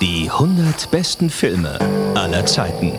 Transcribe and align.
Die 0.00 0.30
100 0.30 0.90
besten 0.90 1.28
Filme 1.30 1.78
aller 2.14 2.46
Zeiten. 2.46 2.92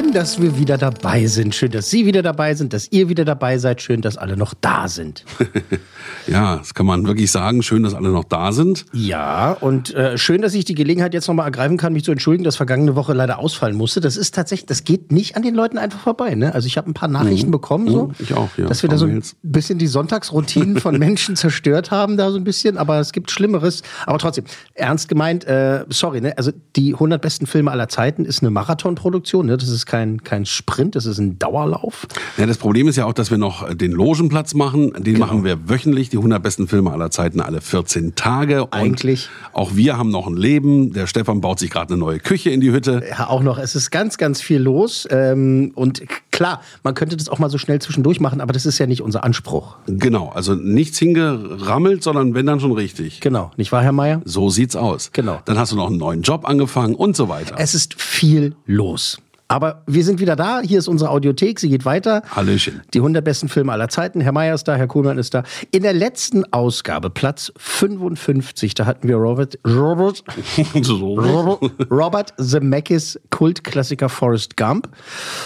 Schön, 0.00 0.12
dass 0.12 0.40
wir 0.40 0.56
wieder 0.56 0.78
dabei 0.78 1.26
sind. 1.26 1.54
Schön, 1.54 1.72
dass 1.72 1.90
Sie 1.90 2.06
wieder 2.06 2.22
dabei 2.22 2.54
sind, 2.54 2.72
dass 2.72 2.90
ihr 2.90 3.10
wieder 3.10 3.26
dabei 3.26 3.58
seid. 3.58 3.82
Schön, 3.82 4.00
dass 4.00 4.16
alle 4.16 4.34
noch 4.34 4.54
da 4.54 4.88
sind. 4.88 5.24
Ja, 6.26 6.56
das 6.56 6.74
kann 6.74 6.86
man 6.86 7.06
wirklich 7.06 7.30
sagen. 7.30 7.62
Schön, 7.62 7.82
dass 7.82 7.94
alle 7.94 8.10
noch 8.10 8.24
da 8.24 8.52
sind. 8.52 8.84
Ja, 8.92 9.52
und 9.52 9.94
äh, 9.94 10.16
schön, 10.18 10.42
dass 10.42 10.54
ich 10.54 10.64
die 10.64 10.74
Gelegenheit 10.74 11.14
jetzt 11.14 11.26
nochmal 11.28 11.46
ergreifen 11.46 11.76
kann, 11.76 11.92
mich 11.92 12.04
zu 12.04 12.12
entschuldigen, 12.12 12.44
dass 12.44 12.56
vergangene 12.56 12.94
Woche 12.94 13.14
leider 13.14 13.38
ausfallen 13.38 13.76
musste. 13.76 14.00
Das 14.00 14.16
ist 14.16 14.34
tatsächlich, 14.34 14.66
das 14.66 14.84
geht 14.84 15.12
nicht 15.12 15.36
an 15.36 15.42
den 15.42 15.54
Leuten 15.54 15.78
einfach 15.78 15.98
vorbei. 16.00 16.34
Ne? 16.34 16.54
Also 16.54 16.66
ich 16.66 16.76
habe 16.76 16.90
ein 16.90 16.94
paar 16.94 17.08
Nachrichten 17.08 17.50
bekommen, 17.50 17.88
so, 17.88 18.06
Mhm, 18.06 18.14
ich 18.18 18.34
auch, 18.34 18.48
ja. 18.56 18.66
dass 18.66 18.82
wir 18.82 18.90
da 18.90 18.96
so 18.96 19.06
ein 19.06 19.22
bisschen 19.42 19.78
die 19.78 19.86
Sonntagsroutinen 19.86 20.78
von 20.78 20.98
Menschen 20.98 21.36
zerstört 21.36 21.90
haben, 21.90 22.16
da 22.16 22.30
so 22.30 22.36
ein 22.36 22.44
bisschen. 22.44 22.76
Aber 22.78 23.00
es 23.00 23.12
gibt 23.12 23.30
Schlimmeres. 23.30 23.82
Aber 24.06 24.18
trotzdem, 24.18 24.44
ernst 24.74 25.08
gemeint, 25.08 25.44
äh, 25.44 25.84
sorry, 25.88 26.20
ne? 26.20 26.36
also 26.36 26.52
die 26.76 26.94
100 26.94 27.20
besten 27.20 27.46
Filme 27.46 27.70
aller 27.70 27.88
Zeiten 27.88 28.24
ist 28.24 28.42
eine 28.42 28.50
Marathonproduktion. 28.50 29.46
Ne? 29.46 29.56
Das 29.56 29.68
ist 29.68 29.86
kein, 29.86 29.99
kein 30.24 30.46
Sprint, 30.46 30.94
das 30.96 31.06
ist 31.06 31.18
ein 31.18 31.38
Dauerlauf. 31.38 32.06
Ja, 32.36 32.46
das 32.46 32.58
Problem 32.58 32.88
ist 32.88 32.96
ja 32.96 33.04
auch, 33.06 33.12
dass 33.12 33.30
wir 33.30 33.38
noch 33.38 33.72
den 33.74 33.92
Logenplatz 33.92 34.54
machen. 34.54 34.92
Den 34.94 35.14
Genau. 35.14 35.26
machen 35.26 35.44
wir 35.44 35.68
wöchentlich, 35.68 36.08
die 36.08 36.16
100 36.16 36.42
besten 36.42 36.68
Filme 36.68 36.90
aller 36.92 37.10
Zeiten, 37.10 37.40
alle 37.40 37.60
14 37.60 38.14
Tage. 38.14 38.62
Und 38.64 38.74
Eigentlich. 38.74 39.28
Auch 39.52 39.74
wir 39.74 39.96
haben 39.98 40.10
noch 40.10 40.26
ein 40.26 40.36
Leben. 40.36 40.92
Der 40.92 41.06
Stefan 41.06 41.40
baut 41.40 41.58
sich 41.58 41.70
gerade 41.70 41.92
eine 41.94 42.00
neue 42.00 42.18
Küche 42.18 42.50
in 42.50 42.60
die 42.60 42.72
Hütte. 42.72 43.02
Ja, 43.08 43.28
auch 43.28 43.42
noch. 43.42 43.58
Es 43.58 43.74
ist 43.74 43.90
ganz, 43.90 44.18
ganz 44.18 44.40
viel 44.40 44.58
los. 44.60 45.06
Ähm, 45.10 45.72
und 45.74 46.02
klar, 46.30 46.62
man 46.82 46.94
könnte 46.94 47.16
das 47.16 47.28
auch 47.28 47.38
mal 47.38 47.50
so 47.50 47.58
schnell 47.58 47.80
zwischendurch 47.80 48.20
machen, 48.20 48.40
aber 48.40 48.52
das 48.52 48.66
ist 48.66 48.78
ja 48.78 48.86
nicht 48.86 49.02
unser 49.02 49.24
Anspruch. 49.24 49.76
Genau, 49.86 50.28
also 50.34 50.54
nichts 50.54 50.98
hingerammelt, 50.98 52.02
sondern 52.02 52.34
wenn 52.34 52.46
dann 52.46 52.60
schon 52.60 52.72
richtig. 52.72 53.20
Genau, 53.20 53.50
nicht 53.56 53.72
wahr, 53.72 53.82
Herr 53.82 53.92
Mayer? 53.92 54.22
So 54.24 54.50
sieht's 54.50 54.76
aus. 54.76 55.10
Genau. 55.12 55.40
Dann 55.44 55.58
hast 55.58 55.72
du 55.72 55.76
noch 55.76 55.88
einen 55.88 55.98
neuen 55.98 56.22
Job 56.22 56.48
angefangen 56.48 56.94
und 56.94 57.16
so 57.16 57.28
weiter. 57.28 57.56
Es 57.58 57.74
ist 57.74 58.00
viel 58.00 58.54
los. 58.66 59.18
Aber 59.50 59.82
wir 59.88 60.04
sind 60.04 60.20
wieder 60.20 60.36
da. 60.36 60.60
Hier 60.60 60.78
ist 60.78 60.86
unsere 60.86 61.10
Audiothek. 61.10 61.58
Sie 61.58 61.68
geht 61.68 61.84
weiter. 61.84 62.22
Hallöchen. 62.30 62.82
Die 62.94 62.98
100 62.98 63.24
besten 63.24 63.48
Filme 63.48 63.72
aller 63.72 63.88
Zeiten. 63.88 64.20
Herr 64.20 64.30
Mayer 64.30 64.54
ist 64.54 64.68
da, 64.68 64.76
Herr 64.76 64.86
Kuhlmann 64.86 65.18
ist 65.18 65.34
da. 65.34 65.42
In 65.72 65.82
der 65.82 65.92
letzten 65.92 66.44
Ausgabe, 66.52 67.10
Platz 67.10 67.52
55, 67.56 68.74
da 68.74 68.86
hatten 68.86 69.08
wir 69.08 69.16
Robert, 69.16 69.58
Robert. 69.66 70.22
Robert, 70.76 71.72
Robert 71.90 72.34
Zemeckis 72.38 73.18
Kultklassiker 73.30 74.08
Forrest 74.08 74.56
Gump. 74.56 74.88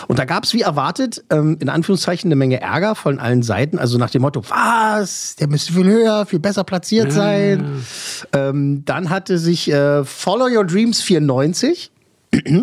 Und 0.06 0.19
da 0.19 0.27
gab 0.27 0.44
es 0.44 0.52
wie 0.52 0.60
erwartet, 0.60 1.25
ähm, 1.30 1.56
in 1.60 1.70
Anführungszeichen, 1.70 2.28
eine 2.28 2.36
Menge 2.36 2.60
Ärger 2.60 2.97
von 2.97 3.19
allen 3.19 3.42
Seiten. 3.42 3.78
Also 3.78 3.97
nach 3.97 4.10
dem 4.10 4.20
Motto, 4.20 4.42
was, 4.50 5.37
der 5.37 5.48
müsste 5.48 5.72
viel 5.72 5.87
höher, 5.87 6.26
viel 6.26 6.41
besser 6.41 6.64
platziert 6.64 7.10
sein. 7.10 7.82
Ähm, 8.34 8.84
dann 8.84 9.09
hatte 9.09 9.38
sich 9.38 9.72
äh, 9.72 10.04
Follow 10.04 10.54
Your 10.54 10.66
Dreams 10.66 11.00
94 11.00 11.91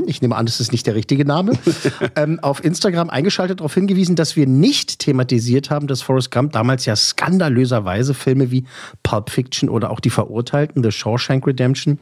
ich 0.08 0.22
nehme 0.22 0.36
an, 0.36 0.46
das 0.46 0.60
ist 0.60 0.72
nicht 0.72 0.88
der 0.88 0.96
richtige 0.96 1.26
Name, 1.26 1.54
ähm, 2.16 2.40
auf 2.42 2.64
Instagram 2.64 3.10
eingeschaltet 3.10 3.60
darauf 3.60 3.74
hingewiesen, 3.74 4.16
dass 4.16 4.36
wir 4.36 4.48
nicht 4.48 5.00
thematisiert 5.00 5.70
haben, 5.70 5.88
dass 5.88 6.02
Forrest 6.02 6.32
Gump 6.32 6.52
damals 6.52 6.86
ja 6.86 6.96
skandalöserweise 6.96 8.14
Filme 8.14 8.52
wie 8.52 8.66
Pulp 9.04 9.30
Fiction 9.30 9.70
oder 9.70 9.92
auch 9.92 10.00
Die 10.00 10.10
Verurteilten, 10.10 10.84
The 10.84 10.92
Shawshank 10.92 11.46
Redemption, 11.48 12.00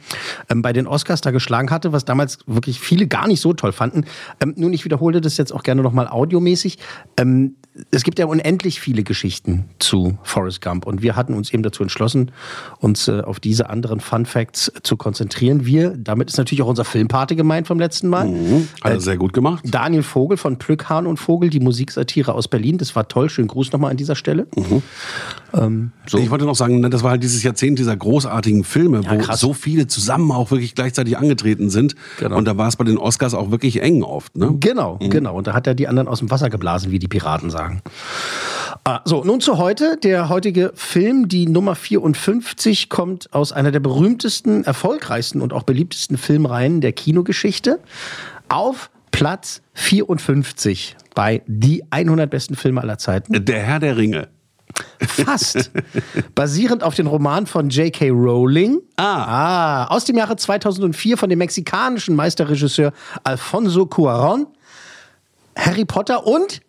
ähm, 0.49 0.61
bei 0.61 0.73
den 0.73 0.87
Oscars 0.87 1.21
da 1.21 1.31
geschlagen 1.31 1.69
hatte, 1.71 1.91
was 1.91 2.05
damals 2.05 2.39
wirklich 2.47 2.79
viele 2.79 3.07
gar 3.07 3.27
nicht 3.27 3.41
so 3.41 3.53
toll 3.53 3.71
fanden. 3.71 4.05
Ähm, 4.41 4.53
nun, 4.57 4.73
ich 4.73 4.85
wiederhole 4.85 5.21
das 5.21 5.37
jetzt 5.37 5.53
auch 5.53 5.63
gerne 5.63 5.81
nochmal 5.81 6.07
audiomäßig. 6.07 6.77
Ähm, 7.17 7.55
es 7.91 8.03
gibt 8.03 8.19
ja 8.19 8.25
unendlich 8.25 8.79
viele 8.79 9.03
Geschichten 9.03 9.65
zu 9.79 10.17
Forrest 10.23 10.61
Gump 10.61 10.85
und 10.85 11.01
wir 11.01 11.15
hatten 11.15 11.33
uns 11.33 11.53
eben 11.53 11.63
dazu 11.63 11.83
entschlossen, 11.83 12.31
uns 12.79 13.07
äh, 13.07 13.21
auf 13.21 13.39
diese 13.39 13.69
anderen 13.69 13.99
Fun 13.99 14.25
Facts 14.25 14.71
zu 14.83 14.97
konzentrieren. 14.97 15.65
Wir, 15.65 15.95
damit 15.97 16.29
ist 16.29 16.37
natürlich 16.37 16.61
auch 16.61 16.67
unser 16.67 16.85
Filmpate 16.85 17.35
gemeint 17.35 17.58
vom 17.65 17.79
letzten 17.79 18.09
Mal. 18.09 18.27
Hat 18.81 18.91
er 18.91 18.99
sehr 18.99 19.17
gut 19.17 19.33
gemacht. 19.33 19.63
Daniel 19.65 20.03
Vogel 20.03 20.37
von 20.37 20.57
Plück, 20.57 20.89
Hahn 20.89 21.07
und 21.07 21.17
Vogel, 21.17 21.49
die 21.49 21.59
Musiksatire 21.59 22.33
aus 22.33 22.47
Berlin. 22.47 22.77
Das 22.77 22.95
war 22.95 23.07
toll. 23.07 23.29
Schönen 23.29 23.47
Gruß 23.47 23.71
nochmal 23.71 23.91
an 23.91 23.97
dieser 23.97 24.15
Stelle. 24.15 24.47
Ich 26.15 26.29
wollte 26.31 26.45
noch 26.45 26.55
sagen, 26.55 26.79
ne, 26.79 26.89
das 26.89 27.03
war 27.03 27.11
halt 27.11 27.23
dieses 27.23 27.43
Jahrzehnt 27.43 27.79
dieser 27.79 27.95
großartigen 27.95 28.63
Filme, 28.63 29.03
wo 29.09 29.17
krass. 29.17 29.39
so 29.39 29.53
viele 29.53 29.87
zusammen 29.87 30.31
auch 30.31 30.51
wirklich 30.51 30.75
gleichzeitig 30.75 31.17
angetreten 31.17 31.69
sind. 31.69 31.95
Genau. 32.19 32.37
Und 32.37 32.45
da 32.45 32.57
war 32.57 32.67
es 32.67 32.75
bei 32.75 32.83
den 32.83 32.97
Oscars 32.97 33.33
auch 33.33 33.51
wirklich 33.51 33.81
eng 33.81 34.03
oft. 34.03 34.37
Ne? 34.37 34.55
Genau, 34.59 34.97
genau. 34.99 35.37
Und 35.37 35.47
da 35.47 35.53
hat 35.53 35.67
er 35.67 35.75
die 35.75 35.87
anderen 35.87 36.07
aus 36.07 36.19
dem 36.19 36.29
Wasser 36.29 36.49
geblasen, 36.49 36.91
wie 36.91 36.99
die 36.99 37.07
Piraten 37.07 37.49
sagen. 37.49 37.81
Ah, 38.89 39.03
so, 39.05 39.23
nun 39.23 39.39
zu 39.39 39.59
heute. 39.59 39.97
Der 39.97 40.29
heutige 40.29 40.71
Film, 40.73 41.27
die 41.27 41.45
Nummer 41.45 41.75
54, 41.75 42.89
kommt 42.89 43.31
aus 43.35 43.51
einer 43.51 43.69
der 43.69 43.81
berühmtesten, 43.81 44.63
erfolgreichsten 44.63 45.41
und 45.41 45.53
auch 45.53 45.61
beliebtesten 45.61 46.17
Filmreihen 46.17 46.81
der 46.81 46.91
Kinogeschichte. 46.91 47.81
Auf 48.47 48.89
Platz 49.11 49.61
54 49.75 50.97
bei 51.13 51.43
die 51.45 51.83
100 51.91 52.31
besten 52.31 52.55
Filme 52.55 52.81
aller 52.81 52.97
Zeiten. 52.97 53.45
Der 53.45 53.61
Herr 53.61 53.79
der 53.79 53.95
Ringe. 53.95 54.27
Fast. 54.99 55.69
Basierend 56.33 56.81
auf 56.81 56.95
den 56.95 57.05
Roman 57.05 57.45
von 57.45 57.69
J.K. 57.69 58.09
Rowling. 58.09 58.79
Ah. 58.95 59.83
ah. 59.83 59.87
Aus 59.89 60.05
dem 60.05 60.17
Jahre 60.17 60.35
2004 60.35 61.15
von 61.15 61.29
dem 61.29 61.37
mexikanischen 61.37 62.15
Meisterregisseur 62.15 62.91
Alfonso 63.23 63.83
Cuarón. 63.83 64.47
Harry 65.55 65.85
Potter 65.85 66.25
und, 66.25 66.61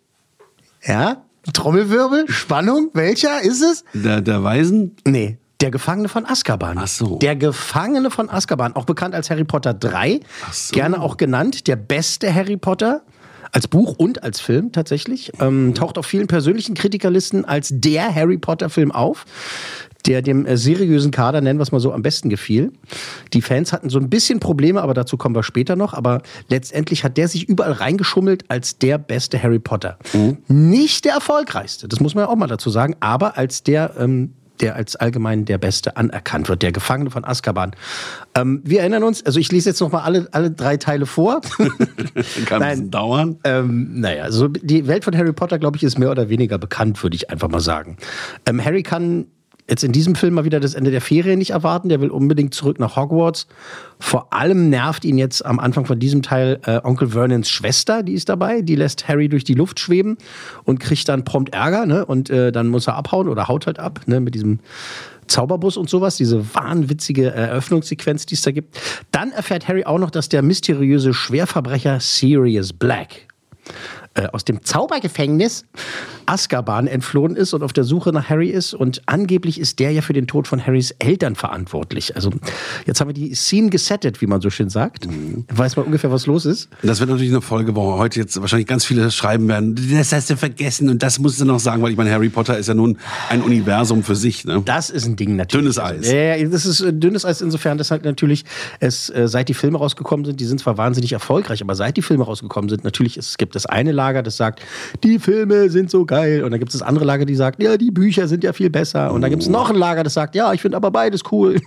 ja, 0.83 1.23
Trommelwirbel, 1.53 2.25
Spannung, 2.29 2.89
welcher 2.93 3.41
ist 3.41 3.61
es? 3.61 3.83
Der, 3.93 4.21
der 4.21 4.43
Weisen. 4.43 4.95
Nee, 5.05 5.37
der 5.61 5.71
Gefangene 5.71 6.09
von 6.09 6.25
Azkaban. 6.25 6.77
Ach 6.77 6.87
so. 6.87 7.17
Der 7.17 7.35
Gefangene 7.35 8.09
von 8.09 8.29
Azkaban, 8.29 8.75
auch 8.75 8.85
bekannt 8.85 9.13
als 9.15 9.29
Harry 9.29 9.43
Potter 9.43 9.73
3. 9.73 10.19
Ach 10.47 10.53
so. 10.53 10.73
Gerne 10.73 10.99
auch 11.01 11.17
genannt 11.17 11.67
der 11.67 11.75
beste 11.75 12.33
Harry 12.33 12.57
Potter. 12.57 13.01
Als 13.53 13.67
Buch 13.67 13.95
und 13.97 14.23
als 14.23 14.39
Film 14.39 14.71
tatsächlich. 14.71 15.33
Ähm, 15.41 15.75
taucht 15.75 15.97
auf 15.97 16.05
vielen 16.05 16.27
persönlichen 16.27 16.73
Kritikerlisten 16.73 17.43
als 17.43 17.69
der 17.73 18.15
Harry 18.15 18.37
Potter-Film 18.37 18.93
auf, 18.93 19.25
der 20.07 20.21
dem 20.21 20.45
äh, 20.45 20.57
seriösen 20.57 21.11
Kader, 21.11 21.41
nennen 21.41 21.59
wir 21.59 21.63
es 21.63 21.71
mal 21.71 21.79
so, 21.79 21.93
am 21.93 22.01
besten 22.01 22.29
gefiel. 22.29 22.71
Die 23.33 23.41
Fans 23.41 23.73
hatten 23.73 23.89
so 23.89 23.99
ein 23.99 24.09
bisschen 24.09 24.39
Probleme, 24.39 24.81
aber 24.81 24.93
dazu 24.93 25.17
kommen 25.17 25.35
wir 25.35 25.43
später 25.43 25.75
noch. 25.75 25.93
Aber 25.93 26.21
letztendlich 26.49 27.03
hat 27.03 27.17
der 27.17 27.27
sich 27.27 27.47
überall 27.47 27.73
reingeschummelt 27.73 28.45
als 28.49 28.77
der 28.77 28.97
beste 28.97 29.41
Harry 29.41 29.59
Potter. 29.59 29.97
Nicht 30.47 31.05
der 31.05 31.13
erfolgreichste, 31.13 31.87
das 31.87 31.99
muss 31.99 32.15
man 32.15 32.25
ja 32.25 32.29
auch 32.29 32.35
mal 32.35 32.47
dazu 32.47 32.69
sagen, 32.69 32.95
aber 32.99 33.37
als 33.37 33.63
der 33.63 33.93
ähm, 33.97 34.33
der 34.61 34.75
als 34.75 34.95
allgemein 34.95 35.45
der 35.45 35.57
Beste 35.57 35.97
anerkannt 35.97 36.47
wird, 36.49 36.61
der 36.61 36.71
Gefangene 36.71 37.09
von 37.09 37.25
Azkaban. 37.25 37.71
Ähm, 38.35 38.61
wir 38.63 38.81
erinnern 38.81 39.03
uns, 39.03 39.25
also 39.25 39.39
ich 39.39 39.51
lese 39.51 39.69
jetzt 39.69 39.81
noch 39.81 39.91
mal 39.91 40.01
alle, 40.01 40.27
alle 40.31 40.51
drei 40.51 40.77
Teile 40.77 41.05
vor. 41.05 41.41
Kann 42.45 42.59
Nein. 42.59 42.83
es 42.83 42.89
dauern. 42.89 43.37
ähm, 43.43 43.99
naja, 43.99 44.31
so 44.31 44.47
die 44.47 44.87
Welt 44.87 45.03
von 45.03 45.17
Harry 45.17 45.33
Potter, 45.33 45.59
glaube 45.59 45.77
ich, 45.77 45.83
ist 45.83 45.97
mehr 45.97 46.11
oder 46.11 46.29
weniger 46.29 46.57
bekannt, 46.57 47.01
würde 47.03 47.15
ich 47.15 47.29
einfach 47.29 47.49
mal 47.49 47.59
sagen. 47.59 47.97
Ähm, 48.45 48.63
Harry 48.63 48.83
kann 48.83 49.25
jetzt 49.71 49.83
in 49.83 49.91
diesem 49.91 50.15
Film 50.15 50.35
mal 50.35 50.45
wieder 50.45 50.59
das 50.59 50.75
Ende 50.75 50.91
der 50.91 51.01
Ferien 51.01 51.39
nicht 51.39 51.51
erwarten. 51.51 51.89
Der 51.89 52.01
will 52.01 52.09
unbedingt 52.09 52.53
zurück 52.53 52.79
nach 52.79 52.95
Hogwarts. 52.95 53.47
Vor 53.99 54.31
allem 54.33 54.69
nervt 54.69 55.05
ihn 55.05 55.17
jetzt 55.17 55.43
am 55.45 55.59
Anfang 55.59 55.85
von 55.85 55.97
diesem 55.97 56.21
Teil 56.21 56.59
äh, 56.65 56.79
Onkel 56.83 57.09
Vernons 57.09 57.49
Schwester, 57.49 58.03
die 58.03 58.13
ist 58.13 58.29
dabei. 58.29 58.61
Die 58.61 58.75
lässt 58.75 59.07
Harry 59.07 59.29
durch 59.29 59.43
die 59.43 59.53
Luft 59.53 59.79
schweben 59.79 60.17
und 60.65 60.79
kriegt 60.79 61.07
dann 61.09 61.23
prompt 61.23 61.53
Ärger. 61.53 61.85
Ne? 61.85 62.05
Und 62.05 62.29
äh, 62.29 62.51
dann 62.51 62.67
muss 62.67 62.87
er 62.87 62.95
abhauen 62.95 63.27
oder 63.27 63.47
haut 63.47 63.65
halt 63.65 63.79
ab 63.79 64.01
ne? 64.05 64.19
mit 64.19 64.35
diesem 64.35 64.59
Zauberbus 65.27 65.77
und 65.77 65.89
sowas, 65.89 66.17
diese 66.17 66.53
wahnwitzige 66.53 67.31
Eröffnungssequenz, 67.31 68.25
die 68.25 68.35
es 68.35 68.41
da 68.41 68.51
gibt. 68.51 68.77
Dann 69.11 69.31
erfährt 69.31 69.67
Harry 69.69 69.85
auch 69.85 69.97
noch, 69.97 70.11
dass 70.11 70.27
der 70.27 70.41
mysteriöse 70.41 71.13
Schwerverbrecher 71.13 72.01
Sirius 72.01 72.73
Black 72.73 73.27
äh, 74.13 74.27
aus 74.27 74.45
dem 74.45 74.63
Zaubergefängnis 74.63 75.65
Azkaban 76.25 76.87
entflohen 76.87 77.35
ist 77.35 77.53
und 77.53 77.63
auf 77.63 77.73
der 77.73 77.83
Suche 77.83 78.11
nach 78.11 78.29
Harry 78.29 78.49
ist. 78.49 78.73
Und 78.73 79.01
angeblich 79.05 79.59
ist 79.59 79.79
der 79.79 79.91
ja 79.91 80.01
für 80.01 80.13
den 80.13 80.27
Tod 80.27 80.47
von 80.47 80.65
Harrys 80.65 80.91
Eltern 80.99 81.35
verantwortlich. 81.35 82.15
Also 82.15 82.31
jetzt 82.85 83.01
haben 83.01 83.07
wir 83.07 83.13
die 83.13 83.33
Scene 83.35 83.69
gesettet, 83.69 84.21
wie 84.21 84.27
man 84.27 84.41
so 84.41 84.49
schön 84.49 84.69
sagt. 84.69 85.07
Mhm. 85.07 85.45
Weiß 85.53 85.75
man 85.75 85.85
ungefähr, 85.85 86.11
was 86.11 86.25
los 86.25 86.45
ist. 86.45 86.69
Das 86.83 86.99
wird 86.99 87.09
natürlich 87.09 87.31
eine 87.31 87.41
Folge, 87.41 87.75
wo 87.75 87.97
heute 87.97 88.19
jetzt 88.19 88.39
wahrscheinlich 88.39 88.67
ganz 88.67 88.85
viele 88.85 89.11
schreiben 89.11 89.47
werden, 89.47 89.75
das 89.91 90.11
hast 90.11 90.29
du 90.29 90.37
vergessen 90.37 90.89
und 90.89 91.03
das 91.03 91.19
musst 91.19 91.39
du 91.39 91.45
noch 91.45 91.59
sagen, 91.59 91.81
weil 91.81 91.91
ich 91.91 91.97
meine, 91.97 92.11
Harry 92.11 92.29
Potter 92.29 92.57
ist 92.57 92.67
ja 92.67 92.73
nun 92.73 92.97
ein 93.29 93.41
Universum 93.41 94.03
für 94.03 94.15
sich. 94.15 94.45
Ne? 94.45 94.61
Das 94.65 94.89
ist 94.89 95.05
ein 95.05 95.15
Ding 95.15 95.35
natürlich. 95.35 95.63
Dünnes 95.63 95.79
Eis. 95.79 96.11
Ja, 96.11 96.37
das 96.47 96.65
ist 96.65 96.81
äh, 96.81 96.93
dünnes 96.93 97.25
Eis 97.25 97.41
insofern, 97.41 97.77
dass 97.77 97.91
halt 97.91 98.05
natürlich 98.05 98.45
es, 98.79 99.09
äh, 99.09 99.27
seit 99.27 99.49
die 99.49 99.53
Filme 99.53 99.77
rausgekommen 99.77 100.25
sind, 100.25 100.39
die 100.39 100.45
sind 100.45 100.59
zwar 100.59 100.77
wahnsinnig 100.77 101.13
erfolgreich, 101.13 101.61
aber 101.61 101.75
seit 101.75 101.97
die 101.97 102.01
Filme 102.01 102.23
rausgekommen 102.23 102.69
sind, 102.69 102.83
natürlich, 102.83 103.17
es 103.17 103.37
gibt 103.37 103.55
das 103.55 103.65
eine 103.65 103.91
Lager, 104.01 104.23
das 104.23 104.37
sagt, 104.37 104.61
die 105.03 105.19
Filme 105.19 105.69
sind 105.69 105.91
so 105.91 106.05
geil. 106.05 106.43
Und 106.43 106.49
dann 106.49 106.59
gibt 106.59 106.73
es 106.73 106.79
das 106.79 106.87
andere 106.87 107.05
Lager, 107.05 107.25
die 107.25 107.35
sagt, 107.35 107.61
ja, 107.61 107.77
die 107.77 107.91
Bücher 107.91 108.27
sind 108.27 108.43
ja 108.43 108.51
viel 108.51 108.71
besser. 108.71 109.13
Und 109.13 109.21
dann 109.21 109.29
gibt 109.29 109.43
es 109.43 109.49
noch 109.49 109.69
ein 109.69 109.75
Lager, 109.75 110.03
das 110.03 110.15
sagt, 110.15 110.33
ja, 110.33 110.51
ich 110.53 110.61
finde 110.61 110.77
aber 110.77 110.89
beides 110.89 111.21
cool. 111.31 111.61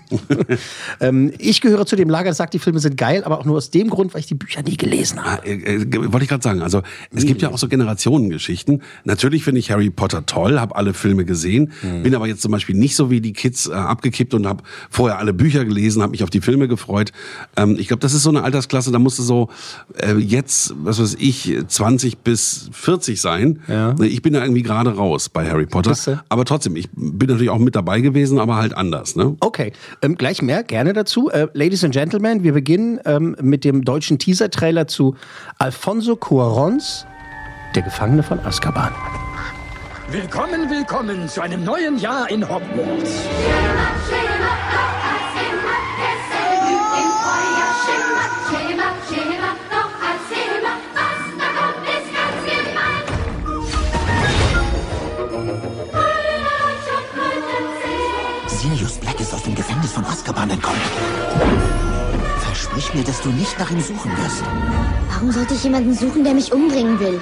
ähm, 1.01 1.33
ich 1.39 1.61
gehöre 1.61 1.87
zu 1.87 1.95
dem 1.95 2.11
Lager, 2.11 2.31
das 2.31 2.39
sagt, 2.39 2.55
die 2.55 2.59
Filme 2.59 2.81
sind 2.81 2.97
geil, 2.97 3.23
aber 3.25 3.39
auch 3.39 3.45
nur 3.45 3.57
aus 3.57 3.71
dem 3.71 3.89
Grund, 3.89 4.15
weil 4.15 4.21
ich 4.21 4.27
die 4.27 4.35
Bücher 4.35 4.63
nie 4.63 4.77
gelesen 4.77 5.23
habe. 5.23 5.43
Ah, 5.43 5.47
äh, 5.47 5.77
äh, 5.77 6.13
wollte 6.13 6.25
ich 6.25 6.29
gerade 6.29 6.43
sagen. 6.43 6.61
Also 6.63 6.83
es 7.13 7.23
nie 7.23 7.29
gibt 7.29 7.43
ja 7.43 7.51
auch 7.51 7.59
so 7.59 7.69
Generationengeschichten. 7.69 8.83
Natürlich 9.05 9.45
finde 9.45 9.61
ich 9.61 9.71
Harry 9.71 9.91
Potter 9.91 10.27
toll, 10.27 10.59
habe 10.59 10.75
alle 10.75 10.93
Filme 10.93 11.25
gesehen, 11.25 11.71
mhm. 11.83 12.03
bin 12.03 12.15
aber 12.17 12.27
jetzt 12.27 12.43
zum 12.43 12.51
Beispiel 12.51 12.75
nicht 12.75 12.97
so 12.97 13.11
wie 13.11 13.21
die 13.21 13.33
Kids 13.33 13.69
äh, 13.69 13.75
abgekippt 13.75 14.35
und 14.35 14.47
habe 14.47 14.65
vorher 14.91 15.19
alle 15.19 15.33
Bücher 15.33 15.65
gelesen, 15.65 16.03
habe 16.03 16.11
mich 16.11 16.25
auf 16.25 16.31
die 16.31 16.41
Filme 16.41 16.67
gefreut. 16.67 17.13
Ähm, 17.57 17.77
ich 17.79 17.89
glaube, 17.89 18.01
das 18.01 18.13
ist 18.13 18.25
so 18.25 18.31
eine 18.31 18.43
Altersklasse, 18.43 18.91
da 18.91 18.99
musste 18.99 19.23
so 19.23 19.49
äh, 19.97 20.15
jetzt, 20.15 20.75
was 20.83 21.01
weiß 21.01 21.17
ich, 21.19 21.57
20 21.67 22.19
bis 22.25 22.69
40 22.73 23.21
sein. 23.21 23.61
Ja. 23.69 23.95
Ich 24.01 24.23
bin 24.23 24.33
da 24.33 24.43
irgendwie 24.43 24.63
gerade 24.63 24.97
raus 24.97 25.29
bei 25.29 25.49
Harry 25.49 25.67
Potter. 25.67 26.25
Aber 26.29 26.45
trotzdem, 26.45 26.77
ich 26.77 26.89
bin 26.93 27.29
natürlich 27.29 27.51
auch 27.51 27.59
mit 27.59 27.77
dabei 27.77 28.01
gewesen, 28.01 28.39
aber 28.39 28.57
halt 28.57 28.77
anders. 28.77 29.15
Ne? 29.15 29.37
Okay, 29.41 29.73
ähm, 30.03 30.17
gleich 30.17 30.43
mehr, 30.43 30.65
gerne 30.65 30.93
dazu. 30.93 31.31
Äh, 31.31 31.49
Ladies 31.53 31.85
and 31.85 31.95
Gentlemen, 31.95 32.43
wir 32.43 32.53
beginnen 32.53 32.99
ähm, 33.05 33.37
mit 33.41 33.65
dem 33.65 33.85
deutschen 33.85 34.19
Teaser-Trailer 34.19 34.89
zu 34.89 35.15
Alfonso 35.59 36.17
Cuarons, 36.17 37.07
der 37.75 37.83
Gefangene 37.83 38.23
von 38.23 38.41
Azkaban. 38.41 38.93
Willkommen, 40.11 40.71
willkommen 40.71 41.29
zu 41.29 41.41
einem 41.41 41.65
neuen 41.65 41.99
Jahr 41.99 42.31
in 42.31 42.43
Hogwarts. 42.49 43.23
Sirius 44.09 45.04
von 59.95 60.05
Azkaban 60.07 60.51
entkommen. 60.51 60.81
Versprich 62.41 62.93
mir, 62.95 63.05
dass 63.05 63.21
du 63.21 63.31
nicht 63.31 63.57
nach 63.59 63.71
ihm 63.71 63.81
suchen 63.81 64.11
wirst. 64.19 64.43
Warum 65.09 65.31
sollte 65.31 65.55
ich 65.55 65.63
jemanden 65.63 65.95
suchen, 65.95 66.25
der 66.25 66.35
mich 66.35 66.53
umbringen 66.53 66.99
will? 66.99 67.21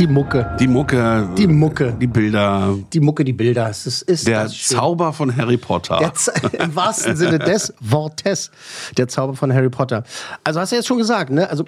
Die 0.00 0.06
Mucke. 0.06 0.56
Die 0.58 0.66
Mucke. 0.66 1.28
Die 1.36 1.46
Mucke. 1.46 1.94
Die 2.00 2.06
Bilder. 2.06 2.74
Die 2.90 3.00
Mucke, 3.00 3.22
die 3.22 3.34
Bilder. 3.34 3.68
Es 3.68 3.86
ist, 3.86 4.00
ist 4.00 4.26
der 4.26 4.48
Zauber 4.48 5.12
von 5.12 5.36
Harry 5.36 5.58
Potter. 5.58 6.00
Im 6.58 6.74
wahrsten 6.74 7.16
Sinne 7.16 7.38
des 7.38 7.74
Wortes. 7.80 8.50
Der 8.96 9.08
Zauber 9.08 9.34
von 9.36 9.52
Harry 9.52 9.68
Potter. 9.68 10.04
Also 10.42 10.58
hast 10.58 10.72
du 10.72 10.76
jetzt 10.76 10.88
schon 10.88 10.96
gesagt, 10.96 11.28
ne? 11.30 11.50
Also, 11.50 11.66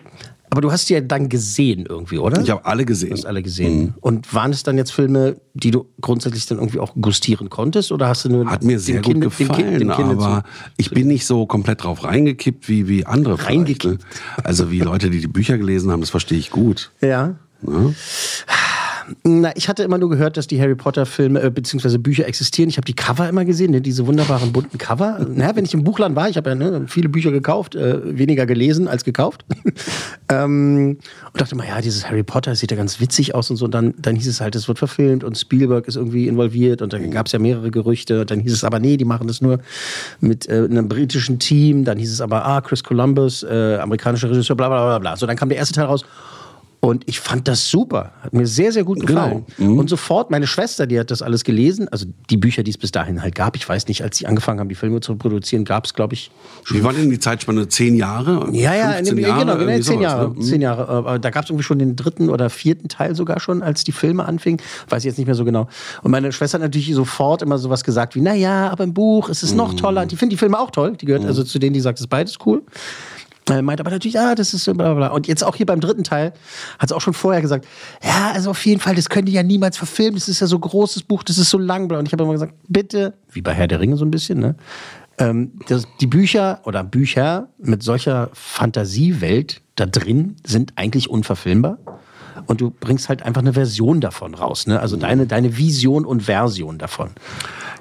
aber 0.48 0.62
du 0.62 0.72
hast 0.72 0.88
die 0.88 0.94
ja 0.94 1.02
dann 1.02 1.28
gesehen 1.28 1.84
irgendwie, 1.86 2.16
oder? 2.16 2.40
Ich 2.40 2.48
habe 2.48 2.64
alle 2.64 2.86
gesehen. 2.86 3.10
Du 3.10 3.16
hast 3.16 3.26
alle 3.26 3.42
gesehen. 3.42 3.78
Mhm. 3.78 3.94
Und 4.00 4.32
waren 4.32 4.50
es 4.50 4.62
dann 4.62 4.78
jetzt 4.78 4.92
Filme, 4.92 5.36
die 5.52 5.70
du 5.70 5.84
grundsätzlich 6.00 6.46
dann 6.46 6.56
irgendwie 6.56 6.78
auch 6.78 6.94
gustieren 6.94 7.50
konntest? 7.50 7.92
Oder 7.92 8.08
hast 8.08 8.24
du 8.24 8.30
nur 8.30 8.46
Hat 8.50 8.64
mir 8.64 8.78
sehr 8.78 9.02
gut 9.02 9.12
kind, 9.12 9.24
gefallen, 9.24 9.78
den 9.78 9.90
kind, 9.90 10.10
den 10.10 10.18
aber 10.18 10.44
ich 10.78 10.90
bin 10.90 11.06
nicht 11.06 11.26
so 11.26 11.44
komplett 11.44 11.84
drauf 11.84 12.02
reingekippt 12.02 12.66
wie, 12.66 12.88
wie 12.88 13.04
andere. 13.04 13.34
Ne? 13.34 13.46
Reingekippt? 13.46 14.02
Also 14.42 14.70
wie 14.70 14.80
Leute, 14.80 15.10
die 15.10 15.20
die 15.20 15.26
Bücher 15.26 15.58
gelesen 15.58 15.90
haben, 15.90 16.00
das 16.00 16.08
verstehe 16.08 16.38
ich 16.38 16.50
gut. 16.50 16.92
Ja. 17.02 17.34
Ne? 17.62 17.94
Na, 19.24 19.52
ich 19.56 19.68
hatte 19.68 19.82
immer 19.82 19.98
nur 19.98 20.10
gehört, 20.10 20.36
dass 20.36 20.46
die 20.46 20.60
Harry 20.60 20.74
Potter 20.74 21.06
Filme 21.06 21.42
äh, 21.42 21.50
bzw. 21.50 21.98
Bücher 21.98 22.26
existieren. 22.26 22.68
Ich 22.68 22.76
habe 22.76 22.84
die 22.84 22.94
Cover 22.94 23.28
immer 23.28 23.44
gesehen, 23.44 23.72
ne? 23.72 23.80
diese 23.80 24.06
wunderbaren 24.06 24.52
bunten 24.52 24.78
Cover. 24.78 25.26
Na, 25.34 25.54
wenn 25.56 25.64
ich 25.64 25.74
im 25.74 25.84
Buchladen 25.84 26.16
war, 26.16 26.28
ich 26.28 26.36
habe 26.36 26.50
ja 26.50 26.56
ne, 26.56 26.84
viele 26.88 27.08
Bücher 27.08 27.30
gekauft, 27.30 27.74
äh, 27.74 28.16
weniger 28.18 28.46
gelesen 28.46 28.88
als 28.88 29.04
gekauft. 29.04 29.44
ähm, 30.28 30.98
und 31.32 31.40
dachte 31.40 31.54
immer, 31.54 31.66
ja, 31.66 31.80
dieses 31.80 32.08
Harry 32.08 32.22
Potter 32.22 32.54
sieht 32.54 32.70
ja 32.70 32.76
ganz 32.76 33.00
witzig 33.00 33.34
aus 33.34 33.50
und 33.50 33.56
so. 33.56 33.64
Und 33.64 33.74
dann, 33.74 33.94
dann 33.98 34.16
hieß 34.16 34.28
es 34.28 34.40
halt, 34.40 34.54
es 34.54 34.68
wird 34.68 34.78
verfilmt 34.78 35.24
und 35.24 35.36
Spielberg 35.36 35.88
ist 35.88 35.96
irgendwie 35.96 36.28
involviert 36.28 36.82
und 36.82 36.92
dann 36.92 37.10
gab 37.10 37.26
es 37.26 37.32
ja 37.32 37.38
mehrere 37.38 37.70
Gerüchte. 37.70 38.20
Und 38.20 38.30
dann 38.30 38.40
hieß 38.40 38.52
es 38.52 38.64
aber, 38.64 38.78
nee, 38.78 38.96
die 38.96 39.04
machen 39.04 39.26
das 39.26 39.40
nur 39.40 39.58
mit 40.20 40.48
äh, 40.48 40.64
einem 40.64 40.88
britischen 40.88 41.38
Team. 41.38 41.84
Dann 41.84 41.98
hieß 41.98 42.12
es 42.12 42.20
aber, 42.20 42.44
ah, 42.46 42.60
Chris 42.60 42.84
Columbus, 42.84 43.42
äh, 43.42 43.78
amerikanischer 43.80 44.30
Regisseur, 44.30 44.56
bla 44.56 44.68
bla 44.68 44.84
bla 44.84 44.98
bla. 44.98 45.16
So, 45.16 45.26
dann 45.26 45.36
kam 45.36 45.48
der 45.48 45.58
erste 45.58 45.74
Teil 45.74 45.86
raus. 45.86 46.04
Und 46.84 47.04
ich 47.08 47.20
fand 47.20 47.46
das 47.46 47.70
super. 47.70 48.10
Hat 48.22 48.32
mir 48.32 48.44
sehr, 48.44 48.72
sehr 48.72 48.82
gut 48.82 48.98
genau. 48.98 49.22
gefallen. 49.22 49.46
Genau. 49.56 49.70
Mhm. 49.70 49.78
Und 49.78 49.88
sofort, 49.88 50.32
meine 50.32 50.48
Schwester, 50.48 50.88
die 50.88 50.98
hat 50.98 51.12
das 51.12 51.22
alles 51.22 51.44
gelesen. 51.44 51.86
Also 51.88 52.06
die 52.28 52.36
Bücher, 52.36 52.64
die 52.64 52.72
es 52.72 52.76
bis 52.76 52.90
dahin 52.90 53.22
halt 53.22 53.36
gab. 53.36 53.54
Ich 53.54 53.68
weiß 53.68 53.86
nicht, 53.86 54.02
als 54.02 54.18
sie 54.18 54.26
angefangen 54.26 54.58
haben, 54.58 54.68
die 54.68 54.74
Filme 54.74 55.00
zu 55.00 55.14
produzieren, 55.14 55.64
gab 55.64 55.84
es, 55.84 55.94
glaube 55.94 56.14
ich. 56.14 56.32
Wie 56.66 56.82
war 56.82 56.92
denn 56.92 57.08
die 57.08 57.20
Zeitspanne? 57.20 57.68
Zehn 57.68 57.94
Jahre? 57.94 58.48
Ja, 58.50 58.74
ja, 58.74 58.92
in 58.94 59.04
dem, 59.04 59.18
Jahre, 59.18 59.38
genau, 59.38 59.58
genau 59.58 59.70
zehn 59.74 59.82
sowas, 59.84 60.02
Jahre. 60.02 60.34
Ne? 60.34 60.40
Zehn 60.40 60.60
Jahre. 60.60 61.20
Da 61.20 61.30
gab 61.30 61.44
es 61.44 61.50
irgendwie 61.50 61.62
schon 61.62 61.78
den 61.78 61.94
dritten 61.94 62.28
oder 62.28 62.50
vierten 62.50 62.88
Teil 62.88 63.14
sogar 63.14 63.38
schon, 63.38 63.62
als 63.62 63.84
die 63.84 63.92
Filme 63.92 64.24
anfingen. 64.24 64.60
Weiß 64.88 65.04
ich 65.04 65.06
jetzt 65.06 65.18
nicht 65.18 65.26
mehr 65.26 65.36
so 65.36 65.44
genau. 65.44 65.68
Und 66.02 66.10
meine 66.10 66.32
Schwester 66.32 66.56
hat 66.56 66.62
natürlich 66.62 66.92
sofort 66.92 67.42
immer 67.42 67.58
sowas 67.58 67.84
gesagt 67.84 68.16
wie, 68.16 68.20
naja, 68.20 68.70
aber 68.70 68.82
im 68.82 68.92
Buch 68.92 69.28
ist 69.28 69.44
es 69.44 69.54
noch 69.54 69.74
mhm. 69.74 69.76
toller. 69.76 70.06
Die 70.06 70.16
findet 70.16 70.32
die 70.32 70.38
Filme 70.38 70.58
auch 70.58 70.72
toll. 70.72 70.96
Die 71.00 71.06
gehört 71.06 71.22
mhm. 71.22 71.28
also 71.28 71.44
zu 71.44 71.60
denen, 71.60 71.74
die 71.74 71.80
sagt, 71.80 71.98
es 71.98 72.06
ist 72.06 72.10
beides 72.10 72.38
cool. 72.44 72.64
Er 73.48 73.62
meinte 73.62 73.82
aber 73.82 73.90
natürlich, 73.90 74.18
ah, 74.18 74.34
das 74.34 74.54
ist 74.54 74.64
bla 74.72 74.94
bla. 74.94 75.08
Und 75.08 75.26
jetzt 75.26 75.42
auch 75.42 75.56
hier 75.56 75.66
beim 75.66 75.80
dritten 75.80 76.04
Teil 76.04 76.32
hat 76.78 76.90
es 76.90 76.92
auch 76.92 77.00
schon 77.00 77.14
vorher 77.14 77.42
gesagt, 77.42 77.66
ja, 78.02 78.32
also 78.32 78.50
auf 78.50 78.64
jeden 78.64 78.80
Fall, 78.80 78.94
das 78.94 79.08
könnt 79.08 79.28
ihr 79.28 79.34
ja 79.34 79.42
niemals 79.42 79.76
verfilmen, 79.76 80.14
das 80.14 80.28
ist 80.28 80.40
ja 80.40 80.46
so 80.46 80.58
großes 80.58 81.02
Buch, 81.02 81.22
das 81.22 81.38
ist 81.38 81.50
so 81.50 81.58
lang. 81.58 81.90
Und 81.90 82.06
ich 82.06 82.12
habe 82.12 82.22
immer 82.22 82.32
gesagt, 82.32 82.54
bitte, 82.68 83.14
wie 83.30 83.42
bei 83.42 83.52
Herr 83.52 83.66
der 83.66 83.80
Ringe 83.80 83.96
so 83.96 84.04
ein 84.04 84.10
bisschen, 84.10 84.38
ne? 84.38 84.54
Ähm, 85.18 85.52
das, 85.68 85.86
die 86.00 86.06
Bücher 86.06 86.60
oder 86.64 86.82
Bücher 86.84 87.48
mit 87.58 87.82
solcher 87.82 88.30
Fantasiewelt 88.32 89.60
da 89.74 89.86
drin 89.86 90.36
sind 90.44 90.72
eigentlich 90.76 91.10
unverfilmbar. 91.10 91.78
Und 92.46 92.60
du 92.60 92.70
bringst 92.70 93.08
halt 93.08 93.22
einfach 93.22 93.42
eine 93.42 93.52
Version 93.52 94.00
davon 94.00 94.34
raus, 94.34 94.66
ne? 94.66 94.80
Also 94.80 94.96
deine, 94.96 95.26
deine 95.26 95.56
Vision 95.56 96.04
und 96.04 96.22
Version 96.22 96.78
davon. 96.78 97.10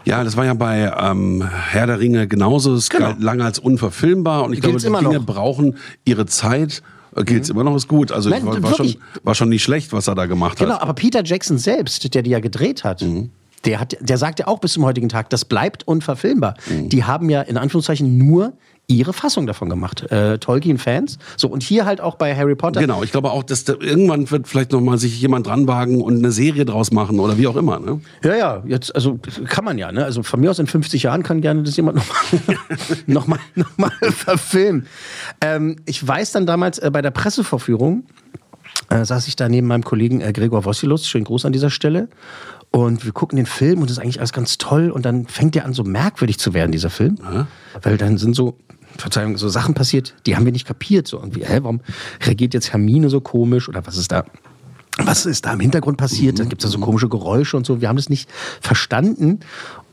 Ja, 0.05 0.23
das 0.23 0.35
war 0.35 0.45
ja 0.45 0.53
bei 0.53 0.91
ähm, 0.99 1.47
Herr 1.69 1.87
der 1.87 1.99
Ringe 1.99 2.27
genauso. 2.27 2.73
Es 2.73 2.89
genau. 2.89 3.07
galt 3.07 3.21
lange 3.21 3.45
als 3.45 3.59
unverfilmbar 3.59 4.43
und 4.43 4.53
ich 4.53 4.61
Gilt's 4.61 4.83
glaube, 4.83 4.97
die 4.99 5.05
Dinge 5.05 5.19
noch. 5.19 5.25
brauchen 5.25 5.77
ihre 6.05 6.25
Zeit. 6.25 6.81
Äh, 7.15 7.23
Geht's 7.23 7.49
mhm. 7.49 7.59
immer 7.59 7.69
noch 7.69 7.75
ist 7.75 7.87
gut. 7.87 8.11
Also 8.11 8.29
Nein, 8.29 8.45
war, 8.45 8.61
war, 8.63 8.75
schon, 8.75 8.95
war 9.23 9.35
schon 9.35 9.49
nicht 9.49 9.63
schlecht, 9.63 9.93
was 9.93 10.07
er 10.07 10.15
da 10.15 10.25
gemacht 10.25 10.57
genau, 10.57 10.71
hat. 10.71 10.79
Genau, 10.79 10.89
aber 10.89 10.93
Peter 10.93 11.23
Jackson 11.23 11.57
selbst, 11.57 12.13
der 12.13 12.23
die 12.23 12.31
ja 12.31 12.39
gedreht 12.39 12.83
hat, 12.83 13.01
mhm. 13.01 13.29
der, 13.65 13.79
hat, 13.79 13.97
der 13.99 14.17
sagt 14.17 14.39
ja 14.39 14.47
auch 14.47 14.59
bis 14.59 14.73
zum 14.73 14.85
heutigen 14.85 15.09
Tag, 15.09 15.29
das 15.29 15.45
bleibt 15.45 15.87
unverfilmbar. 15.87 16.55
Mhm. 16.69 16.89
Die 16.89 17.03
haben 17.03 17.29
ja 17.29 17.41
in 17.41 17.57
Anführungszeichen 17.57 18.17
nur 18.17 18.53
ihre 18.97 19.13
Fassung 19.13 19.47
davon 19.47 19.69
gemacht. 19.69 20.11
Äh, 20.11 20.37
Tolkien-Fans. 20.37 21.17
So, 21.37 21.47
und 21.47 21.63
hier 21.63 21.85
halt 21.85 22.01
auch 22.01 22.15
bei 22.15 22.35
Harry 22.35 22.55
Potter. 22.55 22.81
Genau, 22.81 23.03
ich 23.03 23.11
glaube 23.11 23.31
auch, 23.31 23.43
dass 23.43 23.63
da 23.63 23.73
irgendwann 23.79 24.29
wird 24.31 24.47
vielleicht 24.47 24.71
nochmal 24.71 24.97
sich 24.97 25.19
jemand 25.19 25.47
dranwagen 25.47 26.01
und 26.01 26.17
eine 26.17 26.31
Serie 26.31 26.65
draus 26.65 26.91
machen 26.91 27.19
oder 27.19 27.37
wie 27.37 27.47
auch 27.47 27.55
immer. 27.55 27.79
Ne? 27.79 28.01
Ja, 28.23 28.35
ja, 28.35 28.63
jetzt, 28.65 28.93
also 28.95 29.19
kann 29.47 29.65
man 29.65 29.77
ja, 29.77 29.91
ne? 29.91 30.03
Also 30.05 30.23
von 30.23 30.39
mir 30.39 30.51
aus 30.51 30.59
in 30.59 30.67
50 30.67 31.03
Jahren 31.03 31.23
kann 31.23 31.41
gerne 31.41 31.63
das 31.63 31.75
jemand 31.75 31.97
nochmal 31.97 32.57
noch 33.07 33.27
mal, 33.27 33.39
noch 33.55 33.77
mal 33.77 33.91
verfilmen. 34.01 34.87
Ähm, 35.41 35.77
ich 35.85 36.05
weiß 36.05 36.31
dann 36.31 36.45
damals 36.45 36.79
äh, 36.79 36.89
bei 36.91 37.01
der 37.01 37.11
Pressevorführung, 37.11 38.03
äh, 38.89 39.05
saß 39.05 39.27
ich 39.27 39.35
da 39.35 39.49
neben 39.49 39.67
meinem 39.67 39.83
Kollegen 39.83 40.21
äh, 40.21 40.33
Gregor 40.33 40.65
Vossilus, 40.65 41.07
schönen 41.07 41.25
Gruß 41.25 41.45
an 41.45 41.53
dieser 41.53 41.69
Stelle. 41.69 42.09
Und 42.71 43.03
wir 43.03 43.11
gucken 43.11 43.35
den 43.35 43.45
Film 43.45 43.81
und 43.81 43.89
das 43.89 43.97
ist 43.97 44.03
eigentlich 44.03 44.19
alles 44.19 44.31
ganz 44.31 44.57
toll. 44.57 44.91
Und 44.91 45.05
dann 45.05 45.27
fängt 45.27 45.55
der 45.55 45.65
an, 45.65 45.73
so 45.73 45.83
merkwürdig 45.83 46.39
zu 46.39 46.53
werden, 46.53 46.71
dieser 46.71 46.89
Film. 46.89 47.17
Ja. 47.21 47.47
Weil 47.81 47.97
dann 47.97 48.17
sind 48.17 48.33
so 48.33 48.57
Verzeihung, 48.97 49.37
so 49.37 49.49
Sachen 49.49 49.73
passiert, 49.73 50.13
die 50.25 50.35
haben 50.35 50.45
wir 50.45 50.51
nicht 50.51 50.67
kapiert. 50.67 51.07
So 51.07 51.17
irgendwie, 51.17 51.45
hä, 51.45 51.59
warum 51.61 51.81
reagiert 52.25 52.53
jetzt 52.53 52.71
Hermine 52.71 53.09
so 53.09 53.21
komisch 53.21 53.69
oder 53.69 53.85
was 53.85 53.97
ist 53.97 54.11
da? 54.11 54.25
Was 54.97 55.25
ist 55.25 55.45
da 55.45 55.53
im 55.53 55.61
Hintergrund 55.61 55.97
passiert? 55.97 56.39
Dann 56.39 56.49
gibt 56.49 56.63
es 56.63 56.69
da 56.69 56.77
so 56.77 56.83
komische 56.83 57.07
Geräusche 57.07 57.55
und 57.55 57.65
so. 57.65 57.79
Wir 57.79 57.87
haben 57.87 57.95
das 57.95 58.09
nicht 58.09 58.29
verstanden. 58.59 59.39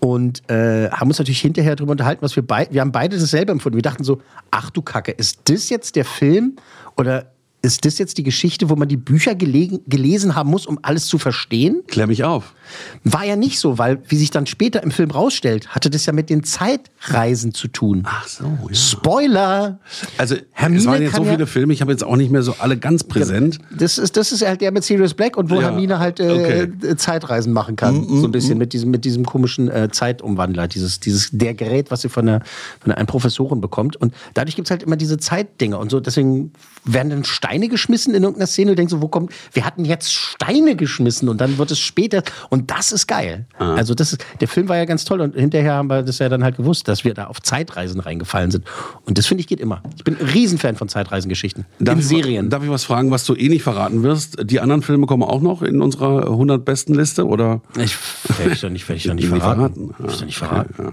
und 0.01 0.49
äh, 0.51 0.91
haben 0.91 1.09
uns 1.09 1.19
natürlich 1.19 1.41
hinterher 1.41 1.77
darüber 1.77 1.93
unterhalten, 1.93 2.23
was 2.23 2.37
wir 2.37 2.47
beide, 2.47 2.73
wir 2.73 2.81
haben 2.81 2.93
beide 2.93 3.19
dasselbe 3.19 3.53
empfunden. 3.53 3.77
Wir 3.77 3.83
dachten 3.83 4.05
so, 4.05 4.21
ach 4.51 4.71
du 4.71 4.83
Kacke, 4.83 5.13
ist 5.13 5.41
das 5.45 5.69
jetzt 5.71 5.97
der 5.97 6.05
Film 6.05 6.57
oder 6.97 7.33
ist 7.61 7.85
das 7.85 7.99
jetzt 7.99 8.19
die 8.19 8.23
Geschichte, 8.23 8.71
wo 8.71 8.77
man 8.77 8.87
die 8.89 8.97
Bücher 8.97 9.35
gelegen, 9.35 9.81
gelesen 9.89 10.37
haben 10.37 10.49
muss, 10.51 10.65
um 10.65 10.79
alles 10.83 11.07
zu 11.07 11.19
verstehen? 11.19 11.83
Klär 11.89 12.07
mich 12.07 12.23
auf. 12.23 12.55
War 13.03 13.25
ja 13.25 13.35
nicht 13.35 13.59
so, 13.59 13.79
weil, 13.79 14.01
wie 14.09 14.17
sich 14.17 14.31
dann 14.31 14.47
später 14.47 14.83
im 14.83 14.91
Film 14.91 15.11
rausstellt, 15.11 15.69
hatte 15.69 15.91
das 15.91 16.07
ja 16.07 16.13
mit 16.13 16.31
den 16.31 16.45
Zeitreisen 16.45 17.55
zu 17.55 17.67
tun. 17.69 18.03
Ach 18.07 18.29
so, 18.29 18.45
ja. 18.45 18.75
Spoiler! 18.75 19.81
Also, 20.19 20.37
Hermine 20.53 20.81
es 20.81 20.87
waren 20.87 21.03
jetzt 21.03 21.17
so 21.17 21.25
ja- 21.25 21.33
viele 21.33 21.47
Filme, 21.47 21.73
ich 21.73 21.81
habe 21.81 21.91
jetzt 21.91 22.05
auch 22.05 22.17
nicht 22.17 22.31
mehr 22.31 22.43
so 22.43 22.55
alle 22.59 22.77
ganz 22.77 23.05
präsent. 23.05 23.59
Das 23.77 23.99
ist, 23.99 24.17
das 24.17 24.31
ist 24.33 24.47
halt 24.47 24.61
der 24.61 24.71
mit 24.71 24.85
Sirius 24.85 25.15
Black 25.15 25.37
und 25.37 25.51
wo 25.51 25.57
Ja, 25.57 25.63
Hermine 25.63 25.99
halt 25.99 26.21
äh, 26.21 26.31
okay. 26.31 26.67
Mm, 26.67 26.97
Zeitreisen 26.97 27.53
machen 27.53 27.75
kann. 27.77 28.07
so 28.07 28.25
ein 28.27 28.31
bisschen 28.33 28.59
mit 28.59 28.73
diesem, 28.73 28.91
mit 28.91 29.05
diesem 29.05 29.25
komischen 29.25 29.69
äh, 29.69 29.89
Zeitumwandler, 29.91 30.69
dieses, 30.69 31.01
dieses, 31.01 31.31
der 31.33 31.55
Gerät, 31.55 31.91
was 31.91 32.03
sie 32.03 32.09
von, 32.09 32.27
der, 32.27 32.43
von 32.81 32.93
einer 32.93 33.07
Professorin 33.07 33.61
bekommt. 33.61 33.97
Und 33.97 34.15
dadurch 34.35 34.55
gibt's 34.57 34.71
halt 34.71 34.83
immer 34.83 34.97
diese 34.97 35.19
Zeitdinger 35.19 35.79
und 35.79 35.91
so. 35.91 36.01
Deswegen 36.01 36.53
werden 36.85 37.11
dann 37.11 37.25
Steine 37.25 37.69
geschmissen 37.69 38.15
in 38.15 38.23
irgendeiner 38.23 38.47
Szene 38.47 38.71
und 38.73 38.79
denkst 38.79 38.91
so, 38.91 39.03
wo 39.03 39.09
kommt, 39.09 39.33
wir 39.53 39.65
hatten 39.65 39.85
jetzt 39.85 40.13
Steine 40.13 40.77
geschmissen 40.77 41.29
und 41.29 41.41
dann 41.41 41.59
wird 41.59 41.71
es 41.71 41.79
später. 41.79 42.23
Und 42.51 42.71
das 42.71 42.93
ist 42.93 43.07
geil. 43.07 43.47
Ah. 43.59 43.75
Also 43.75 43.95
das 43.95 44.13
ist, 44.13 44.25
der 44.41 44.49
Film 44.49 44.69
war 44.69 44.77
ja 44.77 44.85
ganz 44.85 45.05
toll 45.05 45.21
und 45.21 45.35
hinterher 45.35 45.75
haben 45.75 45.89
wir 45.89 46.03
das 46.03 46.19
ja 46.19 46.29
dann 46.29 46.45
halt 46.45 46.57
gewusst, 46.57 46.89
dass 46.89 47.05
wir 47.05 47.15
da 47.15 47.27
auf 47.27 47.41
Zeitreisen 47.43 48.01
reingefallen 48.01 48.51
sind. 48.51 48.65
Und 49.05 49.19
das 49.19 49.27
finde 49.27 49.41
ich 49.43 49.47
geht 49.47 49.61
immer. 49.61 49.83
Ich 49.97 50.05
bin 50.05 50.17
ein 50.19 50.27
Riesenfan 50.27 50.77
von 50.77 50.89
Zeitreisengeschichten. 50.89 51.65
in 51.79 51.99
ich, 51.99 52.07
Serien. 52.07 52.51
Darf 52.51 52.63
ich 52.63 52.71
was 52.71 52.85
fragen, 52.85 53.11
was 53.11 53.25
du 53.25 53.35
eh 53.35 53.49
nicht 53.49 53.63
verraten 53.63 54.03
wirst? 54.03 54.37
Die 54.51 54.61
anderen 54.61 54.83
Filme 54.83 55.07
kommen 55.07 55.23
auch 55.23 55.41
noch 55.41 55.63
in 55.63 55.81
unserer 55.83 56.27
100 56.29 56.65
besten 56.65 56.95
Liste 56.95 57.27
oder? 57.27 57.61
Ich 57.79 57.97
werde 58.39 58.53
ich 58.53 58.61
doch 58.61 58.71
nicht, 58.71 58.89
ich 58.89 59.05
doch 59.05 59.15
nicht 59.15 59.29
verraten. 59.29 59.89
verraten. 59.89 59.95
Werd 59.99 60.13
ich 60.13 60.19
doch 60.19 60.27
nicht 60.27 60.43
Ah, 60.43 60.47
verraten. 60.47 60.75
okay, 60.79 60.93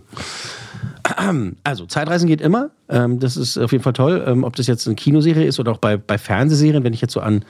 Also, 1.64 1.86
Zeitreisen 1.86 2.28
geht 2.28 2.42
immer. 2.42 2.72
Ähm, 2.90 3.20
das 3.20 3.38
ist 3.38 3.58
auf 3.58 3.72
jeden 3.72 3.84
Fall 3.84 3.94
toll. 3.94 4.24
Ähm, 4.28 4.44
ob 4.44 4.56
das 4.56 4.68
jetzt 4.68 4.86
eine 4.88 4.96
Kinoserie 4.96 5.46
ist 5.46 5.60
oder 5.60 5.72
auch 5.72 5.78
bei, 5.78 5.98
bei 5.98 6.18
Fernsehserien, 6.18 6.84
wenn 6.84 6.94
ich 6.94 7.02
jetzt 7.02 7.14
so 7.14 7.22
an 7.22 7.46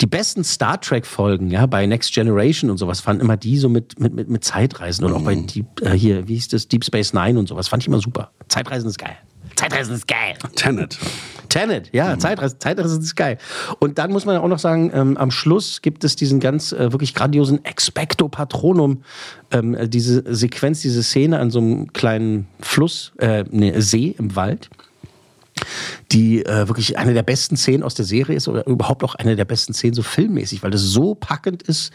die 0.00 0.06
besten 0.06 0.44
Star 0.44 0.80
Trek-Folgen, 0.80 1.50
ja, 1.50 1.66
bei 1.66 1.86
Next 1.86 2.14
Generation 2.14 2.70
und 2.70 2.78
sowas, 2.78 3.00
fanden 3.00 3.22
immer 3.22 3.36
die 3.36 3.58
so 3.58 3.68
mit, 3.68 3.98
mit, 4.00 4.14
mit, 4.14 4.28
mit 4.28 4.44
Zeitreisen 4.44 5.04
und 5.04 5.12
auch 5.12 5.22
bei 5.22 5.34
Deep, 5.34 5.82
äh, 5.82 5.90
hier, 5.90 6.28
wie 6.28 6.34
hieß 6.34 6.48
das, 6.48 6.68
Deep 6.68 6.84
Space 6.84 7.12
Nine 7.12 7.38
und 7.38 7.48
sowas, 7.48 7.68
fand 7.68 7.82
ich 7.82 7.88
immer 7.88 8.00
super. 8.00 8.30
Zeitreisen 8.48 8.88
ist 8.88 8.98
geil. 8.98 9.16
Zeitreisen 9.60 9.94
ist 9.94 10.08
geil. 10.08 10.36
Tenet. 10.56 10.98
Tenet, 11.50 11.90
ja, 11.92 12.18
Zeitreise, 12.18 12.58
Zeitreise 12.58 12.98
ist 12.98 13.14
geil. 13.14 13.36
Und 13.78 13.98
dann 13.98 14.10
muss 14.10 14.24
man 14.24 14.36
ja 14.36 14.40
auch 14.40 14.48
noch 14.48 14.58
sagen, 14.58 14.90
ähm, 14.94 15.18
am 15.18 15.30
Schluss 15.30 15.82
gibt 15.82 16.02
es 16.02 16.16
diesen 16.16 16.40
ganz 16.40 16.72
äh, 16.72 16.92
wirklich 16.92 17.12
grandiosen 17.14 17.62
Expecto 17.64 18.28
Patronum, 18.28 19.02
ähm, 19.50 19.74
äh, 19.74 19.86
diese 19.86 20.22
Sequenz, 20.34 20.80
diese 20.80 21.02
Szene 21.02 21.38
an 21.38 21.50
so 21.50 21.58
einem 21.58 21.92
kleinen 21.92 22.46
Fluss, 22.60 23.12
äh, 23.18 23.44
nee, 23.50 23.78
See 23.80 24.14
im 24.18 24.34
Wald 24.34 24.70
die 26.12 26.44
äh, 26.44 26.66
wirklich 26.68 26.98
eine 26.98 27.14
der 27.14 27.22
besten 27.22 27.56
Szenen 27.56 27.82
aus 27.82 27.94
der 27.94 28.04
Serie 28.04 28.36
ist 28.36 28.48
oder 28.48 28.66
überhaupt 28.66 29.04
auch 29.04 29.14
eine 29.14 29.36
der 29.36 29.44
besten 29.44 29.72
Szenen 29.74 29.94
so 29.94 30.02
filmmäßig, 30.02 30.62
weil 30.62 30.70
das 30.70 30.82
so 30.82 31.14
packend 31.14 31.62
ist, 31.62 31.92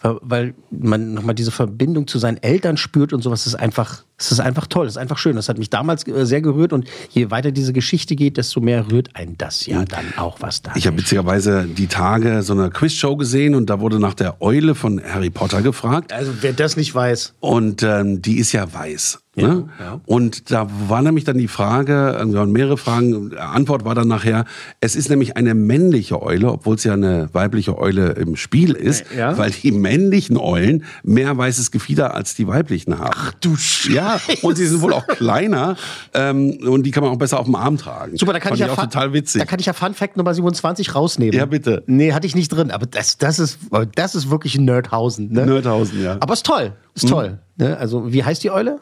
weil- 0.00 0.16
weil 0.22 0.54
man 0.70 1.14
nochmal 1.14 1.34
diese 1.34 1.50
Verbindung 1.50 2.06
zu 2.06 2.18
seinen 2.18 2.38
Eltern 2.38 2.76
spürt 2.76 3.12
und 3.12 3.22
sowas. 3.22 3.44
Das 3.44 3.52
ist 3.54 3.60
einfach, 3.60 4.04
das 4.16 4.32
ist 4.32 4.40
einfach 4.40 4.66
toll, 4.66 4.86
das 4.86 4.94
ist 4.94 4.98
einfach 4.98 5.18
schön. 5.18 5.36
Das 5.36 5.48
hat 5.50 5.58
mich 5.58 5.68
damals 5.70 6.06
äh, 6.08 6.24
sehr 6.24 6.40
gerührt 6.40 6.72
und 6.72 6.86
je 7.10 7.30
weiter 7.30 7.52
diese 7.52 7.72
Geschichte 7.74 8.16
geht, 8.16 8.36
desto 8.38 8.60
mehr 8.60 8.90
rührt 8.90 9.14
einen 9.14 9.36
das 9.36 9.66
ja 9.66 9.84
dann 9.84 10.06
auch 10.16 10.38
was 10.40 10.62
da. 10.62 10.72
Ich 10.74 10.86
habe 10.86 10.96
witzigerweise 10.98 11.66
die 11.66 11.88
Tage 11.88 12.42
so 12.42 12.54
eine 12.54 12.70
Quizshow 12.70 13.16
gesehen 13.16 13.54
und 13.54 13.68
da 13.68 13.80
wurde 13.80 14.00
nach 14.00 14.14
der 14.14 14.40
Eule 14.40 14.74
von 14.74 15.00
Harry 15.04 15.30
Potter 15.30 15.60
gefragt. 15.60 16.12
also 16.12 16.32
wer 16.40 16.54
das 16.54 16.76
nicht 16.78 16.94
weiß, 16.94 17.34
Und 17.40 17.82
ähm, 17.82 18.22
die 18.22 18.38
ist 18.38 18.52
ja 18.52 18.72
weiß. 18.72 19.18
Ne? 19.34 19.66
ja. 19.80 19.98
Und 20.04 20.50
da 20.50 20.68
war 20.88 21.00
nämlich 21.00 21.24
dann 21.24 21.38
die 21.38 21.48
Frage, 21.48 22.18
äh, 22.20 22.32
waren 22.34 22.52
mehrere 22.52 22.76
Fragen, 22.76 23.30
Antwort 23.50 23.84
war 23.84 23.94
dann 23.94 24.08
nachher, 24.08 24.44
es 24.80 24.96
ist 24.96 25.10
nämlich 25.10 25.36
eine 25.36 25.54
männliche 25.54 26.22
Eule, 26.22 26.50
obwohl 26.52 26.76
es 26.76 26.84
ja 26.84 26.92
eine 26.94 27.28
weibliche 27.32 27.76
Eule 27.78 28.10
im 28.12 28.36
Spiel 28.36 28.72
ist, 28.72 29.04
Ja. 29.16 29.36
weil 29.38 29.50
die 29.50 29.72
männlichen 29.72 30.36
Eulen 30.36 30.84
mehr 31.02 31.36
weißes 31.36 31.70
Gefieder 31.70 32.14
als 32.14 32.34
die 32.34 32.46
weiblichen 32.46 32.98
haben. 32.98 33.10
Ach 33.14 33.32
du 33.40 33.56
Ja, 33.90 34.20
und 34.42 34.56
sie 34.56 34.66
sind 34.66 34.80
wohl 34.82 34.92
auch 34.92 35.06
kleiner 35.06 35.76
ähm, 36.14 36.58
und 36.66 36.84
die 36.84 36.90
kann 36.90 37.02
man 37.02 37.12
auch 37.12 37.18
besser 37.18 37.38
auf 37.40 37.46
dem 37.46 37.54
Arm 37.54 37.76
tragen. 37.78 38.16
Super, 38.16 38.32
da 38.32 38.38
kann 38.40 38.50
Fand 38.50 38.60
ich 38.60 38.66
ja 38.66 38.72
auch 38.72 38.76
Fun- 38.76 38.84
total 38.90 39.12
witzig. 39.12 39.40
Da 39.40 39.46
kann 39.46 39.58
ich 39.60 39.66
ja 39.66 39.72
Fun 39.72 39.94
Fact 39.94 40.16
Nummer 40.16 40.34
27 40.34 40.94
rausnehmen. 40.94 41.34
Ja, 41.38 41.46
bitte. 41.46 41.82
Nee, 41.86 42.12
hatte 42.12 42.26
ich 42.26 42.34
nicht 42.34 42.48
drin, 42.48 42.70
aber 42.70 42.86
das, 42.86 43.18
das 43.18 43.38
ist 43.38 43.58
das 43.94 44.14
ist 44.14 44.30
wirklich 44.30 44.56
ein 44.56 44.64
Nerdhausen, 44.64 45.32
ne? 45.32 45.46
Nerdhausen, 45.46 46.02
ja. 46.02 46.16
Aber 46.20 46.32
ist 46.34 46.46
toll, 46.46 46.72
ist 46.94 47.08
toll, 47.08 47.38
ne? 47.56 47.76
Also, 47.78 48.12
wie 48.12 48.22
heißt 48.24 48.42
die 48.44 48.50
Eule? 48.50 48.78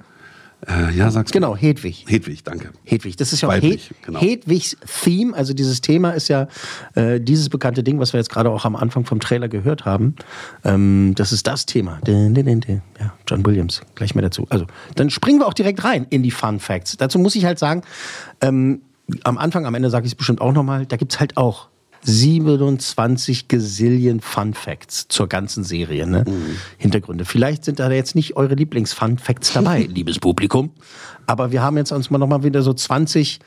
Äh, 0.68 0.94
ja, 0.94 1.10
sag's 1.10 1.32
Genau, 1.32 1.56
Hedwig. 1.56 2.04
mal. 2.04 2.12
Hedwig, 2.12 2.44
danke. 2.44 2.70
Hedwig, 2.84 3.16
das 3.16 3.32
ist 3.32 3.40
ja 3.40 3.48
auch 3.48 3.52
Weiblich, 3.52 3.90
Hed 3.90 4.02
genau. 4.02 4.20
Hedwigs 4.20 4.76
Theme, 5.02 5.34
also 5.34 5.54
dieses 5.54 5.80
Thema 5.80 6.10
ist 6.10 6.28
ja 6.28 6.48
äh, 6.94 7.20
dieses 7.20 7.48
bekannte 7.48 7.82
Ding, 7.82 7.98
was 7.98 8.12
wir 8.12 8.20
jetzt 8.20 8.30
gerade 8.30 8.50
auch 8.50 8.64
am 8.64 8.76
Anfang 8.76 9.04
vom 9.04 9.20
Trailer 9.20 9.48
gehört 9.48 9.84
haben. 9.84 10.14
Ähm, 10.64 11.14
das 11.16 11.32
ist 11.32 11.46
das 11.46 11.66
Thema. 11.66 11.98
Ja, 12.98 13.14
John 13.26 13.44
Williams, 13.46 13.80
gleich 13.94 14.14
mehr 14.14 14.22
dazu. 14.22 14.46
Also, 14.50 14.66
dann 14.96 15.10
springen 15.10 15.38
wir 15.40 15.46
auch 15.46 15.54
direkt 15.54 15.82
rein 15.84 16.06
in 16.10 16.22
die 16.22 16.30
Fun 16.30 16.60
Facts. 16.60 16.96
Dazu 16.96 17.18
muss 17.18 17.34
ich 17.34 17.44
halt 17.44 17.58
sagen, 17.58 17.82
ähm, 18.40 18.82
am 19.24 19.38
Anfang, 19.38 19.66
am 19.66 19.74
Ende 19.74 19.90
sage 19.90 20.06
ich 20.06 20.12
es 20.12 20.16
bestimmt 20.16 20.40
auch 20.40 20.52
nochmal, 20.52 20.86
da 20.86 20.96
gibt's 20.96 21.20
halt 21.20 21.36
auch 21.36 21.68
27 22.02 23.48
Gazillion 23.48 24.20
Fun 24.20 24.54
Facts 24.54 25.08
zur 25.08 25.28
ganzen 25.28 25.64
Serie, 25.64 26.06
ne? 26.06 26.24
Hintergründe. 26.78 27.24
Vielleicht 27.24 27.64
sind 27.64 27.78
da 27.78 27.90
jetzt 27.90 28.14
nicht 28.14 28.36
eure 28.36 28.54
Lieblings-Fun 28.54 29.18
Facts 29.18 29.52
dabei, 29.52 29.82
liebes 29.88 30.18
Publikum. 30.18 30.70
Aber 31.26 31.52
wir 31.52 31.62
haben 31.62 31.76
jetzt 31.76 31.92
uns 31.92 32.10
mal 32.10 32.18
nochmal 32.18 32.42
wieder 32.42 32.62
so 32.62 32.72
20, 32.72 33.38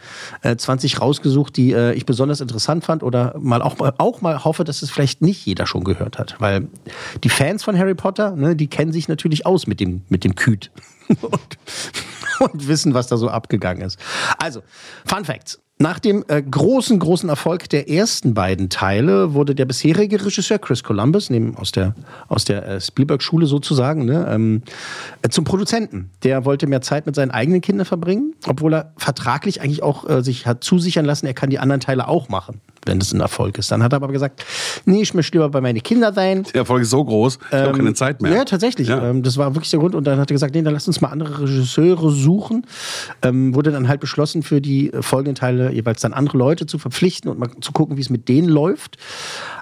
äh, 0.42 0.56
20 0.56 1.02
rausgesucht, 1.02 1.58
die 1.58 1.74
äh, 1.74 1.94
ich 1.94 2.06
besonders 2.06 2.40
interessant 2.40 2.86
fand 2.86 3.04
oder 3.04 3.36
mal 3.40 3.62
auch, 3.62 3.78
mal 3.78 3.94
auch 3.98 4.22
mal 4.22 4.44
hoffe, 4.46 4.64
dass 4.64 4.82
es 4.84 4.90
vielleicht 4.90 5.22
nicht 5.22 5.46
jeder 5.46 5.66
schon 5.66 5.84
gehört 5.84 6.18
hat. 6.18 6.36
Weil 6.40 6.68
die 7.24 7.30
Fans 7.30 7.64
von 7.64 7.78
Harry 7.78 7.96
Potter, 7.96 8.36
ne, 8.36 8.56
die 8.56 8.68
kennen 8.68 8.94
sich 8.94 9.08
natürlich 9.08 9.46
aus 9.46 9.68
mit 9.68 9.80
dem, 9.80 10.04
mit 10.08 10.24
dem 10.24 10.36
Küt. 10.36 10.72
und, 11.22 11.58
und 12.40 12.68
wissen, 12.68 12.94
was 12.94 13.08
da 13.08 13.18
so 13.18 13.28
abgegangen 13.28 13.84
ist. 13.84 14.00
Also, 14.38 14.62
Fun 15.06 15.26
Facts. 15.26 15.60
Nach 15.84 16.00
dem 16.00 16.24
äh, 16.30 16.42
großen, 16.42 16.98
großen 16.98 17.28
Erfolg 17.28 17.68
der 17.68 17.90
ersten 17.90 18.34
beiden 18.34 18.70
Teile 18.70 19.34
wurde 19.34 19.54
der 19.54 19.66
bisherige 19.66 20.26
Regisseur 20.26 20.58
Chris 20.58 20.82
Columbus, 20.82 21.30
neben, 21.30 21.58
aus 21.58 21.74
der, 21.74 21.94
aus 22.30 22.46
der 22.46 22.66
äh, 22.66 22.80
Spielberg-Schule 22.80 23.48
sozusagen, 23.48 24.06
ne, 24.06 24.26
ähm, 24.30 24.62
äh, 25.24 25.28
zum 25.28 25.44
Produzenten. 25.44 26.10
Der 26.24 26.46
wollte 26.46 26.68
mehr 26.68 26.80
Zeit 26.80 27.06
mit 27.06 27.16
seinen 27.16 27.32
eigenen 27.32 27.60
Kindern 27.60 27.86
verbringen, 27.86 28.34
obwohl 28.48 28.76
er 28.76 28.94
vertraglich 28.96 29.60
eigentlich 29.60 29.84
auch 29.84 30.10
äh, 30.10 30.24
sich 30.24 30.48
hat 30.48 30.64
zusichern 30.64 31.04
lassen, 31.04 31.26
er 31.26 31.34
kann 31.34 31.50
die 31.50 31.60
anderen 31.60 31.82
Teile 31.82 32.08
auch 32.08 32.30
machen, 32.30 32.62
wenn 32.86 33.00
es 33.00 33.12
ein 33.12 33.20
Erfolg 33.20 33.58
ist. 33.58 33.70
Dann 33.70 33.84
hat 33.84 33.92
er 33.92 33.98
aber 33.98 34.14
gesagt, 34.14 34.46
nee, 34.86 35.02
ich 35.02 35.14
möchte 35.14 35.34
lieber 35.34 35.50
bei 35.50 35.60
meine 35.60 35.82
Kinder 35.82 36.14
sein. 36.14 36.44
Der 36.54 36.62
Erfolg 36.62 36.84
ist 36.84 36.92
so 36.92 37.04
groß, 37.04 37.40
ich 37.48 37.58
habe 37.58 37.78
keine 37.78 37.94
Zeit 37.94 38.22
mehr. 38.22 38.32
Ja, 38.32 38.46
tatsächlich. 38.46 38.88
Ja. 38.88 39.10
Ähm, 39.10 39.22
das 39.22 39.36
war 39.36 39.54
wirklich 39.54 39.72
der 39.72 39.82
Grund. 39.82 39.96
Und 39.96 40.06
dann 40.06 40.18
hat 40.18 40.32
er 40.32 40.34
gesagt, 40.34 40.56
nee, 40.56 40.62
dann 40.62 40.74
lasst 40.74 40.88
uns 40.88 41.02
mal 41.02 41.10
andere 41.10 41.42
Regisseure 41.42 42.10
suchen. 42.10 42.66
Ähm, 43.22 43.54
wurde 43.54 43.74
dann 43.74 43.90
halt 43.90 44.00
beschlossen, 44.00 44.44
für 44.44 44.62
die 44.62 44.94
äh, 44.94 45.02
folgenden 45.02 45.36
Teile 45.36 45.73
jeweils 45.74 46.02
dann 46.02 46.14
andere 46.14 46.38
Leute 46.38 46.66
zu 46.66 46.78
verpflichten 46.78 47.30
und 47.30 47.40
mal 47.40 47.50
zu 47.62 47.72
gucken, 47.72 47.98
wie 47.98 48.02
es 48.02 48.10
mit 48.10 48.30
denen 48.30 48.50
läuft. 48.50 48.98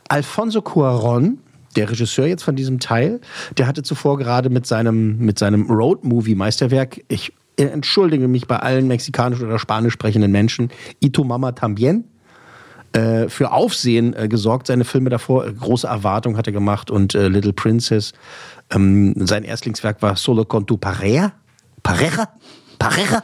Alfonso 0.08 0.62
Cuaron, 0.62 1.40
der 1.76 1.90
Regisseur 1.90 2.26
jetzt 2.26 2.44
von 2.44 2.56
diesem 2.56 2.80
Teil, 2.80 3.22
der 3.58 3.68
hatte 3.68 3.84
zuvor 3.84 4.18
gerade 4.18 4.50
mit 4.50 4.66
seinem, 4.66 5.18
mit 5.18 5.40
seinem 5.40 5.70
Road-Movie-Meisterwerk, 5.70 7.04
ich 7.08 7.34
entschuldige 7.58 8.28
mich 8.28 8.48
bei 8.48 8.58
allen 8.58 8.88
mexikanisch 8.88 9.42
oder 9.42 9.60
spanisch 9.60 9.94
sprechenden 9.94 10.32
Menschen, 10.32 10.70
Ito 11.00 11.24
Mama 11.24 11.52
Tambien, 11.52 12.06
äh, 12.94 13.30
für 13.30 13.52
Aufsehen 13.52 14.14
äh, 14.14 14.28
gesorgt. 14.28 14.68
Seine 14.68 14.84
Filme 14.84 15.10
davor, 15.10 15.46
äh, 15.46 15.54
große 15.54 15.88
Erwartung 15.88 16.36
hat 16.36 16.48
er 16.48 16.54
gemacht 16.54 16.92
und 16.92 17.14
Little 17.14 17.54
Princess. 17.54 18.12
Ähm, 18.70 19.14
sein 19.16 19.44
Erstlingswerk 19.44 20.02
war 20.02 20.18
Solo 20.18 20.44
con 20.44 20.66
tu 20.66 20.76
pareja. 20.78 21.32
Pareja? 21.84 22.28
Pareja? 22.78 23.24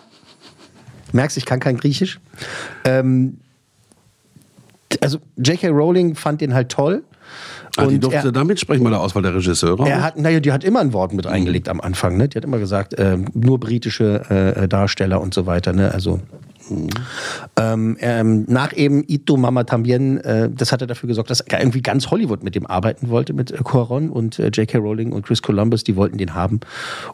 Merkst, 1.13 1.37
ich 1.37 1.45
kann 1.45 1.59
kein 1.59 1.77
Griechisch. 1.77 2.19
Ähm, 2.83 3.37
also 5.01 5.19
J.K. 5.37 5.67
Rowling 5.69 6.15
fand 6.15 6.41
den 6.41 6.53
halt 6.53 6.69
toll. 6.69 7.03
Ah, 7.75 7.85
die 7.85 7.95
Und 7.95 8.03
durfte 8.05 8.27
er- 8.29 8.31
da 8.31 8.43
mitsprechen 8.43 8.83
bei 8.83 8.89
der 8.89 8.99
Auswahl 9.01 9.21
der 9.21 9.35
Regisseure. 9.35 9.87
er 9.87 10.01
hat, 10.01 10.17
naja, 10.17 10.39
die 10.39 10.51
hat 10.51 10.63
immer 10.63 10.79
ein 10.79 10.93
Wort 10.93 11.13
mit 11.13 11.27
eingelegt 11.27 11.69
am 11.69 11.79
Anfang. 11.81 12.17
Ne? 12.17 12.27
Die 12.27 12.37
hat 12.37 12.43
immer 12.45 12.57
gesagt, 12.57 12.95
ähm, 12.97 13.25
nur 13.33 13.59
britische 13.59 14.55
äh, 14.55 14.67
Darsteller 14.67 15.21
und 15.21 15.33
so 15.33 15.45
weiter. 15.45 15.73
Ne? 15.73 15.91
Also 15.93 16.19
ähm, 17.55 17.97
ähm, 17.99 18.45
nach 18.47 18.75
eben 18.75 19.03
Ito 19.07 19.37
Mama 19.37 19.63
Tambien, 19.63 20.17
äh, 20.21 20.49
das 20.49 20.71
hat 20.71 20.81
er 20.81 20.87
dafür 20.87 21.07
gesorgt, 21.07 21.29
dass 21.29 21.43
irgendwie 21.51 21.81
ganz 21.81 22.09
Hollywood 22.11 22.43
mit 22.43 22.55
dem 22.55 22.65
arbeiten 22.65 23.09
wollte, 23.09 23.33
mit 23.33 23.51
äh, 23.51 23.57
Cuaron 23.63 24.09
und 24.09 24.39
äh, 24.39 24.47
J.K. 24.47 24.77
Rowling 24.77 25.11
und 25.11 25.25
Chris 25.25 25.41
Columbus, 25.41 25.83
die 25.83 25.95
wollten 25.95 26.17
den 26.17 26.33
haben 26.33 26.59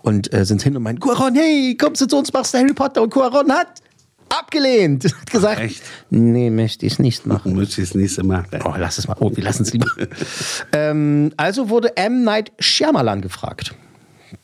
und 0.01 0.33
äh, 0.33 0.45
sind 0.45 0.61
hin 0.61 0.75
und 0.75 0.83
meinten, 0.83 1.01
Cuaron, 1.01 1.35
hey, 1.35 1.75
kommst 1.79 2.01
du 2.01 2.07
zu 2.07 2.17
uns, 2.17 2.33
machst 2.33 2.53
du 2.53 2.59
Harry 2.59 2.73
Potter 2.73 3.01
und 3.01 3.13
Cuaron 3.13 3.51
hat 3.51 3.81
abgelehnt. 4.29 5.03
Hat 5.21 5.31
gesagt, 5.31 5.61
echt? 5.61 5.83
nee, 6.09 6.49
möchte 6.49 6.85
ich 6.85 6.99
nicht 6.99 7.25
machen. 7.25 7.55
Möchte 7.55 7.81
ich 7.81 7.89
das 7.89 7.95
nächste 7.95 8.23
Mal. 8.23 8.45
Oh, 8.65 8.73
lass 8.77 8.97
es 8.97 9.07
mal. 9.07 9.15
Oh, 9.19 9.31
wir 9.33 9.43
lassen 9.43 9.63
es 9.63 9.73
lieber. 9.73 9.87
ähm, 10.71 11.31
also 11.37 11.69
wurde 11.69 11.95
M. 11.97 12.23
Night 12.23 12.51
Shyamalan 12.59 13.21
gefragt. 13.21 13.75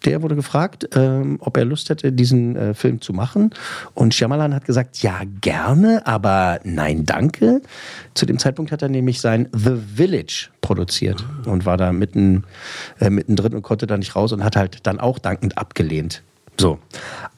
Der 0.05 0.22
wurde 0.22 0.36
gefragt, 0.36 0.89
ähm, 0.96 1.38
ob 1.41 1.58
er 1.58 1.65
Lust 1.65 1.89
hätte, 1.89 2.12
diesen 2.12 2.55
äh, 2.55 2.74
Film 2.74 3.01
zu 3.01 3.13
machen. 3.13 3.51
Und 3.93 4.13
Shyamalan 4.13 4.53
hat 4.53 4.65
gesagt, 4.65 5.01
ja, 5.01 5.22
gerne, 5.41 6.05
aber 6.05 6.60
nein, 6.63 7.05
danke. 7.05 7.62
Zu 8.13 8.25
dem 8.25 8.39
Zeitpunkt 8.39 8.72
hat 8.72 8.81
er 8.81 8.89
nämlich 8.89 9.22
sein 9.22 9.48
The 9.53 9.75
Village 9.96 10.50
produziert 10.62 11.24
und 11.46 11.65
war 11.65 11.77
da 11.77 11.91
mitten, 11.91 12.43
äh, 13.00 13.10
mittendrin 13.10 13.53
und 13.53 13.62
konnte 13.62 13.88
da 13.88 13.98
nicht 13.98 14.15
raus 14.15 14.31
und 14.31 14.43
hat 14.43 14.55
halt 14.55 14.86
dann 14.88 15.00
auch 15.00 15.19
dankend 15.19 15.58
abgelehnt. 15.58 16.24
So, 16.60 16.77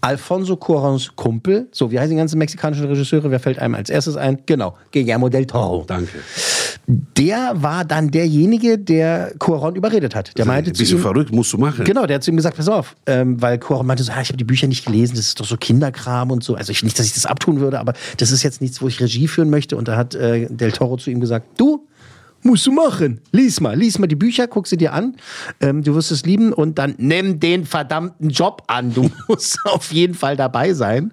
Alfonso 0.02 0.56
Cuarons 0.56 1.16
Kumpel, 1.16 1.68
so, 1.72 1.92
wie 1.92 2.00
heißen 2.00 2.10
die 2.10 2.18
ganzen 2.18 2.40
mexikanischen 2.40 2.86
Regisseure? 2.88 3.30
Wer 3.30 3.40
fällt 3.40 3.60
einem 3.60 3.76
als 3.76 3.92
erstes 3.92 4.18
ein? 4.18 4.40
Genau, 4.48 4.76
Guillermo 4.92 5.30
del 5.30 5.46
Toro. 5.46 5.84
Danke. 5.86 6.18
Der 6.88 7.54
war 7.56 7.86
dann 7.86 8.12
derjenige, 8.12 8.78
der 8.78 9.34
Cuaron 9.40 9.76
überredet 9.76 10.16
hat. 10.16 10.38
Der 10.38 10.46
meinte 10.46 10.72
Bist 10.72 10.90
zu 10.90 10.98
ihm, 10.98 11.02
verrückt, 11.02 11.32
musst 11.32 11.54
du 11.54 11.58
machen. 11.58 11.86
Genau, 11.86 12.06
der 12.06 12.16
hat 12.16 12.24
zu 12.24 12.32
ihm 12.32 12.38
gesagt, 12.38 12.58
pass 12.58 12.68
auf, 12.68 12.96
ähm, 13.06 13.42
weil 13.42 13.60
Cuaron 13.60 13.86
meinte 13.86 14.04
so, 14.04 14.12
ah, 14.12 14.22
ich 14.22 14.30
habe 14.30 14.38
die 14.38 14.44
Bücher 14.44 14.68
nicht 14.68 14.86
gelesen, 14.86 15.16
das 15.16 15.28
ist 15.28 15.40
doch 15.40 15.46
so 15.46 15.58
Kinderkram 15.58 16.32
und 16.32 16.44
so. 16.44 16.56
Also 16.56 16.72
ich, 16.72 16.84
nicht, 16.84 16.98
dass 16.98 17.06
ich 17.06 17.14
das 17.14 17.26
abtun 17.26 17.60
würde, 17.60 17.80
aber 17.80 17.94
das 18.18 18.32
ist 18.32 18.44
jetzt 18.44 18.62
nichts, 18.62 18.82
wo 18.82 18.88
ich 18.88 19.00
Regie 19.00 19.28
führen 19.28 19.50
möchte. 19.50 19.78
Und 19.78 19.88
da 19.88 19.96
hat 19.96 20.16
äh, 20.16 20.48
Del 20.50 20.72
Toro 20.72 20.98
zu 20.98 21.12
ihm 21.12 21.20
gesagt, 21.20 21.60
du, 21.60 21.88
musst 22.44 22.66
du 22.66 22.72
machen. 22.72 23.22
Lies 23.32 23.60
mal, 23.62 23.78
lies 23.78 24.00
mal 24.00 24.08
die 24.08 24.16
Bücher, 24.16 24.48
guck 24.48 24.68
sie 24.68 24.78
dir 24.78 24.94
an. 24.94 25.16
Ähm, 25.60 25.84
du 25.84 25.96
wirst 25.96 26.12
es 26.12 26.26
lieben 26.26 26.54
und 26.54 26.78
dann 26.78 26.96
nimm 26.98 27.40
den 27.40 27.66
verdammten 27.66 28.30
Job 28.30 28.64
an. 28.68 28.94
Du 28.94 29.10
musst 29.28 29.60
auf 29.66 29.92
jeden 29.92 30.14
Fall 30.14 30.36
dabei 30.36 30.74
sein. 30.74 31.12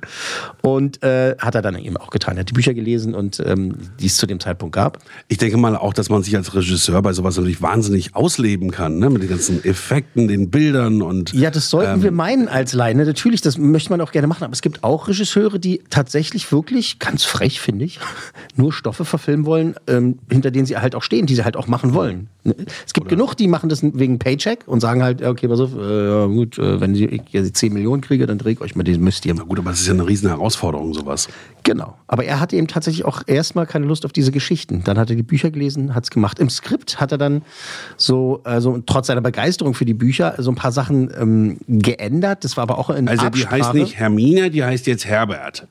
Und 0.62 1.02
äh, 1.02 1.36
hat 1.38 1.54
er 1.54 1.62
dann 1.62 1.76
eben 1.76 1.96
auch 1.96 2.10
getan. 2.10 2.36
Er 2.36 2.40
hat 2.40 2.50
die 2.50 2.54
Bücher 2.54 2.74
gelesen 2.74 3.14
und 3.14 3.40
ähm, 3.40 3.76
die 4.00 4.06
es 4.06 4.16
zu 4.16 4.26
dem 4.26 4.40
Zeitpunkt 4.40 4.74
gab. 4.74 4.98
Ich 5.28 5.38
denke 5.38 5.56
mal 5.56 5.76
auch, 5.76 5.92
dass 5.92 6.08
man 6.08 6.22
sich 6.22 6.36
als 6.36 6.54
Regisseur 6.54 7.00
bei 7.02 7.12
sowas 7.12 7.36
natürlich 7.36 7.62
wahnsinnig 7.62 8.14
ausleben 8.14 8.70
kann, 8.70 8.98
ne? 8.98 9.10
mit 9.10 9.22
den 9.22 9.28
ganzen 9.28 9.64
Effekten, 9.64 10.28
den 10.28 10.50
Bildern 10.50 11.02
und. 11.02 11.32
Ja, 11.32 11.50
das 11.50 11.70
sollten 11.70 11.94
ähm, 11.94 12.02
wir 12.02 12.10
meinen 12.10 12.48
als 12.48 12.72
Leine. 12.72 13.04
Natürlich, 13.04 13.40
das 13.40 13.58
möchte 13.58 13.90
man 13.90 14.00
auch 14.00 14.12
gerne 14.12 14.26
machen. 14.26 14.44
Aber 14.44 14.52
es 14.52 14.62
gibt 14.62 14.84
auch 14.84 15.08
Regisseure, 15.08 15.58
die 15.58 15.82
tatsächlich 15.90 16.50
wirklich, 16.52 16.98
ganz 16.98 17.24
frech 17.24 17.60
finde 17.60 17.84
ich, 17.84 17.98
nur 18.56 18.72
Stoffe 18.72 19.04
verfilmen 19.04 19.46
wollen, 19.46 19.74
ähm, 19.86 20.18
hinter 20.30 20.50
denen 20.50 20.66
sie 20.66 20.76
halt 20.76 20.94
auch 20.94 21.02
stehen, 21.02 21.17
die 21.26 21.34
sie 21.34 21.44
halt 21.44 21.56
auch 21.56 21.66
machen 21.66 21.94
wollen. 21.94 22.28
Es 22.86 22.94
gibt 22.94 23.08
genug, 23.08 23.34
die 23.34 23.46
machen 23.48 23.68
das 23.68 23.82
wegen 23.82 24.18
Paycheck 24.18 24.66
und 24.66 24.80
sagen 24.80 25.02
halt, 25.02 25.22
okay, 25.22 25.48
pass 25.48 25.60
auf, 25.60 25.74
äh, 25.74 26.26
gut, 26.28 26.58
äh, 26.58 26.80
wenn 26.80 26.94
ich 26.94 27.22
jetzt 27.30 27.56
10 27.56 27.72
Millionen 27.72 28.00
kriege, 28.00 28.26
dann 28.26 28.38
drehe 28.38 28.52
ich 28.52 28.60
euch 28.60 28.74
mal 28.74 28.84
den 28.84 29.02
Mist 29.02 29.24
hier. 29.24 29.34
Na 29.34 29.42
gut, 29.42 29.58
aber 29.58 29.70
es 29.70 29.80
ist 29.80 29.86
ja 29.86 29.92
eine 29.92 30.06
riesen 30.06 30.28
Herausforderung, 30.28 30.94
sowas. 30.94 31.28
Genau. 31.64 31.94
Aber 32.06 32.24
er 32.24 32.40
hatte 32.40 32.56
eben 32.56 32.66
tatsächlich 32.66 33.04
auch 33.04 33.22
erstmal 33.26 33.66
keine 33.66 33.86
Lust 33.86 34.06
auf 34.06 34.12
diese 34.12 34.32
Geschichten. 34.32 34.82
Dann 34.84 34.98
hat 34.98 35.10
er 35.10 35.16
die 35.16 35.22
Bücher 35.22 35.50
gelesen, 35.50 35.94
hat 35.94 36.04
es 36.04 36.10
gemacht. 36.10 36.38
Im 36.38 36.48
Skript 36.48 37.00
hat 37.00 37.12
er 37.12 37.18
dann 37.18 37.42
so, 37.96 38.40
also 38.44 38.82
trotz 38.86 39.08
seiner 39.08 39.20
Begeisterung 39.20 39.74
für 39.74 39.84
die 39.84 39.94
Bücher, 39.94 40.34
so 40.38 40.50
ein 40.50 40.54
paar 40.56 40.72
Sachen 40.72 41.10
ähm, 41.18 41.58
geändert. 41.66 42.44
Das 42.44 42.56
war 42.56 42.62
aber 42.62 42.78
auch 42.78 42.88
in 42.90 43.08
Also 43.08 43.22
die 43.22 43.42
Absprache. 43.44 43.54
heißt 43.64 43.74
nicht 43.74 43.96
Hermine, 43.96 44.50
die 44.50 44.64
heißt 44.64 44.86
jetzt 44.86 45.04
Herbert. 45.04 45.66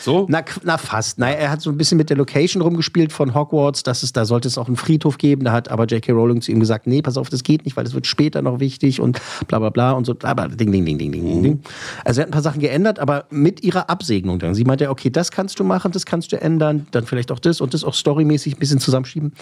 So? 0.00 0.26
Na, 0.30 0.42
na 0.62 0.78
fast. 0.78 1.18
Na, 1.18 1.30
er 1.30 1.50
hat 1.50 1.60
so 1.60 1.70
ein 1.70 1.76
bisschen 1.76 1.98
mit 1.98 2.10
der 2.10 2.16
Location 2.16 2.62
rumgespielt 2.62 3.12
von 3.12 3.34
Hogwarts, 3.34 3.82
dass 3.82 4.02
es, 4.02 4.12
da 4.12 4.24
sollte 4.24 4.48
es 4.48 4.58
auch 4.58 4.66
einen 4.66 4.76
Friedhof 4.76 5.18
geben. 5.18 5.44
Da 5.44 5.52
hat 5.52 5.70
aber 5.70 5.86
J.K. 5.86 6.12
Rowling 6.12 6.40
zu 6.40 6.52
ihm 6.52 6.60
gesagt, 6.60 6.86
nee, 6.86 7.02
pass 7.02 7.16
auf, 7.16 7.28
das 7.28 7.42
geht 7.42 7.64
nicht, 7.64 7.76
weil 7.76 7.84
das 7.84 7.94
wird 7.94 8.06
später 8.06 8.42
noch 8.42 8.60
wichtig 8.60 9.00
und 9.00 9.20
bla 9.48 9.58
bla 9.58 9.70
bla 9.70 9.92
und 9.92 10.04
so. 10.04 10.14
Aber 10.22 10.48
ding, 10.48 10.70
ding, 10.70 10.84
ding, 10.84 10.98
ding, 10.98 11.12
ding, 11.12 11.24
ding, 11.24 11.42
ding. 11.42 11.62
Also 12.04 12.20
er 12.20 12.22
hat 12.22 12.28
ein 12.28 12.32
paar 12.32 12.42
Sachen 12.42 12.60
geändert, 12.60 12.98
aber 12.98 13.26
mit 13.30 13.62
ihrer 13.62 13.88
Absegnung 13.90 14.38
dann. 14.38 14.54
Sie 14.54 14.64
meinte, 14.64 14.90
okay, 14.90 15.10
das 15.10 15.30
kannst 15.30 15.58
du 15.58 15.64
machen, 15.64 15.92
das 15.92 16.06
kannst 16.06 16.32
du 16.32 16.40
ändern, 16.40 16.86
dann 16.90 17.06
vielleicht 17.06 17.32
auch 17.32 17.38
das 17.38 17.60
und 17.60 17.74
das 17.74 17.84
auch 17.84 17.94
storymäßig 17.94 18.56
ein 18.56 18.58
bisschen 18.58 18.80
zusammenschieben. 18.80 19.32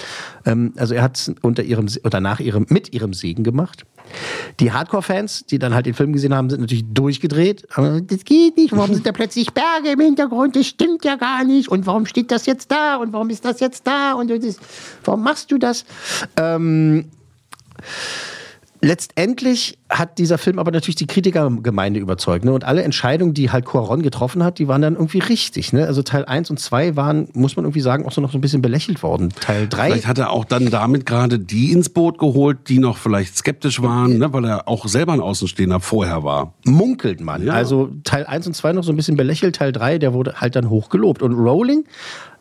Ähm, 0.46 0.72
also 0.76 0.94
er 0.94 1.02
hat 1.02 1.16
es 1.16 1.32
unter 1.42 1.62
ihrem 1.62 1.88
oder 2.04 2.20
nach 2.20 2.40
ihrem, 2.40 2.66
mit 2.68 2.94
ihrem 2.94 3.12
Segen 3.12 3.44
gemacht. 3.44 3.84
Die 4.60 4.72
Hardcore-Fans, 4.72 5.46
die 5.46 5.58
dann 5.58 5.74
halt 5.74 5.86
den 5.86 5.94
Film 5.94 6.12
gesehen 6.12 6.34
haben, 6.34 6.50
sind 6.50 6.60
natürlich 6.60 6.84
durchgedreht. 6.92 7.66
Das 7.76 8.24
geht 8.24 8.56
nicht. 8.56 8.72
Warum 8.72 8.94
sind 8.94 9.06
da 9.06 9.12
plötzlich 9.12 9.52
Berge 9.52 9.90
im 9.92 10.00
Hintergrund? 10.00 10.56
Das 10.56 10.66
stimmt 10.66 11.04
ja 11.04 11.16
gar 11.16 11.44
nicht. 11.44 11.68
Und 11.68 11.86
warum 11.86 12.06
steht 12.06 12.30
das 12.30 12.46
jetzt 12.46 12.70
da? 12.70 12.96
Und 12.96 13.12
warum 13.12 13.30
ist 13.30 13.44
das 13.44 13.60
jetzt 13.60 13.86
da? 13.86 14.12
Und 14.12 14.30
das, 14.30 14.56
warum 15.04 15.22
machst 15.22 15.50
du 15.50 15.58
das? 15.58 15.84
Ähm, 16.36 17.06
letztendlich 18.84 19.78
hat 19.88 20.18
dieser 20.18 20.38
Film 20.38 20.58
aber 20.58 20.70
natürlich 20.70 20.96
die 20.96 21.06
Kritikergemeinde 21.06 22.00
überzeugt. 22.00 22.44
Ne? 22.44 22.52
Und 22.52 22.64
alle 22.64 22.82
Entscheidungen, 22.82 23.32
die 23.32 23.50
halt 23.50 23.64
Cuaron 23.64 24.02
getroffen 24.02 24.44
hat, 24.44 24.58
die 24.58 24.68
waren 24.68 24.82
dann 24.82 24.94
irgendwie 24.94 25.20
richtig. 25.20 25.72
Ne? 25.72 25.86
Also 25.86 26.02
Teil 26.02 26.24
1 26.24 26.50
und 26.50 26.60
2 26.60 26.94
waren, 26.94 27.28
muss 27.32 27.56
man 27.56 27.64
irgendwie 27.64 27.80
sagen, 27.80 28.04
auch 28.06 28.12
so 28.12 28.20
noch 28.20 28.30
so 28.30 28.38
ein 28.38 28.40
bisschen 28.40 28.62
belächelt 28.62 29.02
worden. 29.02 29.30
Teil 29.40 29.68
3 29.68 29.86
Vielleicht 29.86 30.06
hat 30.06 30.18
er 30.18 30.30
auch 30.30 30.44
dann 30.44 30.70
damit 30.70 31.06
gerade 31.06 31.38
die 31.38 31.72
ins 31.72 31.88
Boot 31.88 32.18
geholt, 32.18 32.68
die 32.68 32.78
noch 32.78 32.98
vielleicht 32.98 33.36
skeptisch 33.36 33.80
waren, 33.82 34.18
ne? 34.18 34.32
weil 34.32 34.44
er 34.44 34.68
auch 34.68 34.86
selber 34.86 35.14
ein 35.14 35.20
Außenstehender 35.20 35.80
vorher 35.80 36.22
war. 36.22 36.54
munkelt 36.64 37.20
man. 37.20 37.46
Ja. 37.46 37.54
Also 37.54 37.90
Teil 38.04 38.26
1 38.26 38.46
und 38.46 38.54
2 38.54 38.74
noch 38.74 38.84
so 38.84 38.92
ein 38.92 38.96
bisschen 38.96 39.16
belächelt, 39.16 39.56
Teil 39.56 39.72
3, 39.72 39.98
der 39.98 40.12
wurde 40.12 40.40
halt 40.40 40.56
dann 40.56 40.68
hoch 40.68 40.90
gelobt. 40.90 41.22
Und 41.22 41.32
Rowling 41.32 41.84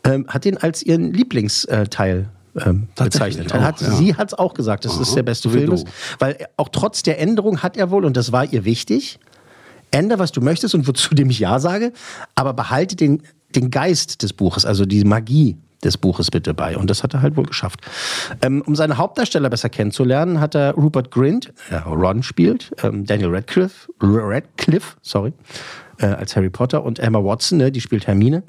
ähm, 0.03 0.25
hat 0.27 0.43
den 0.45 0.58
als 0.58 0.84
ihren 0.84 1.13
Lieblingsteil 1.13 2.29
ähm, 2.55 2.87
bezeichnet. 2.95 3.53
auch, 3.53 3.61
hat, 3.61 3.81
ja. 3.81 3.91
Sie 3.91 4.15
hat 4.15 4.29
es 4.29 4.33
auch 4.37 4.53
gesagt, 4.53 4.85
dass 4.85 4.97
das 4.97 5.13
der 5.13 5.23
beste 5.23 5.49
so 5.49 5.53
wie 5.53 5.59
Film 5.59 5.69
du. 5.71 5.75
ist. 5.75 5.87
Weil 6.19 6.47
auch 6.57 6.69
trotz 6.69 7.03
der 7.03 7.19
Änderung 7.19 7.63
hat 7.63 7.77
er 7.77 7.91
wohl, 7.91 8.05
und 8.05 8.17
das 8.17 8.31
war 8.31 8.45
ihr 8.45 8.65
wichtig, 8.65 9.19
änder, 9.91 10.19
was 10.19 10.31
du 10.31 10.41
möchtest 10.41 10.75
und 10.75 10.87
wozu 10.87 11.15
dem 11.15 11.29
ich 11.29 11.39
Ja 11.39 11.59
sage, 11.59 11.93
aber 12.35 12.53
behalte 12.53 12.95
den, 12.95 13.23
den 13.55 13.71
Geist 13.71 14.23
des 14.23 14.33
Buches, 14.33 14.65
also 14.65 14.85
die 14.85 15.03
Magie 15.03 15.57
des 15.83 15.97
Buches 15.97 16.31
bitte 16.31 16.53
bei. 16.53 16.77
Und 16.77 16.89
das 16.89 17.03
hat 17.03 17.13
er 17.13 17.21
halt 17.21 17.35
wohl 17.35 17.45
geschafft. 17.45 17.81
Ähm, 18.41 18.63
um 18.65 18.75
seine 18.75 18.97
Hauptdarsteller 18.97 19.49
besser 19.49 19.69
kennenzulernen, 19.69 20.39
hat 20.39 20.55
er 20.55 20.73
Rupert 20.73 21.11
Grint, 21.11 21.53
der 21.69 21.83
Ron 21.83 22.23
spielt, 22.23 22.71
ähm, 22.83 23.05
Daniel 23.05 23.29
Radcliffe, 23.35 23.89
Radcliffe, 23.99 24.95
sorry, 25.01 25.33
äh, 25.97 26.05
als 26.05 26.35
Harry 26.35 26.49
Potter 26.49 26.83
und 26.83 26.99
Emma 26.99 27.23
Watson, 27.23 27.57
ne, 27.57 27.71
die 27.71 27.81
spielt 27.81 28.07
Hermine. 28.07 28.43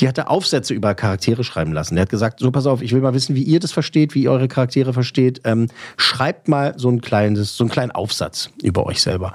Die 0.00 0.08
hat 0.08 0.18
er 0.18 0.30
Aufsätze 0.30 0.74
über 0.74 0.94
Charaktere 0.94 1.44
schreiben 1.44 1.72
lassen. 1.72 1.94
Der 1.94 2.02
hat 2.02 2.08
gesagt, 2.08 2.40
so 2.40 2.50
pass 2.50 2.66
auf, 2.66 2.80
ich 2.82 2.92
will 2.92 3.00
mal 3.00 3.14
wissen, 3.14 3.34
wie 3.34 3.42
ihr 3.42 3.60
das 3.60 3.72
versteht, 3.72 4.14
wie 4.14 4.24
ihr 4.24 4.30
eure 4.30 4.48
Charaktere 4.48 4.92
versteht. 4.92 5.42
Ähm, 5.44 5.68
schreibt 5.96 6.48
mal 6.48 6.74
so 6.76 6.88
ein 6.88 7.00
kleines, 7.00 7.56
so 7.56 7.64
einen 7.64 7.70
kleinen 7.70 7.90
Aufsatz 7.90 8.50
über 8.62 8.86
euch 8.86 9.02
selber. 9.02 9.34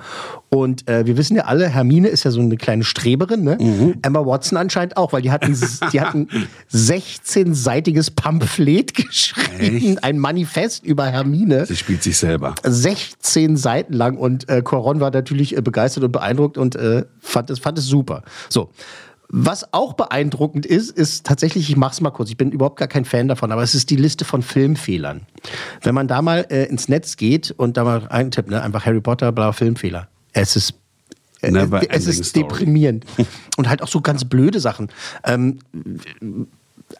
Und 0.50 0.88
äh, 0.88 1.06
wir 1.06 1.18
wissen 1.18 1.36
ja 1.36 1.44
alle, 1.46 1.68
Hermine 1.68 2.08
ist 2.08 2.24
ja 2.24 2.32
so 2.32 2.40
eine 2.40 2.56
kleine 2.56 2.84
Streberin, 2.84 3.44
ne? 3.44 3.58
Emma 4.02 4.26
Watson 4.26 4.58
anscheinend 4.58 4.96
auch, 4.96 5.12
weil 5.12 5.22
die 5.22 5.32
hat 5.32 5.44
ein, 5.44 5.58
die 5.94 6.02
hat 6.02 6.16
ein 6.16 6.30
16-seitiges 6.74 8.12
Pamphlet 8.16 8.94
geschrieben, 8.94 9.98
ein 10.02 10.18
Manifest 10.18 10.86
über 10.86 11.06
Hermine. 11.08 11.66
Sie 11.66 11.76
spielt 11.76 12.04
sich 12.04 12.18
selber. 12.18 12.56
16 12.64 13.58
Seiten 13.58 13.94
lang 13.94 14.18
und 14.18 14.50
äh, 14.50 14.62
Coron 14.62 15.00
war 15.00 15.12
natürlich 15.12 15.58
äh, 15.58 15.62
begeistert 15.62 16.04
und 16.04 16.12
beeindruckt 16.12 16.58
und 16.58 16.76
äh, 16.76 17.04
fand, 17.20 17.50
es, 17.50 17.60
fand 17.60 17.78
es 17.78 17.86
super. 17.86 18.24
So. 18.50 18.72
Was 19.30 19.74
auch 19.74 19.94
beeindruckend 19.94 20.66
ist, 20.66 20.92
ist 20.92 21.26
tatsächlich, 21.26 21.70
ich 21.70 21.78
mach's 21.78 22.00
mal 22.00 22.12
kurz, 22.12 22.30
ich 22.30 22.38
bin 22.38 22.52
überhaupt 22.52 22.78
gar 22.78 22.88
kein 22.88 23.06
Fan 23.06 23.28
davon, 23.28 23.52
aber 23.52 23.64
es 23.64 23.74
ist 23.74 23.90
die 23.90 23.96
Liste 23.96 24.24
von 24.24 24.42
Filmfehlern. 24.42 25.22
Wenn 25.82 25.96
man 25.96 26.08
da 26.08 26.22
mal 26.22 26.46
äh, 26.50 26.66
ins 26.66 26.90
Netz 26.90 27.18
geht 27.18 27.52
und 27.52 27.78
da 27.78 27.84
mal 27.84 28.08
eintippt, 28.08 28.50
ne, 28.50 28.62
einfach 28.62 28.86
Harry 28.86 29.02
Potter, 29.02 29.32
bla, 29.32 29.52
Filmfehler. 29.52 30.08
Es 30.34 30.56
ist 30.56 30.76
äh, 31.42 31.52
Never 31.52 31.82
es 31.90 32.08
ist 32.08 32.26
story. 32.26 32.48
deprimierend. 32.48 33.06
Und 33.58 33.70
halt 33.70 33.82
auch 33.82 33.88
so 33.88 34.02
ganz 34.02 34.26
blöde 34.26 34.60
Sachen. 34.60 34.90
Ähm, 35.24 35.60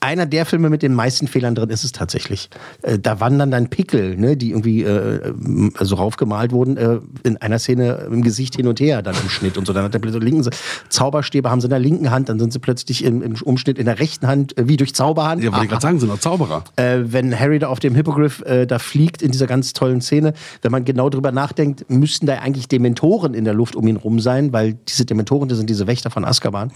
einer 0.02 0.26
der 0.26 0.46
Filme 0.46 0.70
mit 0.70 0.82
den 0.82 0.94
meisten 0.94 1.28
Fehlern 1.28 1.56
drin 1.56 1.70
ist 1.70 1.84
es 1.84 1.92
tatsächlich. 1.92 2.50
Äh, 2.82 2.98
da 2.98 3.20
wandern 3.20 3.52
dann 3.52 3.70
Pickel, 3.70 4.18
ne, 4.18 4.36
die 4.36 4.50
irgendwie 4.50 4.84
äh, 4.84 5.34
so 5.80 5.96
raufgemalt 5.96 6.52
wurden, 6.52 6.78
äh, 6.78 7.00
in 7.24 7.38
einer 7.38 7.60
Szene 7.60 8.08
im 8.12 8.24
Gesicht 8.24 8.56
hin 8.56 8.68
und 8.68 8.80
her, 8.80 9.02
dann 9.02 9.16
im 9.16 9.30
Schnitt 9.30 9.58
und 9.58 9.68
so. 9.68 9.74
Dann 9.74 9.84
hat 9.84 9.94
der 9.94 10.00
plötzlich 10.00 10.24
linken 10.24 10.50
Zauberstäbe 10.90 11.50
haben 11.52 11.62
sie 11.62 11.68
in 11.68 11.72
der 11.72 11.80
linken 11.80 12.10
Hand, 12.10 12.30
dann 12.30 12.40
sind 12.40 12.52
sie 12.52 12.60
plötzlich 12.60 13.04
im, 13.04 13.22
im 13.22 13.36
Umschnitt 13.44 13.78
in 13.78 13.86
der 13.86 14.00
rechten 14.00 14.28
Hand, 14.28 14.58
äh, 14.58 14.68
wie 14.68 14.78
durch 14.78 14.96
Zauberhand. 14.96 15.44
Ja, 15.44 15.52
wollte 15.52 15.66
ich 15.66 15.70
gerade 15.70 15.82
sagen, 15.82 16.00
sind 16.00 16.10
auch 16.10 16.20
Zauberer. 16.20 16.64
äh, 16.78 17.00
wenn 17.06 17.38
Harry 17.40 17.60
da 17.60 17.68
auf 17.68 17.80
dem 17.80 17.94
Hippogriff 17.94 18.42
äh, 18.42 18.66
da 18.66 18.80
fliegt 18.80 19.22
in 19.22 19.32
dieser 19.32 19.48
ganz 19.48 19.74
tollen 19.74 20.02
Szene, 20.02 20.34
wenn 20.64 20.72
man 20.72 20.84
genau 20.86 21.10
drüber 21.10 21.32
nachdenkt, 21.32 21.90
müssten 21.90 22.26
da 22.26 22.34
eigentlich 22.40 22.68
Dementoren 22.68 23.36
in 23.36 23.46
der 23.46 23.54
Luft 23.54 23.76
um 23.76 23.88
ihn 23.88 23.98
rum 23.98 24.20
sein, 24.20 24.52
weil 24.52 24.78
diese 24.88 25.06
Dementoren, 25.06 25.48
das 25.48 25.60
sind 25.60 25.70
diese 25.70 25.86
Wächter 25.86 26.10
von 26.10 26.26
Azkaban, 26.26 26.72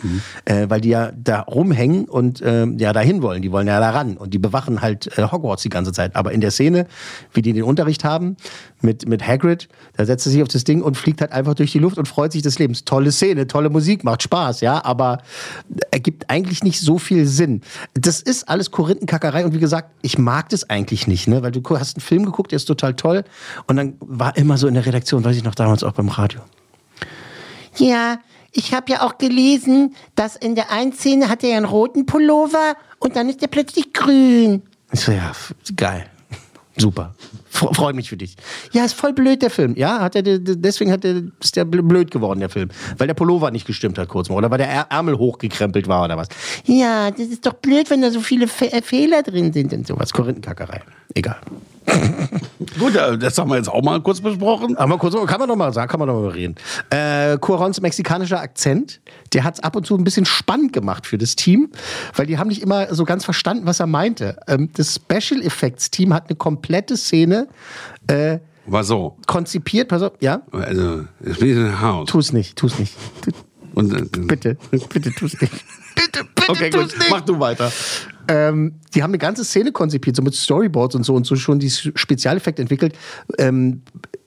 äh, 0.46 0.68
weil 0.70 0.82
die 0.82 0.90
ja 0.90 1.12
da 1.12 1.42
rumhängen 1.42 2.06
und 2.06 2.42
äh, 2.42 2.68
ja 2.78 2.99
dahin 3.00 3.22
wollen, 3.22 3.42
die 3.42 3.52
wollen 3.52 3.68
ja 3.68 3.80
da 3.80 3.92
ran 3.92 4.18
und 4.18 4.34
die 4.34 4.40
bewachen 4.40 4.82
halt 4.82 5.18
äh, 5.18 5.24
Hogwarts 5.24 5.64
die 5.64 5.70
ganze 5.70 5.92
Zeit. 5.92 6.16
Aber 6.16 6.32
in 6.32 6.42
der 6.42 6.52
Szene, 6.52 6.88
wie 7.34 7.42
die 7.42 7.54
den 7.54 7.64
Unterricht 7.64 8.04
haben 8.04 8.36
mit, 8.82 9.08
mit 9.08 9.26
Hagrid, 9.26 9.70
da 9.96 10.06
setzt 10.06 10.28
er 10.28 10.32
sich 10.32 10.42
auf 10.42 10.48
das 10.50 10.64
Ding 10.64 10.82
und 10.82 10.98
fliegt 10.98 11.22
halt 11.22 11.32
einfach 11.32 11.54
durch 11.54 11.72
die 11.72 11.80
Luft 11.80 11.98
und 11.98 12.08
freut 12.08 12.32
sich 12.32 12.42
des 12.42 12.60
Lebens. 12.60 12.84
Tolle 12.86 13.12
Szene, 13.12 13.48
tolle 13.48 13.70
Musik, 13.70 14.04
macht 14.04 14.24
Spaß, 14.24 14.62
ja, 14.62 14.84
aber 14.84 15.20
ergibt 15.92 16.30
eigentlich 16.30 16.64
nicht 16.64 16.80
so 16.82 16.98
viel 16.98 17.26
Sinn. 17.26 17.62
Das 17.94 18.22
ist 18.22 18.50
alles 18.50 18.72
Korinthenkackerei 18.72 19.46
und 19.46 19.54
wie 19.54 19.60
gesagt, 19.60 19.90
ich 20.02 20.18
mag 20.18 20.50
das 20.50 20.70
eigentlich 20.70 21.08
nicht, 21.08 21.28
ne? 21.28 21.42
weil 21.42 21.52
du 21.52 21.62
hast 21.80 21.98
einen 21.98 22.02
Film 22.02 22.26
geguckt, 22.26 22.52
der 22.52 22.58
ist 22.58 22.66
total 22.66 22.96
toll 22.96 23.24
und 23.68 23.78
dann 23.78 23.94
war 24.00 24.36
immer 24.38 24.58
so 24.58 24.68
in 24.68 24.74
der 24.74 24.86
Redaktion, 24.86 25.24
weiß 25.24 25.38
ich 25.38 25.44
noch 25.44 25.56
damals 25.56 25.84
auch 25.84 25.94
beim 25.94 26.10
Radio. 26.10 26.42
Ja, 27.78 28.20
ich 28.52 28.74
habe 28.74 28.92
ja 28.92 29.02
auch 29.02 29.18
gelesen, 29.18 29.96
dass 30.16 30.36
in 30.36 30.56
der 30.56 30.72
einen 30.72 30.94
Szene 30.94 31.30
hat 31.30 31.44
er 31.44 31.50
ja 31.52 31.58
einen 31.58 31.66
roten 31.66 32.06
Pullover 32.06 32.76
und 33.00 33.16
dann 33.16 33.30
ist 33.30 33.42
er 33.42 33.48
plötzlich 33.48 33.94
grün. 33.94 34.62
Ich 34.92 35.00
so, 35.02 35.12
ja, 35.12 35.32
geil. 35.76 36.06
Super. 36.78 37.14
Fre- 37.52 37.74
Freue 37.76 37.94
mich 37.94 38.10
für 38.10 38.16
dich. 38.18 38.38
Ja, 38.72 38.86
ist 38.86 38.94
voll 38.94 39.12
blöd, 39.14 39.42
der 39.42 39.50
Film. 39.50 39.76
Ja, 39.76 40.00
hat 40.00 40.16
er, 40.16 40.22
deswegen 40.40 40.92
hat 40.92 41.04
der, 41.04 41.24
ist 41.42 41.56
der 41.56 41.66
bl- 41.66 41.82
blöd 41.82 42.10
geworden, 42.12 42.40
der 42.40 42.50
Film. 42.50 42.70
Weil 42.98 43.08
der 43.08 43.14
Pullover 43.16 43.52
nicht 43.52 43.68
gestimmt 43.68 43.98
hat, 43.98 44.08
kurz 44.08 44.30
mal. 44.30 44.36
Oder 44.36 44.50
weil 44.50 44.60
der 44.60 44.70
Är- 44.70 44.88
Ärmel 44.90 45.18
hochgekrempelt 45.18 45.88
war 45.88 46.06
oder 46.06 46.16
was. 46.18 46.28
Ja, 46.66 47.12
das 47.12 47.28
ist 47.28 47.46
doch 47.46 47.54
blöd, 47.54 47.90
wenn 47.90 48.02
da 48.02 48.12
so 48.12 48.22
viele 48.22 48.48
Fe 48.48 48.70
Fehler 48.84 49.24
drin 49.24 49.52
sind 49.52 49.74
und 49.74 49.86
sowas. 49.88 50.14
Korinthenkackerei. 50.14 50.82
Egal. 51.16 51.38
Gut, 52.78 52.96
das 52.96 53.38
haben 53.38 53.50
wir 53.50 53.58
jetzt 53.58 53.70
auch 53.70 53.82
mal 53.84 54.02
kurz 54.02 54.22
besprochen. 54.22 54.78
Aber 54.78 54.98
kurz, 54.98 55.16
kann 55.28 55.40
man 55.40 55.50
doch 55.50 55.56
mal 55.56 55.74
sagen, 55.74 55.90
kann 55.90 56.00
man 56.00 56.08
doch 56.08 56.22
mal 56.22 56.30
reden. 56.30 56.56
Äh, 56.90 57.38
Corons 57.38 57.82
mexikanischer 57.82 58.40
Akzent, 58.40 59.02
der 59.34 59.44
hat 59.44 59.56
es 59.56 59.60
ab 59.64 59.76
und 59.76 59.86
zu 59.86 59.96
ein 59.96 60.04
bisschen 60.04 60.26
spannend 60.26 60.74
gemacht 60.74 61.06
für 61.08 61.18
das 61.18 61.36
Team, 61.36 61.70
weil 62.16 62.26
die 62.26 62.38
haben 62.38 62.48
nicht 62.50 62.62
immer 62.62 62.94
so 62.94 63.06
ganz 63.06 63.26
verstanden, 63.26 63.66
was 63.66 63.80
er 63.80 63.88
meinte. 63.88 64.38
Ähm, 64.48 64.70
das 64.76 64.96
Special 64.96 65.42
Effects 65.42 65.90
Team 65.92 66.14
hat 66.14 66.28
eine 66.30 66.36
komplette 66.36 66.96
Szene 66.98 67.48
äh, 68.08 68.40
War 68.66 68.84
so. 68.84 69.16
konzipiert. 69.28 69.88
Pass 69.90 70.02
auf, 70.02 70.14
ja? 70.20 70.42
Also, 70.52 71.06
ich 71.26 71.40
bin 71.40 71.50
in 71.66 71.82
Haus. 71.82 72.10
Tu 72.10 72.20
es 72.20 72.34
nicht, 72.34 72.58
tu 72.58 72.68
es 72.68 72.78
nicht. 72.80 72.94
Und, 73.74 73.94
äh, 73.94 74.20
bitte, 74.20 74.58
bitte 74.72 75.12
tu 75.14 75.26
es 75.26 75.40
nicht. 75.40 75.54
Bitte, 75.96 76.24
bitte 76.34 76.52
Okay, 76.52 76.70
tu 76.70 76.78
gut. 76.80 76.88
es 76.94 76.98
nicht. 76.98 77.12
Mach 77.12 77.22
du 77.22 77.38
weiter. 77.42 77.70
Ähm, 78.30 78.76
die 78.94 79.02
haben 79.02 79.10
eine 79.10 79.18
ganze 79.18 79.44
Szene 79.44 79.72
konzipiert, 79.72 80.16
so 80.16 80.22
mit 80.22 80.36
Storyboards 80.36 80.94
und 80.94 81.04
so 81.04 81.16
und 81.16 81.26
so 81.26 81.36
schon 81.36 81.58
die 81.58 81.72
Spezialeffekte 81.72 82.62
entwickelt. 82.62 82.96
Ähm, 83.40 83.82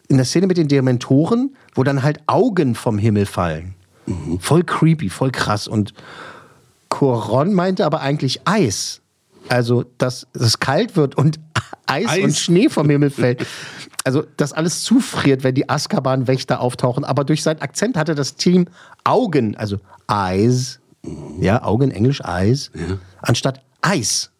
in 0.09 0.17
der 0.17 0.27
Szene 0.27 0.49
mit 0.49 0.59
den 0.59 0.69
Dementoren, 0.69 1.57
wo 1.75 1.85
dann 1.85 2.03
halt 2.03 2.21
Augen 2.27 2.75
vom 2.75 2.99
Himmel 2.99 3.27
fallen. 3.27 3.75
Voll 4.41 4.65
creepy, 4.65 5.09
voll 5.09 5.31
krass. 5.31 5.69
Und 5.69 5.95
Coron 6.89 7.55
meinte 7.55 7.87
aber 7.87 8.01
eigentlich 8.01 8.41
Eis. 8.45 9.01
Also, 9.49 9.85
dass 9.99 10.27
es 10.35 10.59
kalt 10.59 10.97
wird 10.97 11.17
und 11.17 11.39
Eis, 11.87 12.07
Eis. 12.09 12.25
und 12.25 12.37
Schnee 12.37 12.69
vom 12.69 12.91
Himmel 12.91 13.11
fällt. 13.11 13.47
Also, 14.05 14.25
dass 14.37 14.53
alles 14.53 14.83
zufriert, 14.83 15.45
wenn 15.45 15.55
die 15.55 15.69
Azkaban-Wächter 15.69 16.61
auftauchen. 16.61 17.05
Aber 17.05 17.23
durch 17.25 17.43
seinen 17.43 17.61
Akzent 17.61 17.97
hatte 17.97 18.17
das 18.17 18.35
Team 18.35 18.67
Augen, 19.05 19.57
also 19.57 19.79
Eyes, 20.09 20.81
ja, 21.41 21.63
Augen, 21.63 21.91
Englisch 21.93 22.21
Eyes, 22.21 22.71
anstatt 23.21 23.63
Eis 23.83 24.31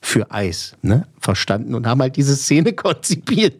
für 0.00 0.30
Eis, 0.30 0.74
ne? 0.80 1.08
Verstanden 1.20 1.74
und 1.74 1.84
haben 1.86 2.00
halt 2.00 2.14
diese 2.14 2.36
Szene 2.36 2.72
konzipiert 2.74 3.54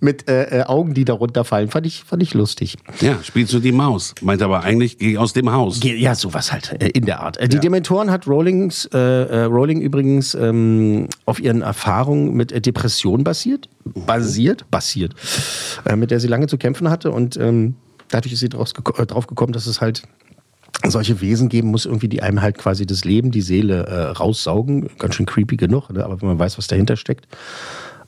mit 0.00 0.26
äh, 0.28 0.60
äh, 0.60 0.62
Augen, 0.64 0.94
die 0.94 1.04
da 1.04 1.12
runterfallen. 1.12 1.68
Fand 1.68 1.86
ich, 1.86 2.02
fand 2.04 2.22
ich 2.22 2.32
lustig. 2.32 2.76
Ja, 3.02 3.22
spielst 3.22 3.52
du 3.52 3.58
die 3.60 3.72
Maus. 3.72 4.14
Meint 4.22 4.40
aber 4.40 4.62
eigentlich, 4.62 4.96
geh 4.96 5.18
aus 5.18 5.34
dem 5.34 5.52
Haus. 5.52 5.80
Ge- 5.80 5.96
Ja, 5.98 6.14
sowas 6.14 6.50
halt, 6.50 6.80
äh, 6.82 6.88
in 6.88 7.04
der 7.04 7.20
Art. 7.20 7.36
Äh, 7.36 7.48
Die 7.48 7.60
Dementoren 7.60 8.10
hat 8.10 8.26
Rowlings, 8.26 8.86
äh, 8.94 8.98
äh, 8.98 9.42
Rowling 9.44 9.82
übrigens 9.82 10.34
ähm, 10.34 11.08
auf 11.26 11.38
ihren 11.40 11.60
Erfahrungen 11.60 12.32
mit 12.34 12.64
Depressionen 12.64 13.22
basiert, 13.22 13.68
basiert, 13.84 14.64
basiert, 14.70 15.14
äh, 15.84 15.94
mit 15.94 16.10
der 16.10 16.20
sie 16.20 16.28
lange 16.28 16.46
zu 16.46 16.56
kämpfen 16.56 16.88
hatte 16.88 17.10
und 17.10 17.36
ähm, 17.36 17.74
dadurch 18.08 18.32
ist 18.32 18.40
sie 18.40 18.46
äh, 18.46 18.48
drauf 18.48 19.26
gekommen, 19.26 19.52
dass 19.52 19.66
es 19.66 19.82
halt 19.82 20.02
solche 20.86 21.20
Wesen 21.20 21.48
geben 21.48 21.68
muss, 21.68 21.86
irgendwie, 21.86 22.08
die 22.08 22.22
einem 22.22 22.42
halt 22.42 22.58
quasi 22.58 22.86
das 22.86 23.04
Leben, 23.04 23.30
die 23.30 23.42
Seele 23.42 23.86
äh, 23.86 24.00
raussaugen. 24.10 24.90
Ganz 24.98 25.14
schön 25.14 25.26
creepy 25.26 25.56
genug, 25.56 25.90
ne? 25.90 26.04
aber 26.04 26.20
wenn 26.20 26.28
man 26.28 26.38
weiß, 26.38 26.58
was 26.58 26.66
dahinter 26.66 26.96
steckt. 26.96 27.26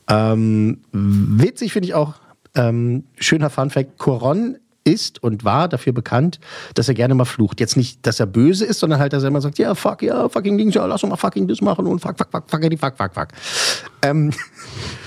Ähm, 0.08 0.78
witzig 0.92 1.72
finde 1.72 1.88
ich 1.88 1.94
auch, 1.94 2.14
ähm, 2.54 3.04
schöner 3.18 3.50
Funfact, 3.50 3.98
Coron 3.98 4.56
ist 4.84 5.22
und 5.22 5.44
war 5.44 5.68
dafür 5.68 5.92
bekannt, 5.92 6.38
dass 6.74 6.88
er 6.88 6.94
gerne 6.94 7.14
mal 7.14 7.24
flucht. 7.24 7.58
Jetzt 7.58 7.76
nicht, 7.76 8.06
dass 8.06 8.20
er 8.20 8.26
böse 8.26 8.66
ist, 8.66 8.80
sondern 8.80 8.98
halt, 9.00 9.12
dass 9.14 9.22
er 9.22 9.28
immer 9.28 9.40
sagt, 9.40 9.58
ja, 9.58 9.74
fuck, 9.74 10.02
ja, 10.02 10.28
fucking 10.28 10.58
Dings, 10.58 10.74
ja, 10.74 10.84
lass 10.84 11.02
uns 11.02 11.10
mal 11.10 11.16
fucking 11.16 11.48
das 11.48 11.60
machen 11.62 11.86
und 11.86 12.00
fuck, 12.00 12.16
fuck, 12.18 12.28
fuck, 12.30 12.50
fuck, 12.50 12.78
fuck, 12.78 12.96
fuck, 12.96 13.14
fuck. 13.14 13.28
Ähm, 14.02 14.30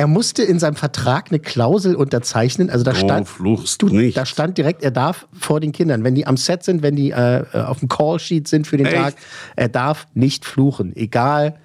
er 0.00 0.06
musste 0.06 0.42
in 0.42 0.58
seinem 0.58 0.76
Vertrag 0.76 1.26
eine 1.28 1.40
Klausel 1.40 1.94
unterzeichnen, 1.94 2.70
also 2.70 2.84
da 2.84 2.92
Du 2.92 3.00
stand, 3.00 3.28
fluchst 3.28 3.82
nicht. 3.82 4.16
da 4.16 4.24
stand 4.24 4.56
direkt, 4.56 4.82
er 4.82 4.90
darf 4.90 5.28
vor 5.38 5.60
den 5.60 5.72
Kindern, 5.72 6.04
wenn 6.04 6.14
die 6.14 6.26
am 6.26 6.38
Set 6.38 6.62
sind, 6.62 6.82
wenn 6.82 6.96
die 6.96 7.10
äh, 7.10 7.40
äh, 7.40 7.58
auf 7.60 7.80
dem 7.80 7.88
Callsheet 7.88 8.48
sind 8.48 8.66
für 8.66 8.78
den 8.78 8.86
Echt? 8.86 8.96
Tag, 8.96 9.14
er 9.56 9.68
darf 9.68 10.06
nicht 10.14 10.46
fluchen. 10.46 10.96
Egal, 10.96 11.56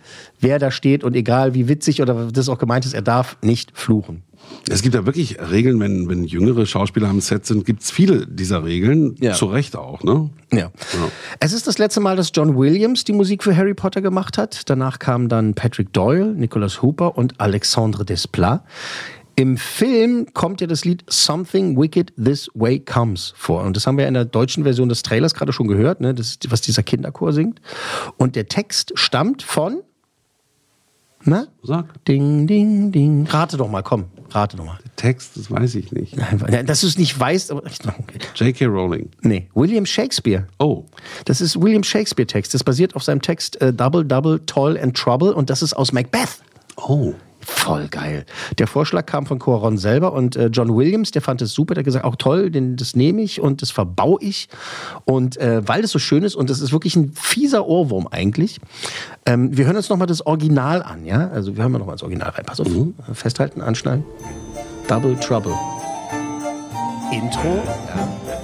wer 0.41 0.60
da 0.60 0.69
steht 0.69 1.06
und 1.06 1.15
egal, 1.15 1.54
wie 1.54 1.69
witzig 1.69 2.02
oder 2.02 2.30
das 2.30 2.50
auch 2.50 2.58
gemeint 2.58 2.86
ist, 2.86 2.93
er 2.93 3.02
darf 3.02 3.38
nicht 3.41 3.71
fluchen. 3.74 4.24
Es 4.69 4.81
gibt 4.81 4.95
ja 4.95 5.05
wirklich 5.05 5.38
Regeln, 5.39 5.79
wenn, 5.79 6.10
wenn 6.10 6.23
jüngere 6.23 6.65
Schauspieler 6.65 7.08
am 7.08 7.21
Set 7.21 7.45
sind, 7.45 7.65
gibt 7.65 7.84
es 7.84 7.91
viele 7.91 8.25
dieser 8.25 8.63
Regeln. 8.63 9.15
Ja. 9.19 9.34
Zu 9.34 9.45
Recht 9.45 9.75
auch, 9.75 10.03
ne? 10.03 10.29
Ja. 10.51 10.71
Es 11.39 11.53
ist 11.53 11.67
das 11.67 11.77
letzte 11.77 11.99
Mal, 11.99 12.15
dass 12.15 12.31
John 12.34 12.58
Williams 12.58 13.03
die 13.03 13.13
Musik 13.13 13.43
für 13.43 13.55
Harry 13.55 13.73
Potter 13.73 14.01
gemacht 14.01 14.38
hat. 14.38 14.69
Danach 14.69 14.99
kamen 14.99 15.29
dann 15.29 15.53
Patrick 15.53 15.93
Doyle, 15.93 16.34
Nicholas 16.34 16.81
Hooper 16.81 17.17
und 17.17 17.39
Alexandre 17.39 18.05
Desplat. 18.05 18.63
Im 19.38 19.58
Film 19.58 20.27
kommt 20.34 20.62
ja 20.62 20.67
das 20.67 20.86
Lied 20.86 21.03
Something 21.08 21.77
Wicked 21.77 22.13
This 22.15 22.49
Way 22.53 22.79
Comes 22.79 23.34
vor. 23.36 23.63
Und 23.63 23.75
das 23.75 23.86
haben 23.86 23.97
wir 23.97 24.08
in 24.08 24.13
der 24.13 24.23
deutschen 24.23 24.63
Version 24.63 24.88
des 24.88 25.03
Trailers 25.03 25.34
gerade 25.34 25.51
schon 25.51 25.67
gehört, 25.67 25.99
ne? 25.99 26.13
das 26.13 26.29
ist, 26.29 26.51
was 26.51 26.62
dieser 26.62 26.84
Kinderchor 26.84 27.34
singt. 27.34 27.60
Und 28.15 28.38
der 28.38 28.47
Text 28.47 28.93
stammt 28.95 29.43
von. 29.43 29.81
Na? 31.25 31.47
Sag. 31.63 32.03
Ding, 32.05 32.45
ding, 32.45 32.91
ding. 32.91 33.27
Rate 33.27 33.57
doch 33.57 33.67
mal, 33.67 33.81
komm, 33.81 34.05
rate 34.29 34.57
doch 34.57 34.65
mal. 34.65 34.77
Text, 34.95 35.31
das 35.35 35.49
weiß 35.49 35.75
ich 35.75 35.91
nicht. 35.91 36.15
Nein, 36.47 36.65
Dass 36.67 36.81
du 36.81 36.88
es 36.88 36.97
nicht 36.97 37.19
weißt, 37.19 37.51
aber. 37.51 37.63
Okay. 37.63 38.19
J.K. 38.35 38.65
Rowling. 38.65 39.09
Nee, 39.21 39.49
William 39.55 39.85
Shakespeare. 39.85 40.47
Oh. 40.59 40.85
Das 41.25 41.41
ist 41.41 41.59
William 41.59 41.83
Shakespeare 41.83 42.27
Text. 42.27 42.53
Das 42.53 42.63
basiert 42.63 42.95
auf 42.95 43.03
seinem 43.03 43.21
Text 43.21 43.59
äh, 43.61 43.73
Double, 43.73 44.05
Double, 44.05 44.39
Toil 44.45 44.77
and 44.77 44.95
Trouble 44.95 45.33
und 45.33 45.49
das 45.49 45.61
ist 45.61 45.73
aus 45.73 45.91
Macbeth. 45.91 46.41
Oh. 46.77 47.13
Voll 47.45 47.88
geil. 47.89 48.25
Der 48.58 48.65
Vorschlag 48.65 49.05
kam 49.05 49.27
von 49.27 49.38
Coron 49.38 49.77
selber 49.77 50.13
und 50.13 50.36
äh, 50.36 50.47
John 50.47 50.75
Williams, 50.75 51.12
der 51.12 51.21
fand 51.21 51.43
es 51.43 51.53
super, 51.53 51.75
der 51.75 51.81
hat 51.81 51.86
gesagt, 51.86 52.03
auch 52.03 52.15
toll, 52.15 52.49
den, 52.49 52.75
das 52.75 52.95
nehme 52.95 53.21
ich 53.21 53.39
und 53.39 53.62
das 53.62 53.69
verbau 53.69 54.17
ich. 54.19 54.49
Und 55.05 55.38
äh, 55.38 55.62
weil 55.67 55.84
das 55.84 55.91
so 55.91 55.99
schön 55.99 56.23
ist 56.23 56.34
und 56.34 56.49
das 56.49 56.60
ist 56.60 56.71
wirklich 56.71 56.95
ein 56.95 57.12
fieser 57.13 57.67
Ohrwurm 57.67 58.08
eigentlich. 58.08 58.60
Ähm, 59.27 59.55
wir 59.55 59.65
hören 59.65 59.75
uns 59.75 59.89
nochmal 59.89 60.08
das 60.08 60.25
Original 60.25 60.81
an, 60.81 61.05
ja? 61.05 61.29
Also 61.29 61.55
wir 61.55 61.62
hören 61.62 61.71
mal 61.71 61.77
nochmal 61.77 61.93
ins 61.93 62.03
Original 62.03 62.29
rein. 62.29 62.45
Pass 62.45 62.60
auf, 62.60 62.67
festhalten, 63.13 63.62
anschneiden. 63.62 64.03
Double 64.88 65.15
Trouble. 65.19 65.53
Intro. 67.12 67.62
Ja. 67.88 68.35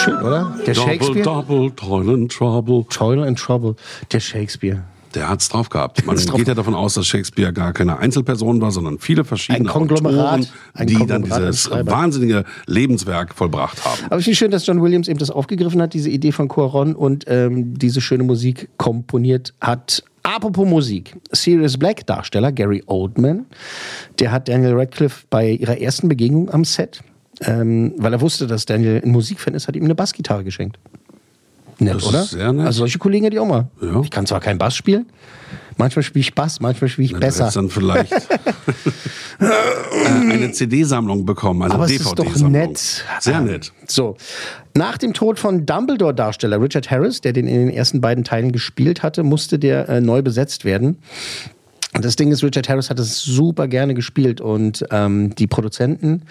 Schön, 0.00 0.22
oder? 0.22 0.52
Der 0.66 0.74
Shakespeare. 0.74 1.22
Double, 1.22 1.70
double, 1.70 1.74
toil 1.74 2.10
and 2.10 2.30
trouble. 2.30 2.84
Toil 2.88 3.22
and 3.24 3.38
Trouble. 3.38 3.76
Der 4.12 4.20
Shakespeare. 4.20 4.84
Der 5.14 5.28
hat's 5.28 5.48
drauf 5.48 5.68
gehabt. 5.68 6.06
Man 6.06 6.16
geht 6.16 6.48
ja 6.48 6.54
davon 6.54 6.74
aus, 6.74 6.94
dass 6.94 7.06
Shakespeare 7.06 7.52
gar 7.52 7.72
keine 7.72 7.98
Einzelperson 7.98 8.60
war, 8.60 8.70
sondern 8.70 8.98
viele 8.98 9.24
verschiedene 9.24 9.68
Ein 9.68 9.72
Konglomerat. 9.72 10.40
Autoren, 10.40 10.46
Ein 10.74 10.86
die 10.86 10.94
dann 10.94 11.22
Konglomerat 11.22 11.48
dieses 11.48 11.70
wahnsinnige 11.70 12.44
Lebenswerk 12.66 13.34
vollbracht 13.34 13.84
haben. 13.84 14.00
Aber 14.06 14.18
ich 14.18 14.24
finde 14.24 14.36
schön, 14.36 14.50
dass 14.50 14.66
John 14.66 14.80
Williams 14.82 15.08
eben 15.08 15.18
das 15.18 15.30
aufgegriffen 15.30 15.82
hat, 15.82 15.94
diese 15.94 16.10
Idee 16.10 16.32
von 16.32 16.48
Coron 16.48 16.94
und 16.94 17.24
ähm, 17.26 17.74
diese 17.76 18.00
schöne 18.00 18.22
Musik 18.22 18.68
komponiert 18.76 19.54
hat. 19.60 20.04
Apropos 20.22 20.68
Musik. 20.68 21.16
Sirius 21.32 21.78
Black 21.78 22.06
Darsteller 22.06 22.52
Gary 22.52 22.82
Oldman, 22.86 23.46
der 24.18 24.32
hat 24.32 24.48
Daniel 24.48 24.74
Radcliffe 24.74 25.24
bei 25.30 25.50
ihrer 25.52 25.80
ersten 25.80 26.08
Begegnung 26.08 26.50
am 26.50 26.64
Set, 26.64 27.02
ähm, 27.40 27.94
weil 27.96 28.12
er 28.12 28.20
wusste, 28.20 28.46
dass 28.46 28.66
Daniel 28.66 29.00
ein 29.02 29.10
Musikfan 29.10 29.54
ist, 29.54 29.66
hat 29.66 29.76
ihm 29.76 29.84
eine 29.84 29.94
Bassgitarre 29.94 30.44
geschenkt. 30.44 30.78
Nett, 31.80 31.94
Das 31.96 32.02
ist 32.02 32.08
oder? 32.08 32.24
sehr 32.24 32.52
nett. 32.52 32.66
Also 32.66 32.78
solche 32.80 32.98
Kollegen 32.98 33.24
hätte 33.24 33.36
ich 33.36 33.40
auch 33.40 33.46
mal. 33.48 33.68
Ja. 33.82 34.00
Ich 34.02 34.10
kann 34.10 34.26
zwar 34.26 34.40
keinen 34.40 34.58
Bass 34.58 34.76
spielen, 34.76 35.06
manchmal 35.76 36.02
spiele 36.02 36.20
ich 36.20 36.34
Bass, 36.34 36.60
manchmal 36.60 36.88
spiele 36.88 37.06
ich 37.06 37.12
Du 37.12 37.20
besser. 37.20 37.44
hättest 37.44 37.56
dann 37.56 37.70
vielleicht 37.70 38.12
äh, 39.40 40.30
eine 40.30 40.52
CD-Sammlung 40.52 41.24
bekommen, 41.24 41.62
eine 41.62 41.74
Aber 41.74 41.84
es 41.86 41.92
ist 41.92 42.04
doch 42.06 42.14
DVD-Sammlung. 42.14 42.52
nett. 42.52 43.04
Sehr 43.20 43.40
nett. 43.40 43.72
So, 43.86 44.16
nach 44.74 44.98
dem 44.98 45.14
Tod 45.14 45.38
von 45.38 45.66
Dumbledore-Darsteller 45.66 46.60
Richard 46.60 46.90
Harris, 46.90 47.20
der 47.20 47.32
den 47.32 47.46
in 47.46 47.66
den 47.66 47.70
ersten 47.70 48.00
beiden 48.00 48.24
Teilen 48.24 48.52
gespielt 48.52 49.02
hatte, 49.02 49.22
musste 49.22 49.58
der 49.58 49.88
äh, 49.88 50.00
neu 50.00 50.22
besetzt 50.22 50.64
werden. 50.64 50.98
Und 51.94 52.04
das 52.04 52.14
Ding 52.14 52.30
ist, 52.30 52.44
Richard 52.44 52.68
Harris 52.68 52.88
hat 52.88 53.00
es 53.00 53.20
super 53.22 53.66
gerne 53.66 53.94
gespielt 53.94 54.40
und 54.40 54.84
ähm, 54.92 55.34
die 55.34 55.48
Produzenten 55.48 56.22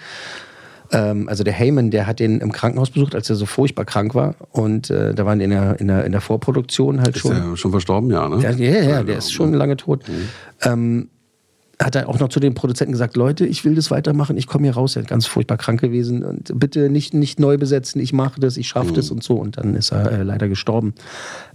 Ähm, 0.92 1.28
also 1.28 1.44
der 1.44 1.52
Heyman, 1.52 1.90
der 1.90 2.06
hat 2.06 2.20
den 2.20 2.40
im 2.40 2.52
Krankenhaus 2.52 2.90
besucht, 2.90 3.14
als 3.14 3.30
er 3.30 3.36
so 3.36 3.46
furchtbar 3.46 3.84
krank 3.84 4.14
war. 4.14 4.34
Und 4.50 4.90
äh, 4.90 5.14
da 5.14 5.26
waren 5.26 5.38
die 5.38 5.44
in 5.44 5.50
der, 5.50 5.80
in 5.80 5.88
der, 5.88 6.04
in 6.04 6.12
der 6.12 6.20
Vorproduktion 6.20 7.00
halt 7.00 7.16
Ist 7.16 7.22
schon. 7.22 7.34
der 7.34 7.56
schon 7.56 7.70
verstorben, 7.70 8.10
ja, 8.10 8.28
ne? 8.28 8.42
Ja, 8.42 8.50
ja, 8.50 8.82
ja, 8.82 9.02
der 9.02 9.18
ist 9.18 9.32
schon 9.32 9.54
lange 9.54 9.76
tot. 9.76 10.04
Ähm, 10.62 11.08
hat 11.80 11.94
er 11.94 12.08
auch 12.08 12.18
noch 12.18 12.28
zu 12.28 12.40
den 12.40 12.54
Produzenten 12.54 12.92
gesagt, 12.92 13.16
Leute, 13.16 13.46
ich 13.46 13.64
will 13.64 13.74
das 13.74 13.90
weitermachen, 13.90 14.36
ich 14.36 14.46
komme 14.46 14.64
hier 14.64 14.74
raus, 14.74 14.96
er 14.96 15.02
ist 15.02 15.08
ganz 15.08 15.26
furchtbar 15.26 15.56
krank 15.56 15.80
gewesen 15.80 16.22
und 16.24 16.52
bitte 16.54 16.90
nicht, 16.90 17.14
nicht 17.14 17.40
neu 17.40 17.56
besetzen, 17.56 18.00
ich 18.00 18.12
mache 18.12 18.38
das, 18.38 18.58
ich 18.58 18.68
schaffe 18.68 18.92
das 18.92 19.10
und 19.10 19.22
so 19.22 19.36
und 19.36 19.56
dann 19.56 19.74
ist 19.74 19.90
er 19.90 20.12
äh, 20.12 20.22
leider 20.22 20.48
gestorben. 20.48 20.94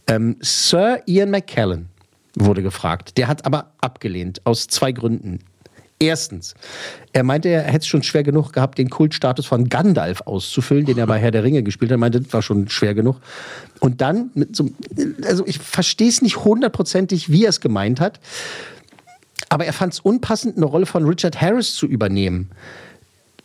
Ähm, 0.08 0.38
Sir 0.42 1.02
Ian 1.06 1.30
McKellen 1.30 1.90
wurde 2.36 2.64
gefragt, 2.64 3.18
der 3.18 3.28
hat 3.28 3.46
aber 3.46 3.74
abgelehnt, 3.82 4.42
aus 4.46 4.68
zwei 4.68 4.92
Gründen. 4.92 5.40
Erstens, 5.98 6.56
er 7.14 7.24
meinte, 7.24 7.48
er 7.48 7.64
hätte 7.64 7.78
es 7.78 7.88
schon 7.88 8.04
schwer 8.04 8.24
genug 8.24 8.52
gehabt, 8.52 8.78
den 8.78 8.90
Kultstatus 8.90 9.46
von 9.46 9.70
Gandalf 9.70 10.22
auszufüllen, 10.22 10.86
den 10.86 10.98
er 10.98 11.08
bei 11.08 11.20
Herr 11.20 11.32
der 11.32 11.46
Ringe 11.46 11.64
gespielt 11.64 11.90
hat. 11.90 11.96
Er 11.96 12.00
meinte, 12.00 12.20
das 12.20 12.34
war 12.34 12.42
schon 12.42 12.68
schwer 12.68 12.94
genug. 12.94 13.18
Und 13.80 14.02
dann, 14.02 14.30
so, 14.52 14.70
also 15.26 15.46
ich 15.48 15.60
verstehe 15.60 16.10
es 16.10 16.22
nicht 16.22 16.44
hundertprozentig, 16.44 17.32
wie 17.32 17.46
er 17.46 17.50
es 17.50 17.62
gemeint 17.62 18.02
hat, 18.02 18.20
aber 19.48 19.66
er 19.66 19.74
fand 19.74 19.94
es 19.94 20.00
unpassend, 20.02 20.58
eine 20.58 20.66
Rolle 20.66 20.86
von 20.86 21.06
Richard 21.06 21.40
Harris 21.40 21.76
zu 21.76 21.88
übernehmen. 21.88 22.50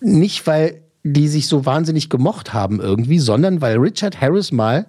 Nicht, 0.01 0.47
weil 0.49 0.81
die 1.05 1.29
sich 1.29 1.47
so 1.47 1.67
wahnsinnig 1.67 2.11
gemocht 2.11 2.53
haben 2.53 2.81
irgendwie, 2.81 3.21
sondern 3.21 3.61
weil 3.61 3.77
Richard 3.77 4.21
Harris 4.21 4.51
mal 4.51 4.87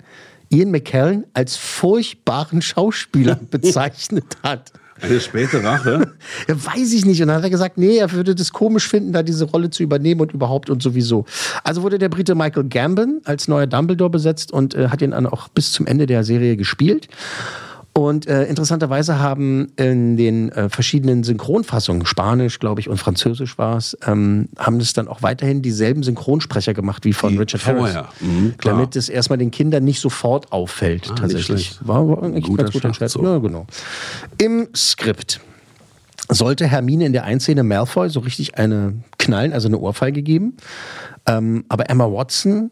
Ian 0.49 0.71
McKellen 0.71 1.25
als 1.33 1.57
furchtbaren 1.57 2.61
Schauspieler 2.61 3.35
bezeichnet 3.51 4.37
hat. 4.41 4.73
Eine 5.01 5.19
späte 5.19 5.63
Rache. 5.63 6.13
Ja, 6.47 6.55
weiß 6.55 6.93
ich 6.93 7.05
nicht. 7.05 7.21
Und 7.21 7.27
dann 7.27 7.37
hat 7.37 7.43
er 7.43 7.49
gesagt, 7.49 7.77
nee, 7.77 7.97
er 7.97 8.11
würde 8.11 8.35
das 8.35 8.51
komisch 8.51 8.87
finden, 8.87 9.11
da 9.11 9.21
diese 9.21 9.45
Rolle 9.45 9.69
zu 9.69 9.83
übernehmen 9.83 10.21
und 10.21 10.33
überhaupt 10.33 10.69
und 10.69 10.81
sowieso. 10.81 11.25
Also 11.63 11.81
wurde 11.81 11.97
der 11.97 12.09
Brite 12.09 12.35
Michael 12.35 12.65
Gambon 12.69 13.21
als 13.25 13.47
neuer 13.47 13.67
Dumbledore 13.67 14.09
besetzt 14.09 14.51
und 14.51 14.75
äh, 14.75 14.89
hat 14.89 15.01
ihn 15.01 15.11
dann 15.11 15.27
auch 15.27 15.49
bis 15.49 15.71
zum 15.71 15.87
Ende 15.87 16.05
der 16.05 16.23
Serie 16.23 16.55
gespielt. 16.57 17.07
Und 17.93 18.25
äh, 18.25 18.45
interessanterweise 18.45 19.19
haben 19.19 19.73
in 19.75 20.15
den 20.15 20.49
äh, 20.53 20.69
verschiedenen 20.69 21.23
Synchronfassungen, 21.23 22.05
Spanisch, 22.05 22.59
glaube 22.59 22.79
ich, 22.79 22.87
und 22.87 22.97
Französisch 22.97 23.57
war 23.57 23.75
es, 23.75 23.97
ähm, 24.07 24.47
haben 24.57 24.79
das 24.79 24.93
dann 24.93 25.09
auch 25.09 25.21
weiterhin 25.23 25.61
dieselben 25.61 26.01
Synchronsprecher 26.01 26.73
gemacht 26.73 27.03
wie 27.03 27.11
von 27.11 27.33
Wie 27.33 27.37
Richard 27.39 27.61
vorher. 27.61 27.93
Harris. 27.95 28.21
Mhm, 28.21 28.55
klar. 28.57 28.75
damit 28.75 28.95
es 28.95 29.09
erstmal 29.09 29.39
den 29.39 29.51
Kindern 29.51 29.83
nicht 29.83 29.99
sofort 29.99 30.53
auffällt, 30.53 31.09
Ah, 31.11 31.15
tatsächlich. 31.15 31.77
War, 31.81 32.07
war 32.07 32.23
eigentlich 32.23 32.45
Guter 32.45 32.63
ganz 32.63 32.73
gut 32.73 32.85
entscheidend. 32.85 33.11
Schachzug. 33.11 33.23
Ja, 33.25 33.37
genau. 33.39 33.67
Im 34.37 34.69
Skript 34.73 35.41
sollte 36.29 36.65
Hermine 36.67 37.05
in 37.05 37.11
der 37.11 37.25
Einszene 37.25 37.63
Malfoy 37.63 38.09
so 38.09 38.21
richtig 38.21 38.57
eine 38.57 38.93
knallen, 39.17 39.51
also 39.51 39.67
eine 39.67 39.77
Ohrfeige 39.77 40.21
geben. 40.21 40.55
Ähm, 41.25 41.65
aber 41.67 41.89
Emma 41.89 42.05
Watson 42.05 42.71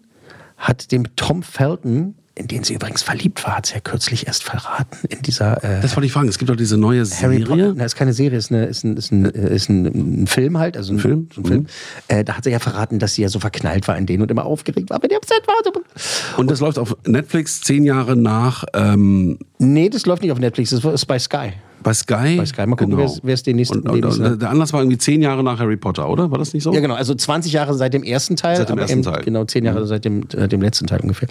hat 0.58 0.94
dem 0.94 1.14
Tom 1.18 1.44
Felton, 1.44 2.16
in 2.40 2.48
den 2.48 2.64
sie 2.64 2.74
übrigens 2.74 3.04
verliebt 3.04 3.44
war, 3.44 3.58
hat 3.58 3.66
sie 3.66 3.74
ja 3.74 3.82
kürzlich 3.82 4.26
erst 4.26 4.44
verraten, 4.44 4.98
in 5.10 5.22
dieser 5.22 5.62
äh, 5.62 5.82
Das 5.82 5.96
wollte 5.98 6.08
ich 6.08 6.14
fragen. 6.14 6.30
Es 6.30 6.38
gibt 6.38 6.50
doch 6.50 6.56
diese 6.56 6.78
neue 6.78 7.04
Harry 7.06 7.40
Potter. 7.40 7.56
Serie. 7.56 7.74
Na, 7.76 7.84
ist 7.84 7.96
keine 7.96 8.14
Serie, 8.14 8.38
ist, 8.38 8.50
eine, 8.50 8.66
ist, 8.66 8.86
ein, 8.86 8.96
ist, 8.96 9.12
ein, 9.12 9.26
ist 9.26 9.70
ein, 9.70 10.22
ein 10.24 10.28
Film 10.28 10.58
halt, 10.58 10.78
also 10.78 10.94
ein, 10.94 11.00
Film? 11.00 11.28
So 11.34 11.42
ein 11.42 11.46
Film. 11.46 11.68
Äh, 12.08 12.24
da 12.24 12.38
hat 12.38 12.46
sie 12.46 12.52
ja 12.52 12.60
verraten, 12.60 12.98
dass 12.98 13.16
sie 13.16 13.24
ja 13.24 13.30
so 13.30 13.42
verknallt 13.42 13.90
war 13.90 13.98
in 13.98 14.06
den 14.06 14.22
und 14.22 14.32
immer 14.32 14.46
aufgeregt 14.46 14.90
war, 14.90 15.02
wenn 15.02 15.10
die 15.10 15.16
am 15.16 15.22
Set 15.26 15.46
war. 15.48 15.56
So. 15.66 16.38
Und 16.38 16.50
das 16.50 16.62
läuft 16.62 16.80
auf 16.80 16.96
Netflix 17.06 17.60
zehn 17.62 17.84
Jahre 17.84 18.16
nach 18.16 18.64
ähm, 18.74 19.38
Nee, 19.58 19.90
das 19.90 20.06
läuft 20.06 20.22
nicht 20.22 20.32
auf 20.32 20.40
Netflix, 20.40 20.70
das 20.70 20.86
ist 20.86 21.06
bei 21.08 21.20
Sky. 21.20 21.52
Bei 21.84 21.94
Sky. 21.94 22.38
Bei 22.38 22.46
Sky. 22.46 22.66
Mal 22.66 22.76
gucken, 22.76 22.98
wer 22.98 23.06
es- 23.06 23.20
wer 23.24 23.34
es 23.34 23.44
den 23.44 23.56
nächsten- 23.56 23.88
Und, 23.88 24.04
und, 24.06 24.20
hat. 24.24 24.42
der 24.42 24.50
Anlass 24.50 24.74
war 24.74 24.82
irgendwie 24.82 24.98
zehn 24.98 25.22
Jahre 25.22 25.44
nach 25.44 25.60
Harry 25.60 25.78
Potter, 25.78 26.10
oder? 26.10 26.30
War 26.32 26.38
das 26.38 26.54
nicht 26.54 26.64
so? 26.64 26.74
Ja, 26.74 26.80
genau. 26.80 26.96
Also 26.96 27.16
20 27.16 27.54
Jahre 27.54 27.74
seit 27.76 27.94
dem 27.94 28.04
ersten 28.04 28.36
Teil. 28.36 28.58
Seit 28.58 28.70
dem 28.70 28.78
ersten 28.78 29.02
Teil. 29.04 29.22
Mhm. 29.22 29.26
Genau, 29.26 29.44
10 29.46 29.66
Jahre 29.66 29.86
seit 29.88 30.06
dem, 30.06 30.24
äh, 30.36 30.48
dem 30.48 30.62
letzten 30.62 30.88
Teil 30.88 31.00
ungefähr. 31.02 31.30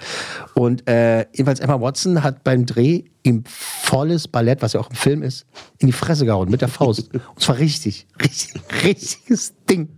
Und 0.54 0.88
äh, 0.88 1.26
jedenfalls 1.32 1.60
Emma 1.60 1.80
Watson 1.80 2.22
hat 2.22 2.44
beim 2.44 2.66
Dreh 2.66 3.04
ihm 3.24 3.44
volles 3.46 4.28
Ballett, 4.28 4.62
was 4.62 4.72
ja 4.72 4.80
auch 4.80 4.90
im 4.90 4.96
Film 4.96 5.22
ist, 5.22 5.44
in 5.78 5.86
die 5.88 5.92
Fresse 5.92 6.24
gehauen 6.24 6.50
mit 6.50 6.60
der 6.62 6.68
Faust. 6.68 7.12
Und 7.14 7.40
zwar 7.40 7.58
richtig, 7.58 8.06
richtig, 8.22 8.60
richtiges 8.84 9.54
Ding. 9.68 9.88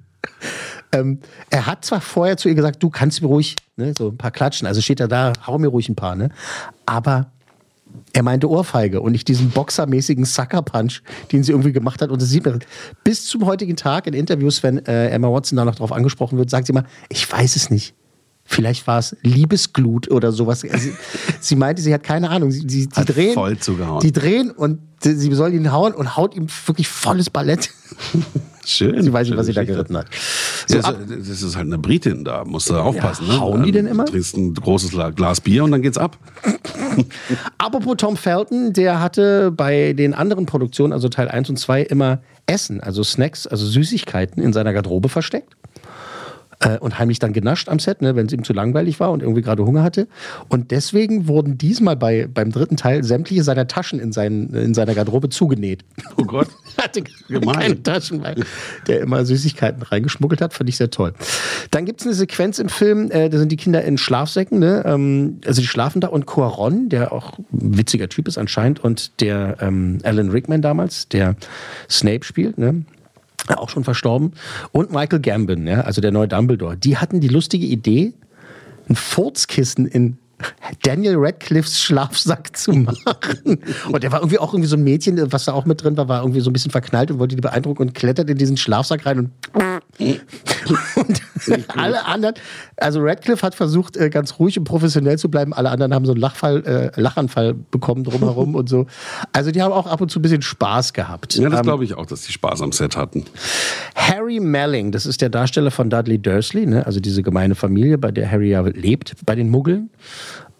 Ähm, 0.92 1.20
er 1.50 1.66
hat 1.66 1.84
zwar 1.84 2.00
vorher 2.00 2.36
zu 2.36 2.48
ihr 2.48 2.54
gesagt, 2.54 2.82
du 2.82 2.90
kannst 2.90 3.22
mir 3.22 3.28
ruhig 3.28 3.56
ne, 3.76 3.94
so 3.96 4.08
ein 4.08 4.18
paar 4.18 4.30
klatschen, 4.32 4.66
also 4.66 4.80
steht 4.80 5.00
er 5.00 5.08
da, 5.08 5.32
hau 5.46 5.56
mir 5.58 5.68
ruhig 5.68 5.88
ein 5.88 5.94
paar, 5.94 6.16
ne? 6.16 6.30
Aber 6.84 7.30
er 8.12 8.22
meinte 8.22 8.48
Ohrfeige 8.48 9.00
und 9.00 9.12
nicht 9.12 9.28
diesen 9.28 9.50
boxermäßigen 9.50 10.24
Sucker-Punch, 10.24 11.02
den 11.32 11.42
sie 11.42 11.52
irgendwie 11.52 11.72
gemacht 11.72 12.02
hat. 12.02 12.10
Und 12.10 12.20
das 12.20 12.28
sieht 12.28 12.44
man 12.44 12.60
bis 13.04 13.26
zum 13.26 13.46
heutigen 13.46 13.76
Tag 13.76 14.06
in 14.06 14.14
Interviews, 14.14 14.62
wenn 14.62 14.84
äh, 14.86 15.10
Emma 15.10 15.28
Watson 15.28 15.56
da 15.56 15.64
noch 15.64 15.76
drauf 15.76 15.92
angesprochen 15.92 16.38
wird, 16.38 16.50
sagt 16.50 16.66
sie 16.66 16.72
immer, 16.72 16.84
ich 17.08 17.30
weiß 17.30 17.56
es 17.56 17.70
nicht. 17.70 17.94
Vielleicht 18.44 18.88
war 18.88 18.98
es 18.98 19.16
Liebesglut 19.22 20.10
oder 20.10 20.32
sowas. 20.32 20.64
Also, 20.64 20.76
sie, 20.76 20.92
sie 21.40 21.54
meinte, 21.54 21.82
sie 21.82 21.94
hat 21.94 22.02
keine 22.02 22.30
Ahnung. 22.30 22.50
Sie, 22.50 22.64
sie, 22.66 22.88
die 22.88 22.96
Hat 22.96 23.14
drehen, 23.14 23.34
voll 23.34 23.56
zugehauen. 23.58 24.00
Die 24.00 24.10
drehen 24.10 24.50
und 24.50 24.80
sie 25.02 25.14
sie 25.14 25.32
soll 25.34 25.54
ihn 25.54 25.70
hauen 25.70 25.94
und 25.94 26.16
haut 26.16 26.34
ihm 26.34 26.48
wirklich 26.66 26.88
volles 26.88 27.30
Ballett. 27.30 27.70
Schön. 28.64 29.02
Sie 29.02 29.12
weiß 29.12 29.28
nicht, 29.28 29.36
was 29.36 29.46
sie 29.46 29.52
da 29.52 29.64
geritten 29.64 29.96
hat. 29.96 30.06
So, 30.66 30.80
So, 30.80 30.92
das, 30.92 31.42
ist 31.42 31.56
halt 31.56 31.66
eine 31.66 31.78
Britin, 31.78 32.24
da 32.24 32.44
musst 32.44 32.70
du 32.70 32.76
aufpassen. 32.76 33.26
ne? 33.28 33.40
hauen 33.40 33.62
die 33.62 33.72
denn 33.72 33.86
immer? 33.86 34.04
Du 34.04 34.12
trinkst 34.12 34.36
ein 34.36 34.54
großes 34.54 34.90
Glas 35.14 35.40
Bier 35.40 35.64
und 35.64 35.70
dann 35.72 35.82
geht's 35.82 35.98
ab. 35.98 36.18
Apropos 37.58 37.96
Tom 37.96 38.16
Felton, 38.16 38.72
der 38.72 39.00
hatte 39.00 39.50
bei 39.50 39.92
den 39.92 40.14
anderen 40.14 40.46
Produktionen, 40.46 40.92
also 40.92 41.08
Teil 41.08 41.28
1 41.28 41.50
und 41.50 41.58
2, 41.58 41.82
immer 41.82 42.20
Essen, 42.46 42.80
also 42.80 43.04
Snacks, 43.04 43.46
also 43.46 43.66
Süßigkeiten 43.66 44.42
in 44.42 44.52
seiner 44.52 44.72
Garderobe 44.72 45.08
versteckt. 45.08 45.56
Äh, 46.62 46.78
und 46.78 46.98
heimlich 46.98 47.18
dann 47.18 47.32
genascht 47.32 47.70
am 47.70 47.78
Set, 47.78 48.02
ne, 48.02 48.16
wenn 48.16 48.26
es 48.26 48.32
ihm 48.32 48.44
zu 48.44 48.52
langweilig 48.52 49.00
war 49.00 49.10
und 49.12 49.22
irgendwie 49.22 49.40
gerade 49.40 49.64
Hunger 49.64 49.82
hatte. 49.82 50.08
Und 50.48 50.70
deswegen 50.70 51.26
wurden 51.26 51.56
diesmal 51.56 51.96
bei, 51.96 52.28
beim 52.32 52.52
dritten 52.52 52.76
Teil 52.76 53.02
sämtliche 53.02 53.42
seiner 53.42 53.66
Taschen 53.66 53.98
in, 53.98 54.12
seinen, 54.12 54.52
in 54.54 54.74
seiner 54.74 54.94
Garderobe 54.94 55.30
zugenäht. 55.30 55.84
Oh 56.16 56.24
Gott. 56.24 56.48
Er 56.76 56.84
hatte 56.84 57.02
Gemein. 57.28 57.58
keine 57.58 57.82
Taschen, 57.82 58.22
weil 58.22 58.36
der 58.86 59.00
immer 59.00 59.24
Süßigkeiten 59.26 59.82
reingeschmuggelt 59.82 60.40
hat. 60.40 60.54
Fand 60.54 60.70
ich 60.70 60.76
sehr 60.76 60.88
toll. 60.90 61.12
Dann 61.70 61.84
gibt 61.84 62.00
es 62.00 62.06
eine 62.06 62.14
Sequenz 62.14 62.58
im 62.58 62.68
Film, 62.68 63.10
äh, 63.10 63.28
da 63.28 63.38
sind 63.38 63.50
die 63.52 63.56
Kinder 63.56 63.82
in 63.84 63.98
Schlafsäcken. 63.98 64.58
Ne? 64.58 64.82
Ähm, 64.86 65.40
also 65.44 65.60
die 65.60 65.66
schlafen 65.66 66.00
da 66.00 66.08
und 66.08 66.26
Quaron, 66.26 66.88
der 66.88 67.12
auch 67.12 67.38
ein 67.38 67.76
witziger 67.76 68.08
Typ 68.08 68.28
ist 68.28 68.38
anscheinend, 68.38 68.82
und 68.82 69.20
der 69.20 69.56
ähm, 69.60 69.98
Alan 70.04 70.30
Rickman 70.30 70.62
damals, 70.62 71.08
der 71.08 71.36
Snape 71.88 72.24
spielt, 72.24 72.56
ne? 72.56 72.84
Auch 73.48 73.68
schon 73.68 73.84
verstorben, 73.84 74.32
und 74.72 74.92
Michael 74.92 75.20
Gambon, 75.20 75.66
ja? 75.66 75.82
also 75.82 76.00
der 76.00 76.12
neue 76.12 76.28
Dumbledore, 76.28 76.76
die 76.76 76.96
hatten 76.96 77.20
die 77.20 77.28
lustige 77.28 77.66
Idee, 77.66 78.12
ein 78.88 78.96
Furzkissen 78.96 79.86
in 79.86 80.18
Daniel 80.82 81.16
Radcliffes 81.16 81.80
Schlafsack 81.80 82.56
zu 82.56 82.72
machen. 82.72 83.58
Und 83.90 84.02
der 84.02 84.12
war 84.12 84.20
irgendwie 84.20 84.38
auch 84.38 84.52
irgendwie 84.52 84.68
so 84.68 84.76
ein 84.76 84.82
Mädchen, 84.82 85.20
was 85.32 85.44
da 85.44 85.52
auch 85.52 85.66
mit 85.66 85.82
drin 85.82 85.96
war, 85.96 86.08
war 86.08 86.22
irgendwie 86.22 86.40
so 86.40 86.50
ein 86.50 86.52
bisschen 86.52 86.70
verknallt 86.70 87.10
und 87.10 87.18
wollte 87.18 87.36
die 87.36 87.42
beeindrucken 87.42 87.82
und 87.82 87.94
klettert 87.94 88.30
in 88.30 88.38
diesen 88.38 88.56
Schlafsack 88.56 89.04
rein 89.06 89.18
und, 89.18 89.30
und 90.96 91.22
alle 91.76 92.04
anderen, 92.06 92.34
also 92.76 93.00
Radcliffe 93.02 93.44
hat 93.46 93.54
versucht, 93.54 93.96
äh, 93.96 94.10
ganz 94.10 94.38
ruhig 94.38 94.58
und 94.58 94.64
professionell 94.64 95.18
zu 95.18 95.30
bleiben. 95.30 95.52
Alle 95.52 95.70
anderen 95.70 95.94
haben 95.94 96.06
so 96.06 96.12
einen 96.12 96.20
Lachfall, 96.20 96.92
äh, 96.96 97.00
Lachanfall 97.00 97.54
bekommen 97.54 98.04
drumherum 98.04 98.54
und 98.54 98.68
so. 98.68 98.86
Also 99.32 99.50
die 99.50 99.62
haben 99.62 99.72
auch 99.72 99.86
ab 99.86 100.00
und 100.00 100.10
zu 100.10 100.18
ein 100.18 100.22
bisschen 100.22 100.42
Spaß 100.42 100.92
gehabt. 100.92 101.34
Ja, 101.34 101.48
das 101.48 101.60
Ähm, 101.60 101.64
glaube 101.64 101.84
ich 101.84 101.94
auch, 101.94 102.06
dass 102.06 102.22
die 102.22 102.32
Spaß 102.32 102.62
am 102.62 102.72
Set 102.72 102.96
hatten. 102.96 103.24
Harry 103.94 104.40
Melling, 104.40 104.92
das 104.92 105.06
ist 105.06 105.20
der 105.20 105.28
Darsteller 105.28 105.70
von 105.70 105.90
Dudley 105.90 106.18
Dursley, 106.18 106.66
ne? 106.66 106.86
also 106.86 107.00
diese 107.00 107.22
gemeine 107.22 107.54
Familie, 107.54 107.98
bei 107.98 108.10
der 108.10 108.30
Harry 108.30 108.50
ja 108.50 108.60
lebt, 108.60 109.14
bei 109.26 109.34
den 109.34 109.50
Muggeln. 109.50 109.90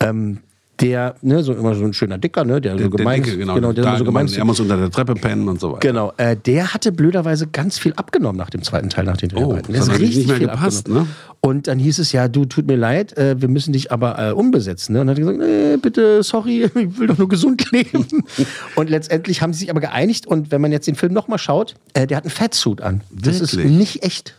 Ähm, 0.00 0.40
der, 0.80 1.14
ne, 1.22 1.42
so 1.42 1.52
immer 1.52 1.74
so 1.74 1.84
ein 1.84 1.92
schöner 1.92 2.18
Dicker, 2.18 2.44
ne, 2.44 2.60
der, 2.60 2.74
Der, 2.74 2.84
so 2.84 2.90
gemein 2.90 3.22
der 3.22 3.32
ist. 3.32 3.34
Dicke, 3.34 3.38
genau. 3.38 3.54
genau 3.54 3.72
der 3.72 3.96
so 3.98 4.04
gemein 4.04 4.26
ist. 4.26 4.36
er 4.36 4.44
muss 4.44 4.60
unter 4.60 4.76
der 4.76 4.90
Treppe 4.90 5.14
pennen 5.14 5.48
und 5.48 5.60
so 5.60 5.72
weiter. 5.72 5.80
Genau, 5.80 6.12
äh, 6.16 6.36
der 6.36 6.72
hatte 6.72 6.92
blöderweise 6.92 7.46
ganz 7.46 7.78
viel 7.78 7.92
abgenommen 7.94 8.38
nach 8.38 8.50
dem 8.50 8.62
zweiten 8.62 8.88
Teil, 8.88 9.04
nach 9.04 9.16
den 9.16 9.28
Dreharbeiten. 9.28 9.72
das 9.72 9.86
Der 9.86 9.94
hat 9.94 10.00
natürlich 10.00 10.16
nicht 10.16 10.28
mehr 10.28 10.38
gepasst, 10.38 10.86
abgenommen. 10.86 11.10
Und 11.42 11.68
dann 11.68 11.78
hieß 11.78 11.98
es 11.98 12.12
ja, 12.12 12.28
du, 12.28 12.44
tut 12.44 12.66
mir 12.66 12.76
leid, 12.76 13.16
äh, 13.16 13.40
wir 13.40 13.48
müssen 13.48 13.72
dich 13.72 13.90
aber 13.90 14.18
äh, 14.18 14.32
umbesetzen. 14.32 14.92
Ne? 14.92 15.00
Und 15.00 15.06
dann 15.06 15.16
hat 15.16 15.22
er 15.22 15.32
gesagt, 15.32 15.50
nee, 15.50 15.76
bitte, 15.78 16.22
sorry, 16.22 16.64
ich 16.74 16.98
will 16.98 17.06
doch 17.06 17.18
nur 17.18 17.28
gesund 17.28 17.70
leben. 17.72 18.06
und 18.74 18.90
letztendlich 18.90 19.40
haben 19.40 19.52
sie 19.52 19.60
sich 19.60 19.70
aber 19.70 19.80
geeinigt 19.80 20.26
und 20.26 20.50
wenn 20.50 20.60
man 20.60 20.72
jetzt 20.72 20.86
den 20.86 20.96
Film 20.96 21.12
nochmal 21.12 21.38
schaut, 21.38 21.74
äh, 21.94 22.06
der 22.06 22.18
hat 22.18 22.24
einen 22.24 22.30
Fettsuit 22.30 22.82
an. 22.82 23.00
Das 23.10 23.40
ist 23.40 23.56
Wirklich? 23.56 23.72
nicht 23.72 24.02
echt. 24.02 24.34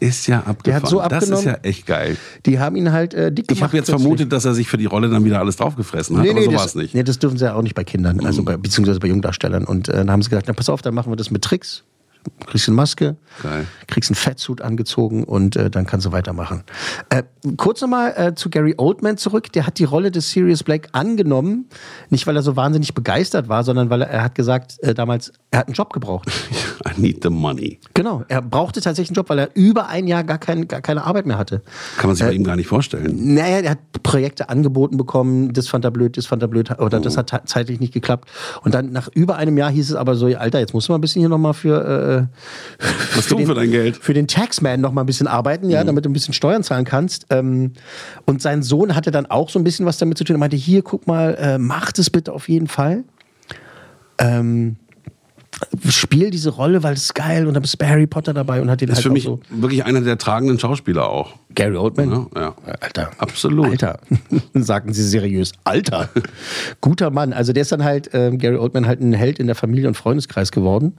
Ist 0.00 0.26
ja 0.26 0.38
abgefahren. 0.40 0.62
Der 0.64 0.74
hat 0.76 0.86
so 0.88 0.96
das 0.98 1.06
ist 1.24 1.32
abgenommen. 1.32 1.46
ja 1.62 1.68
echt 1.68 1.86
geil. 1.86 2.16
Die 2.46 2.58
haben 2.58 2.76
ihn 2.76 2.92
halt 2.92 3.14
äh, 3.14 3.30
dick 3.32 3.44
Ich 3.50 3.56
gemacht. 3.58 3.62
habe 3.70 3.76
jetzt 3.76 3.86
plötzlich. 3.86 4.02
vermutet, 4.02 4.32
dass 4.32 4.44
er 4.44 4.54
sich 4.54 4.68
für 4.68 4.76
die 4.78 4.86
Rolle 4.86 5.08
dann 5.10 5.24
wieder 5.24 5.40
alles 5.40 5.56
draufgefressen 5.56 6.16
hat, 6.16 6.24
Nee, 6.24 6.30
aber 6.30 6.40
nee, 6.40 6.46
so 6.46 6.52
war 6.52 6.58
das, 6.58 6.66
es 6.66 6.74
nicht. 6.76 6.94
nee, 6.94 7.02
das 7.02 7.18
dürfen 7.18 7.36
sie 7.38 7.44
ja 7.44 7.54
auch 7.54 7.62
nicht 7.62 7.74
bei 7.74 7.84
Kindern, 7.84 8.24
also 8.24 8.42
bei, 8.42 8.56
beziehungsweise 8.56 9.00
bei 9.00 9.08
Jungdarstellern. 9.08 9.64
Und 9.64 9.88
äh, 9.88 9.92
dann 9.92 10.10
haben 10.10 10.22
sie 10.22 10.30
gesagt, 10.30 10.46
na 10.48 10.54
pass 10.54 10.68
auf, 10.68 10.82
dann 10.82 10.94
machen 10.94 11.10
wir 11.12 11.16
das 11.16 11.30
mit 11.30 11.42
Tricks. 11.42 11.84
Kriegst 12.46 12.68
eine 12.68 12.76
Maske, 12.76 13.16
Geil. 13.42 13.66
kriegst 13.86 14.10
einen 14.10 14.16
Fettsuit 14.16 14.62
angezogen 14.62 15.24
und 15.24 15.56
äh, 15.56 15.70
dann 15.70 15.86
kannst 15.86 16.06
du 16.06 16.12
weitermachen. 16.12 16.64
Äh, 17.10 17.22
kurz 17.56 17.80
nochmal 17.80 18.14
äh, 18.16 18.34
zu 18.34 18.50
Gary 18.50 18.74
Oldman 18.76 19.16
zurück. 19.16 19.52
Der 19.52 19.66
hat 19.66 19.78
die 19.78 19.84
Rolle 19.84 20.10
des 20.10 20.30
Sirius 20.30 20.62
Black 20.62 20.88
angenommen, 20.92 21.68
nicht 22.10 22.26
weil 22.26 22.36
er 22.36 22.42
so 22.42 22.56
wahnsinnig 22.56 22.94
begeistert 22.94 23.48
war, 23.48 23.64
sondern 23.64 23.90
weil 23.90 24.02
er, 24.02 24.08
er 24.08 24.22
hat 24.22 24.34
gesagt, 24.34 24.82
äh, 24.82 24.94
damals, 24.94 25.32
er 25.50 25.60
hat 25.60 25.68
einen 25.68 25.74
Job 25.74 25.92
gebraucht. 25.92 26.30
I 26.86 27.00
need 27.00 27.22
the 27.22 27.30
money. 27.30 27.80
Genau, 27.94 28.24
er 28.28 28.42
brauchte 28.42 28.80
tatsächlich 28.80 29.10
einen 29.10 29.16
Job, 29.16 29.28
weil 29.28 29.38
er 29.38 29.50
über 29.54 29.88
ein 29.88 30.06
Jahr 30.06 30.24
gar, 30.24 30.38
kein, 30.38 30.68
gar 30.68 30.80
keine 30.80 31.04
Arbeit 31.04 31.26
mehr 31.26 31.38
hatte. 31.38 31.62
Kann 31.96 32.08
man 32.08 32.16
sich 32.16 32.26
bei 32.26 32.32
ihm 32.32 32.44
gar 32.44 32.56
nicht 32.56 32.68
vorstellen. 32.68 33.34
Naja, 33.34 33.60
er 33.60 33.70
hat 33.72 34.02
Projekte 34.02 34.48
angeboten 34.48 34.96
bekommen, 34.96 35.52
das 35.52 35.68
fand 35.68 35.84
er 35.84 35.90
blöd, 35.90 36.16
das 36.16 36.26
fand 36.26 36.42
er 36.42 36.48
blöd, 36.48 36.78
oder 36.78 37.00
das 37.00 37.16
hat 37.16 37.32
zeitlich 37.46 37.80
nicht 37.80 37.92
geklappt. 37.92 38.28
Und 38.62 38.74
dann 38.74 38.92
nach 38.92 39.08
über 39.14 39.36
einem 39.36 39.56
Jahr 39.56 39.70
hieß 39.70 39.90
es 39.90 39.96
aber 39.96 40.14
so, 40.14 40.26
Alter, 40.26 40.60
jetzt 40.60 40.74
musst 40.74 40.88
du 40.88 40.92
mal 40.92 40.98
ein 40.98 41.00
bisschen 41.00 41.20
hier 41.20 41.28
nochmal 41.28 41.54
für, 41.54 42.17
äh, 42.18 42.84
Was 43.16 43.26
tun 43.26 43.46
für 43.46 43.54
dein 43.54 43.70
Geld? 43.70 43.96
für 43.96 44.14
den 44.14 44.26
Taxman 44.26 44.80
noch 44.80 44.92
mal 44.92 45.02
ein 45.02 45.06
bisschen 45.06 45.26
arbeiten, 45.26 45.70
ja, 45.70 45.82
damit 45.84 46.04
du 46.04 46.10
ein 46.10 46.12
bisschen 46.12 46.34
Steuern 46.34 46.62
zahlen 46.62 46.84
kannst. 46.84 47.26
Ähm, 47.30 47.72
und 48.26 48.42
sein 48.42 48.62
Sohn 48.62 48.94
hatte 48.94 49.10
dann 49.10 49.26
auch 49.26 49.50
so 49.50 49.58
ein 49.58 49.64
bisschen 49.64 49.86
was 49.86 49.98
damit 49.98 50.18
zu 50.18 50.24
tun. 50.24 50.36
Er 50.36 50.38
meinte, 50.38 50.56
hier, 50.56 50.82
guck 50.82 51.06
mal, 51.06 51.34
äh, 51.34 51.58
mach 51.58 51.92
das 51.92 52.10
bitte 52.10 52.32
auf 52.32 52.48
jeden 52.48 52.68
Fall. 52.68 53.04
Ähm, 54.18 54.76
spiel 55.88 56.30
diese 56.30 56.50
Rolle, 56.50 56.82
weil 56.82 56.94
es 56.94 57.04
ist 57.04 57.14
geil 57.14 57.46
und 57.46 57.54
dann 57.54 57.64
bei 57.78 57.88
Harry 57.88 58.06
Potter 58.06 58.32
dabei 58.32 58.60
und 58.60 58.70
hat 58.70 58.80
den 58.80 58.88
Ist 58.88 58.96
halt 58.96 59.02
für 59.04 59.10
auch 59.10 59.12
mich 59.12 59.24
so. 59.24 59.40
wirklich 59.50 59.84
einer 59.84 60.00
der 60.00 60.18
tragenden 60.18 60.58
Schauspieler 60.58 61.08
auch. 61.08 61.34
Gary 61.54 61.76
Oldman? 61.76 62.28
Ja, 62.34 62.40
ja. 62.40 62.54
Alter. 62.80 63.10
Absolut. 63.18 63.66
Alter. 63.66 63.98
Sagten 64.54 64.92
sie 64.92 65.02
seriös. 65.02 65.52
Alter. 65.64 66.08
Guter 66.80 67.10
Mann. 67.10 67.32
Also 67.32 67.52
der 67.52 67.62
ist 67.62 67.72
dann 67.72 67.82
halt, 67.84 68.10
ähm, 68.12 68.38
Gary 68.38 68.56
Oldman, 68.56 68.86
halt 68.86 69.00
ein 69.00 69.12
Held 69.12 69.38
in 69.38 69.46
der 69.46 69.56
Familie- 69.56 69.88
und 69.88 69.96
Freundeskreis 69.96 70.52
geworden. 70.52 70.96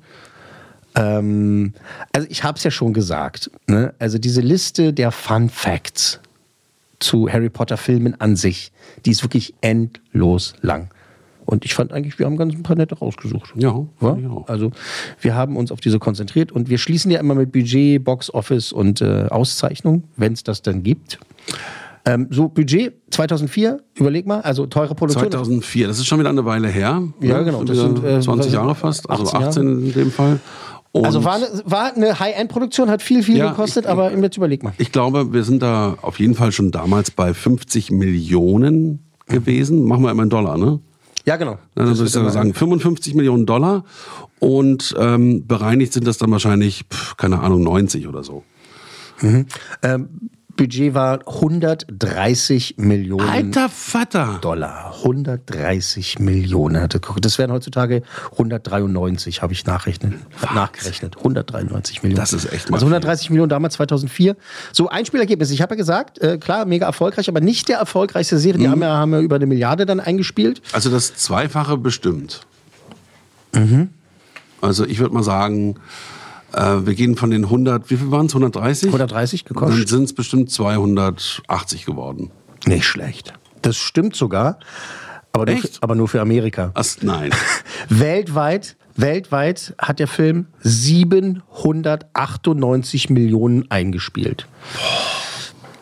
Ähm, 1.00 1.74
also 2.14 2.28
ich 2.30 2.44
habe 2.44 2.58
es 2.58 2.64
ja 2.64 2.72
schon 2.72 2.94
gesagt. 2.94 3.50
Ne? 3.68 3.94
Also 4.00 4.18
diese 4.18 4.42
Liste 4.42 4.94
der 4.94 5.12
Fun 5.12 5.50
Facts 5.50 6.20
zu 7.00 7.30
Harry 7.32 7.50
Potter 7.50 7.78
Filmen 7.78 8.20
an 8.20 8.36
sich, 8.36 8.72
die 9.06 9.12
ist 9.12 9.24
wirklich 9.24 9.54
endlos 9.62 10.54
lang. 10.62 10.90
Und 11.46 11.66
ich 11.66 11.74
fand 11.74 11.94
eigentlich, 11.94 12.20
wir 12.20 12.28
haben 12.28 12.38
ganz 12.38 12.54
ein 12.54 12.62
paar 12.62 12.76
nette 12.76 12.96
rausgesucht. 12.96 13.54
Ja. 13.56 13.84
Also 14.46 14.72
wir 15.20 15.34
haben 15.34 15.58
uns 15.58 15.72
auf 15.72 15.80
diese 15.80 15.98
konzentriert 15.98 16.52
und 16.52 16.70
wir 16.70 16.78
schließen 16.78 17.10
ja 17.10 17.20
immer 17.20 17.34
mit 17.34 17.52
Budget, 17.52 18.04
Box 18.04 18.32
Office 18.32 18.72
und 18.72 19.02
äh, 19.02 19.26
Auszeichnung, 19.30 20.04
wenn 20.16 20.34
es 20.34 20.44
das 20.44 20.62
dann 20.62 20.84
gibt. 20.84 21.18
Ähm, 22.06 22.28
so 22.30 22.50
Budget 22.50 22.94
2004, 23.10 23.82
überleg 23.96 24.28
mal, 24.28 24.42
also 24.42 24.68
teure 24.68 24.94
Produktion. 24.94 25.32
2004, 25.32 25.88
das 25.88 25.98
ist 25.98 26.06
schon 26.06 26.20
wieder 26.20 26.30
eine 26.30 26.46
Weile 26.46 26.68
her. 26.68 27.02
Ja, 27.20 27.38
ne? 27.40 27.46
genau, 27.46 27.64
das 27.64 27.78
sind, 27.78 28.04
äh, 28.04 28.20
20 28.22 28.46
was- 28.48 28.54
Jahre 28.54 28.76
fast, 28.76 29.10
also 29.10 29.24
18 29.24 29.34
Jahre. 29.40 29.48
18 29.50 29.86
in 29.88 29.94
dem 29.94 30.12
Fall. 30.12 30.40
Und 30.92 31.06
also 31.06 31.24
war 31.24 31.36
eine, 31.36 31.48
war 31.66 31.94
eine 31.96 32.20
High-End-Produktion, 32.20 32.90
hat 32.90 33.02
viel, 33.04 33.22
viel 33.22 33.38
Ja, 33.38 33.50
gekostet, 33.52 33.86
ich- 33.86 33.92
aber 33.92 34.12
jetzt 34.18 34.38
überleg 34.38 34.64
mal. 34.64 34.74
ich 34.80 34.92
glaube, 34.92 35.34
wir 35.34 35.44
sind 35.44 35.62
da 35.62 35.98
auf 36.02 36.20
jeden 36.20 36.34
Fall 36.36 36.52
schon 36.52 36.72
damals 36.72 37.12
bei 37.12 37.34
50 37.34 37.92
Millionen 37.92 39.00
gewesen. 39.28 39.84
Machen 39.86 40.04
wir 40.04 40.12
immer 40.12 40.24
in 40.24 40.30
Dollar, 40.32 40.58
ne? 40.58 40.80
Ja, 41.26 41.36
genau. 41.36 41.60
Dann 41.76 41.86
würde 41.88 42.04
ich 42.04 42.12
sogar 42.12 42.32
sagen 42.32 42.54
55 42.56 43.14
Millionen 43.14 43.46
Dollar 43.46 43.84
und 44.40 44.96
ähm, 44.98 45.46
bereinigt 45.46 45.94
sind 45.94 46.08
das 46.08 46.18
dann 46.18 46.32
wahrscheinlich, 46.32 46.86
pf, 46.92 47.18
keine 47.18 47.40
Ahnung, 47.42 47.62
90 47.62 48.08
oder 48.08 48.24
so. 48.24 48.44
Ähm, 49.84 50.08
Budget 50.60 50.94
war 50.94 51.20
130 51.26 52.76
Millionen 52.78 53.30
Alter 53.30 53.70
Vater! 53.70 54.40
Dollar. 54.42 54.94
130 55.06 56.20
Millionen. 56.20 56.82
Hatte- 56.82 57.00
Das 57.22 57.38
wären 57.38 57.50
heutzutage 57.54 58.02
193, 58.34 59.42
habe 59.42 59.54
ich 59.54 59.66
nachrechnet, 59.66 60.16
nachgerechnet. 60.54 61.16
193 61.16 62.04
Millionen. 62.04 62.20
Das 62.20 62.34
ist 62.34 62.52
echt 62.52 62.70
mal 62.70 62.76
Also 62.76 62.88
130 62.88 63.30
Millionen 63.30 63.48
damals 63.48 63.76
2004. 63.76 64.36
So 64.74 64.90
Einspielergebnis. 64.90 65.50
Ich 65.52 65.62
habe 65.62 65.76
ja 65.76 65.78
gesagt, 65.78 66.20
äh, 66.20 66.38
klar, 66.38 66.66
mega 66.66 66.86
erfolgreich, 66.88 67.30
aber 67.30 67.40
nicht 67.40 67.70
der 67.70 67.78
erfolgreichste 67.78 68.38
Serie. 68.38 68.60
Die 68.60 68.68
Mhm. 68.68 68.72
haben, 68.72 68.82
ja, 68.82 68.98
haben 68.98 69.14
ja 69.14 69.22
über 69.22 69.38
eine 69.38 69.46
Milliarde 69.46 69.86
dann 69.86 70.02
eingespielt. 70.02 70.62
Also 70.74 70.90
das 70.90 71.16
Zweifache 71.16 71.78
bestimmt. 71.78 72.42
Also 74.62 74.86
ich 74.86 75.00
würde 75.00 75.14
mal 75.14 75.24
sagen, 75.24 75.76
äh, 76.54 76.86
wir 76.86 76.94
gehen 76.96 77.16
von 77.16 77.32
den 77.32 77.46
100, 77.46 77.90
wie 77.90 77.98
viel 77.98 78.12
waren 78.12 78.26
es? 78.28 78.34
130? 78.34 78.88
130 78.88 79.44
Dann 79.44 79.54
gekostet. 79.56 79.90
sind 79.90 80.04
es 80.04 80.14
bestimmt 80.14 80.52
280 80.52 81.86
geworden. 81.86 82.32
Nicht 82.66 82.86
schlecht. 82.86 83.34
Das 83.62 83.76
stimmt 83.78 84.16
sogar. 84.16 84.60
Aber 85.32 85.46
nur, 85.46 85.58
für, 85.58 85.70
aber 85.82 85.94
nur 85.96 86.08
für 86.08 86.22
Amerika. 86.22 86.72
Ach, 86.74 86.86
nein. 87.02 87.30
Weltweit, 87.90 88.78
weltweit 88.96 89.76
hat 89.78 90.00
der 90.00 90.08
Film 90.08 90.48
798 90.62 93.12
Millionen 93.12 93.70
eingespielt. 93.70 94.48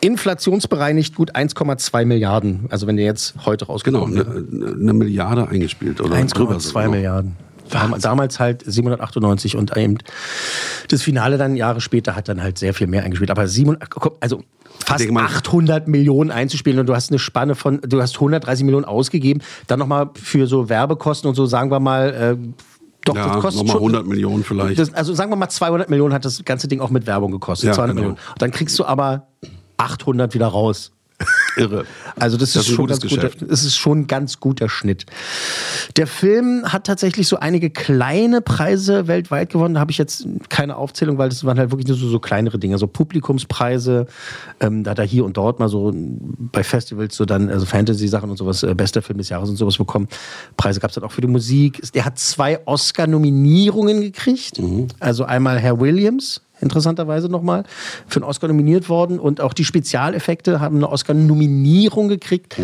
Inflationsbereinigt 0.00 1.16
gut 1.16 1.34
1,2 1.34 2.04
Milliarden. 2.04 2.66
Also 2.70 2.86
wenn 2.86 2.96
der 2.96 3.06
jetzt 3.06 3.34
heute 3.44 3.64
Genau, 3.64 3.72
rausgekommen 3.72 4.16
eine, 4.18 4.76
eine 4.80 4.92
Milliarde 4.92 5.48
eingespielt 5.48 6.00
oder 6.00 6.10
drüber 6.24 6.54
1,2 6.56 6.60
sogar. 6.60 6.88
Milliarden. 6.88 7.36
Dam- 7.70 7.98
Damals 8.00 8.38
halt 8.40 8.62
798 8.64 9.56
und 9.56 9.76
eben 9.76 9.98
das 10.88 11.02
Finale 11.02 11.38
dann 11.38 11.56
Jahre 11.56 11.80
später 11.80 12.16
hat 12.16 12.28
dann 12.28 12.42
halt 12.42 12.58
sehr 12.58 12.74
viel 12.74 12.86
mehr 12.86 13.02
eingespielt. 13.04 13.30
Aber 13.30 13.46
700, 13.46 13.90
guck, 13.90 14.16
also 14.20 14.42
fast 14.84 15.00
denke 15.00 15.14
mal- 15.14 15.24
800 15.24 15.88
Millionen 15.88 16.30
einzuspielen 16.30 16.78
und 16.78 16.86
du 16.86 16.94
hast 16.94 17.10
eine 17.10 17.18
Spanne 17.18 17.54
von, 17.54 17.80
du 17.82 18.00
hast 18.00 18.14
130 18.16 18.64
Millionen 18.64 18.84
ausgegeben, 18.84 19.42
dann 19.66 19.78
nochmal 19.78 20.10
für 20.14 20.46
so 20.46 20.68
Werbekosten 20.68 21.28
und 21.28 21.34
so, 21.34 21.46
sagen 21.46 21.70
wir 21.70 21.80
mal, 21.80 22.08
äh, 22.14 22.36
doch, 23.04 23.14
Ja, 23.16 23.28
das 23.34 23.40
kostet 23.42 23.58
nochmal 23.66 23.72
schon, 23.80 23.82
100 23.94 24.06
Millionen 24.06 24.44
vielleicht. 24.44 24.78
das, 24.78 24.92
also 24.92 25.14
sagen 25.14 25.30
wir 25.30 25.36
mal 25.36 25.48
200 25.48 25.88
Millionen 25.88 26.12
hat 26.12 26.24
das 26.24 26.44
ganze 26.44 26.68
Ding 26.68 26.80
auch 26.80 26.90
mit 26.90 27.06
Werbung 27.06 27.30
gekostet. 27.32 27.68
Ja, 27.68 27.72
200 27.72 27.96
genau. 27.96 28.08
Millionen. 28.08 28.28
Und 28.32 28.42
dann 28.42 28.50
kriegst 28.50 28.78
du 28.78 28.84
aber 28.84 29.28
800 29.78 30.34
wieder 30.34 30.46
raus. 30.48 30.92
Irre. 31.58 31.84
Also 32.16 32.36
das, 32.36 32.52
Das 32.52 32.64
ist 32.64 32.68
ist 32.70 32.74
schon 32.76 32.86
ganz 32.86 33.02
guter, 33.02 33.30
das 33.46 33.64
ist 33.64 33.76
schon 33.76 33.98
ein 34.00 34.06
ganz 34.06 34.40
guter 34.40 34.68
Schnitt. 34.68 35.06
Der 35.96 36.06
Film 36.06 36.64
hat 36.64 36.84
tatsächlich 36.84 37.28
so 37.28 37.36
einige 37.36 37.70
kleine 37.70 38.40
Preise 38.40 39.06
weltweit 39.06 39.50
gewonnen. 39.50 39.74
Da 39.74 39.80
habe 39.80 39.90
ich 39.90 39.98
jetzt 39.98 40.26
keine 40.48 40.76
Aufzählung, 40.76 41.18
weil 41.18 41.28
das 41.28 41.44
waren 41.44 41.58
halt 41.58 41.70
wirklich 41.70 41.88
nur 41.88 41.96
so, 41.96 42.08
so 42.08 42.18
kleinere 42.18 42.58
Dinge, 42.58 42.78
so 42.78 42.86
Publikumspreise. 42.86 44.06
Ähm, 44.60 44.84
da 44.84 44.92
hat 44.92 44.98
er 44.98 45.04
hier 45.04 45.24
und 45.24 45.36
dort 45.36 45.58
mal 45.58 45.68
so 45.68 45.92
bei 45.94 46.62
Festivals 46.62 47.16
so 47.16 47.24
dann 47.24 47.48
also 47.50 47.66
Fantasy-Sachen 47.66 48.30
und 48.30 48.36
sowas, 48.36 48.62
äh, 48.62 48.74
bester 48.74 49.02
Film 49.02 49.18
des 49.18 49.28
Jahres 49.28 49.48
und 49.50 49.56
sowas 49.56 49.76
bekommen. 49.78 50.08
Preise 50.56 50.80
gab 50.80 50.90
es 50.90 50.94
dann 50.94 51.04
auch 51.04 51.12
für 51.12 51.20
die 51.20 51.26
Musik. 51.28 51.80
Der 51.92 52.04
hat 52.04 52.18
zwei 52.18 52.64
Oscar-Nominierungen 52.66 54.00
gekriegt. 54.00 54.60
Also 55.00 55.24
einmal 55.24 55.58
Herr 55.58 55.80
Williams 55.80 56.42
interessanterweise 56.60 57.28
nochmal, 57.28 57.64
für 58.06 58.20
einen 58.20 58.24
Oscar 58.24 58.48
nominiert 58.48 58.88
worden. 58.88 59.18
Und 59.18 59.40
auch 59.40 59.52
die 59.52 59.64
Spezialeffekte 59.64 60.60
haben 60.60 60.76
eine 60.76 60.88
Oscar-Nominierung 60.88 62.08
gekriegt, 62.08 62.56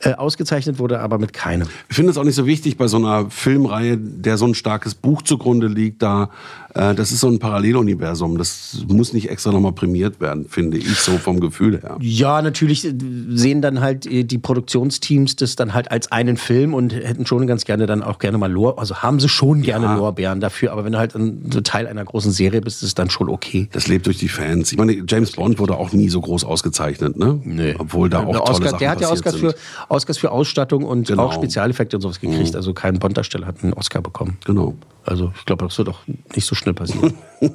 äh, 0.00 0.14
ausgezeichnet 0.14 0.78
wurde 0.78 1.00
aber 1.00 1.18
mit 1.18 1.32
keinem. 1.32 1.68
Ich 1.88 1.96
finde 1.96 2.10
es 2.10 2.18
auch 2.18 2.24
nicht 2.24 2.34
so 2.34 2.46
wichtig 2.46 2.76
bei 2.76 2.88
so 2.88 2.96
einer 2.96 3.30
Filmreihe, 3.30 3.96
der 3.96 4.36
so 4.36 4.46
ein 4.46 4.54
starkes 4.54 4.94
Buch 4.94 5.22
zugrunde 5.22 5.66
liegt, 5.66 6.02
da 6.02 6.30
das 6.74 7.12
ist 7.12 7.20
so 7.20 7.28
ein 7.28 7.38
Paralleluniversum. 7.38 8.38
Das 8.38 8.84
muss 8.88 9.12
nicht 9.12 9.30
extra 9.30 9.52
nochmal 9.52 9.72
prämiert 9.72 10.20
werden, 10.20 10.46
finde 10.48 10.78
ich 10.78 10.98
so 10.98 11.18
vom 11.18 11.40
Gefühl 11.40 11.80
her. 11.80 11.96
Ja, 12.00 12.42
natürlich 12.42 12.84
äh, 12.86 12.94
sehen 13.30 13.62
dann 13.62 13.80
halt 13.80 14.06
äh, 14.06 14.24
die 14.24 14.38
Produktionsteams 14.38 15.36
das 15.36 15.56
dann 15.56 15.74
halt 15.74 15.90
als 15.90 16.12
einen 16.12 16.36
Film 16.36 16.74
und 16.74 16.92
hätten 16.92 17.26
schon 17.26 17.46
ganz 17.46 17.64
gerne 17.64 17.86
dann 17.86 18.02
auch 18.02 18.18
gerne 18.18 18.38
mal 18.38 18.50
Lor, 18.50 18.78
also 18.78 18.96
haben 18.96 19.20
sie 19.20 19.28
schon 19.28 19.62
gerne 19.62 19.86
Ja. 19.86 19.96
Lorbeeren 19.96 20.40
dafür, 20.40 20.72
aber 20.72 20.84
wenn 20.84 20.92
du 20.92 20.98
halt 20.98 21.14
ein 21.14 21.50
Teil 21.64 21.86
einer 21.86 22.04
großen 22.04 22.30
Serie 22.32 22.60
bist, 22.60 22.82
ist 22.82 22.88
es 22.88 22.94
dann 22.94 23.10
schon 23.10 23.28
okay. 23.28 23.68
Das 23.72 23.88
lebt 23.88 24.06
durch 24.06 24.18
die 24.18 24.28
Fans. 24.28 24.70
Ich 24.72 24.78
meine, 24.78 25.02
James 25.08 25.32
Bond 25.32 25.58
wurde 25.58 25.76
auch 25.76 25.92
nie 25.92 26.08
so 26.08 26.20
groß 26.20 26.44
ausgezeichnet, 26.44 27.16
ne? 27.18 27.40
Nee. 27.44 27.74
Obwohl 27.78 28.08
da 28.08 28.20
auch 28.20 28.30
Der 28.30 28.34
tolle 28.40 28.42
Oscar, 28.50 28.64
Sachen 28.70 28.78
der 28.78 28.90
hat 28.90 29.00
ja 29.00 29.10
Oscars 29.10 29.36
für. 29.36 29.54
Oscars 29.88 30.18
für 30.18 30.30
Ausstattung 30.30 30.84
und 30.84 31.08
Genau. 31.08 31.24
auch 31.24 31.32
Spezialeffekte 31.32 31.96
und 31.96 32.02
sowas 32.02 32.20
gekriegt. 32.20 32.54
Also 32.56 32.72
kein 32.74 32.98
Bond-Darsteller 32.98 33.46
hat 33.46 33.62
einen 33.62 33.72
Oscar 33.72 34.00
bekommen. 34.02 34.38
Genau. 34.44 34.74
Also 35.10 35.32
ich 35.36 35.44
glaube, 35.44 35.64
das 35.66 35.76
wird 35.76 35.88
auch 35.88 35.98
nicht 36.36 36.46
so 36.46 36.54
schnell 36.54 36.72
passieren. 36.72 37.14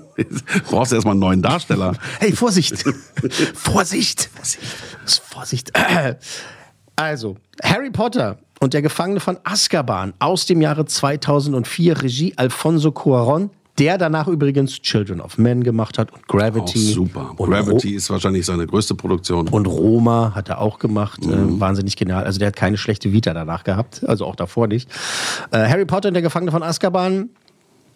Brauchst 0.70 0.92
du 0.92 0.96
erstmal 0.96 1.14
einen 1.14 1.22
neuen 1.22 1.42
Darsteller. 1.42 1.94
Hey, 2.20 2.34
Vorsicht! 2.34 2.84
Vorsicht! 3.56 4.30
Vorsicht! 5.30 5.72
Also, 6.98 7.36
Harry 7.62 7.92
Potter 7.92 8.38
und 8.62 8.74
der 8.74 8.82
Gefangene 8.82 9.20
von 9.20 9.38
Azkaban 9.44 10.14
aus 10.20 10.46
dem 10.46 10.62
Jahre 10.62 10.86
2004, 10.86 12.02
Regie 12.04 12.34
Alfonso 12.38 12.88
Cuarón, 12.92 13.50
der 13.78 13.98
danach 13.98 14.30
übrigens 14.30 14.82
Children 14.82 15.20
of 15.20 15.38
Men 15.38 15.62
gemacht 15.62 15.98
hat 15.98 16.14
und 16.14 16.24
Auch 16.24 16.28
Gravity. 16.28 16.80
super. 16.80 17.32
Und 17.36 17.50
Gravity 17.50 17.96
ist 17.96 18.10
wahrscheinlich 18.10 18.46
seine 18.46 18.66
größte 18.66 18.96
Produktion. 18.96 19.50
Und 19.50 19.66
Roma 19.68 20.32
hat 20.34 20.48
er 20.48 20.62
auch 20.62 20.80
gemacht. 20.80 21.26
Mhm. 21.26 21.58
Äh, 21.58 21.60
wahnsinnig 21.60 21.98
genial. 21.98 22.24
Also 22.24 22.40
der 22.40 22.48
hat 22.48 22.56
keine 22.56 22.78
schlechte 22.78 23.12
Vita 23.12 23.34
danach 23.34 23.66
gehabt. 23.66 24.02
Also 24.08 24.26
auch 24.26 24.38
davor 24.38 24.68
nicht. 24.68 24.90
Äh, 25.52 25.68
Harry 25.68 25.84
Potter 25.86 26.08
und 26.08 26.14
der 26.14 26.24
Gefangene 26.24 26.54
von 26.54 26.64
Azkaban. 26.64 27.30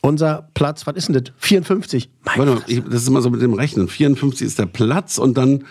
Unser 0.00 0.48
Platz, 0.54 0.86
was 0.86 0.96
ist 0.96 1.08
denn 1.08 1.14
das? 1.14 1.32
54. 1.38 2.08
Mein 2.24 2.38
Warte 2.38 2.62
ich, 2.68 2.82
das 2.84 3.02
ist 3.02 3.08
immer 3.08 3.20
so 3.20 3.30
mit 3.30 3.42
dem 3.42 3.52
Rechnen. 3.54 3.88
54 3.88 4.46
ist 4.46 4.58
der 4.58 4.66
Platz 4.66 5.18
und 5.18 5.36
dann 5.36 5.64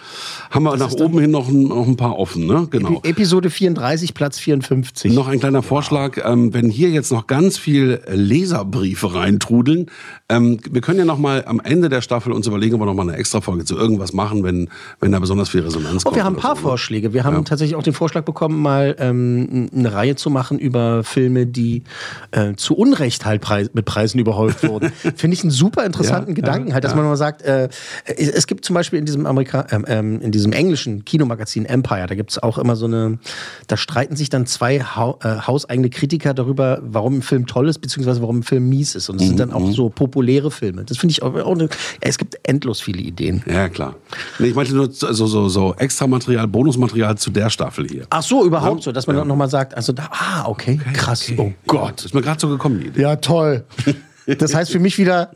haben 0.51 0.63
wir 0.63 0.75
nach 0.75 0.91
oben 0.93 1.19
hin 1.19 1.32
noch 1.32 1.47
ein, 1.47 1.63
noch 1.63 1.88
ein 1.88 1.95
paar 1.97 2.19
offen, 2.19 2.45
ne? 2.45 2.67
Genau. 2.69 2.99
Episode 3.03 3.49
34, 3.49 4.13
Platz 4.13 4.38
54. 4.39 5.13
Noch 5.13 5.28
ein 5.28 5.39
kleiner 5.39 5.63
Vorschlag, 5.63 6.17
ähm, 6.25 6.53
wenn 6.53 6.69
hier 6.69 6.89
jetzt 6.89 7.11
noch 7.11 7.28
ganz 7.28 7.57
viel 7.57 8.01
Leserbriefe 8.07 9.13
reintrudeln, 9.13 9.88
ähm, 10.30 10.59
wir 10.69 10.82
können 10.82 10.99
ja 10.99 11.05
noch 11.05 11.17
mal 11.19 11.45
am 11.45 11.59
Ende 11.59 11.88
der 11.89 12.01
Staffel 12.01 12.32
uns 12.34 12.47
überlegen, 12.47 12.75
ob 12.75 12.82
wir 12.82 12.86
noch 12.86 12.93
mal 12.95 13.03
eine 13.07 13.15
Extra-Folge 13.17 13.63
zu 13.65 13.78
irgendwas 13.78 14.13
machen, 14.13 14.43
wenn, 14.43 14.69
wenn 14.99 15.11
da 15.11 15.19
besonders 15.19 15.49
viel 15.49 15.61
Resonanz 15.61 16.01
Oh, 16.05 16.09
kommt. 16.09 16.15
wir 16.17 16.23
haben 16.25 16.36
ein 16.36 16.41
paar 16.41 16.55
so, 16.55 16.61
ne? 16.61 16.67
Vorschläge. 16.67 17.13
Wir 17.13 17.23
haben 17.23 17.36
Ja. 17.38 17.41
tatsächlich 17.43 17.75
auch 17.75 17.84
den 17.84 17.93
Vorschlag 17.93 18.23
bekommen, 18.23 18.59
mal 18.61 18.95
ähm, 18.99 19.69
eine 19.73 19.93
Reihe 19.93 20.15
zu 20.15 20.30
machen 20.30 20.59
über 20.59 21.03
Filme, 21.03 21.45
die 21.47 21.84
äh, 22.32 22.55
zu 22.55 22.75
Unrecht 22.75 23.25
halt 23.25 23.41
Preis, 23.41 23.69
mit 23.73 23.86
Preisen 23.86 24.16
Bösen 24.18 24.20
überhäuft 24.20 24.68
wurden. 24.68 24.91
Finde 25.15 25.36
ich 25.36 25.43
einen 25.43 25.51
super 25.51 25.86
interessanten 25.86 26.32
Ja, 26.32 26.36
Gedanken, 26.36 26.70
ja, 26.70 26.74
halt, 26.74 26.84
dass 26.84 26.91
ja. 26.91 26.97
man 26.97 27.05
mal 27.05 27.18
sagt, 27.18 27.41
äh, 27.43 27.70
es 28.05 28.47
gibt 28.47 28.65
zum 28.65 28.74
Beispiel 28.74 28.99
in 28.99 29.05
diesem 29.05 29.26
Amerika 29.26 29.68
ähm, 29.72 29.86
ähm, 29.88 30.22
in 30.22 30.32
diesem 30.32 30.51
englischen 30.51 31.05
Kinomagazin 31.05 31.65
Empire, 31.65 32.07
da 32.07 32.15
gibt 32.15 32.32
es 32.32 32.41
auch 32.41 32.57
immer 32.57 32.76
so 32.76 32.86
eine, 32.86 33.20
da 33.68 33.78
streiten 33.78 34.15
sich 34.15 34.30
dann 34.30 34.45
zwei 34.45 34.82
hau 34.82 35.20
äh, 35.24 35.39
hauseigene 35.47 35.89
Kritiker 35.89 36.34
darüber, 36.34 36.80
warum 36.82 37.15
ein 37.15 37.22
Film 37.22 37.47
toll 37.47 37.68
ist, 37.70 37.80
beziehungsweise 37.80 38.22
warum 38.22 38.39
ein 38.39 38.43
Film 38.43 38.70
mies 38.70 38.95
ist. 38.95 39.09
Und 39.09 39.22
es 39.22 39.28
sind 39.28 39.39
dann 39.39 39.53
auch 39.53 39.72
so 39.72 39.89
populäre 39.89 40.51
Filme. 40.51 40.84
Das 40.84 40.97
finde 40.97 41.11
ich 41.11 41.24
auch, 41.24 41.34
auch 41.36 41.51
eine, 41.53 41.70
es 42.01 42.18
gibt 42.18 42.38
endlos 42.43 42.82
viele 42.82 43.01
Ideen. 43.01 43.43
Ja, 43.47 43.70
klar. 43.70 43.95
Nee, 44.39 44.47
ich 44.47 44.55
meinte 44.55 44.74
nur 44.74 44.91
so, 44.91 45.13
so, 45.13 45.49
so 45.49 45.74
Extramaterial, 45.76 46.47
Bonusmaterial 46.47 47.18
zu 47.18 47.30
der 47.30 47.49
Staffel 47.49 47.88
hier. 47.88 48.05
Ach 48.09 48.24
so, 48.24 48.45
überhaupt 48.45 48.84
so, 48.84 48.91
dass 48.91 49.07
man 49.07 49.15
dann 49.15 49.28
nochmal 49.28 49.49
sagt, 49.49 49.76
also 49.76 49.93
da, 49.93 50.09
ah, 50.11 50.45
okay, 50.47 50.80
krass, 50.93 51.32
oh 51.38 51.53
Gott. 51.65 52.05
Ist 52.05 52.13
mir 52.13 52.22
gerade 52.22 52.39
so 52.39 52.49
gekommen, 52.49 52.80
die 52.80 52.88
Idee. 52.88 53.01
Ja, 53.01 53.15
toll. 53.15 53.65
Das 54.36 54.53
heißt 54.53 54.71
für 54.71 54.80
mich 54.80 54.97
wieder 54.97 55.32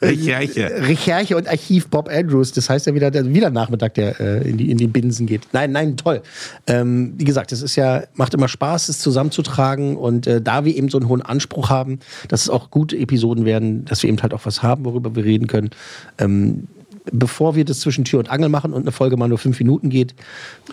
Recherche. 0.00 0.70
Recherche 0.86 1.36
und 1.36 1.48
Archiv 1.48 1.88
Bob 1.88 2.08
Andrews. 2.08 2.52
Das 2.52 2.70
heißt 2.70 2.86
ja 2.86 2.94
wieder, 2.94 3.10
der, 3.10 3.26
wieder 3.34 3.50
Nachmittag, 3.50 3.94
der 3.94 4.20
äh, 4.20 4.48
in, 4.48 4.58
die, 4.58 4.70
in 4.70 4.78
die 4.78 4.86
Binsen 4.86 5.26
geht. 5.26 5.48
Nein, 5.52 5.72
nein, 5.72 5.96
toll. 5.96 6.22
Ähm, 6.66 7.14
wie 7.16 7.24
gesagt, 7.24 7.50
es 7.50 7.62
ist 7.62 7.74
ja, 7.74 8.04
macht 8.14 8.32
immer 8.34 8.48
Spaß, 8.48 8.88
es 8.88 9.00
zusammenzutragen. 9.00 9.96
Und 9.96 10.26
äh, 10.28 10.40
da 10.40 10.64
wir 10.64 10.76
eben 10.76 10.88
so 10.88 10.98
einen 10.98 11.08
hohen 11.08 11.22
Anspruch 11.22 11.68
haben, 11.68 11.98
dass 12.28 12.42
es 12.42 12.50
auch 12.50 12.70
gute 12.70 12.96
Episoden 12.96 13.44
werden, 13.44 13.84
dass 13.86 14.02
wir 14.02 14.08
eben 14.08 14.22
halt 14.22 14.34
auch 14.34 14.46
was 14.46 14.62
haben, 14.62 14.84
worüber 14.84 15.16
wir 15.16 15.24
reden 15.24 15.48
können. 15.48 15.70
Ähm, 16.18 16.68
Bevor 17.10 17.56
wir 17.56 17.64
das 17.64 17.80
zwischen 17.80 18.04
Tür 18.04 18.20
und 18.20 18.30
Angel 18.30 18.48
machen 18.48 18.72
und 18.72 18.82
eine 18.82 18.92
Folge 18.92 19.16
mal 19.16 19.26
nur 19.26 19.38
fünf 19.38 19.58
Minuten 19.58 19.90
geht, 19.90 20.14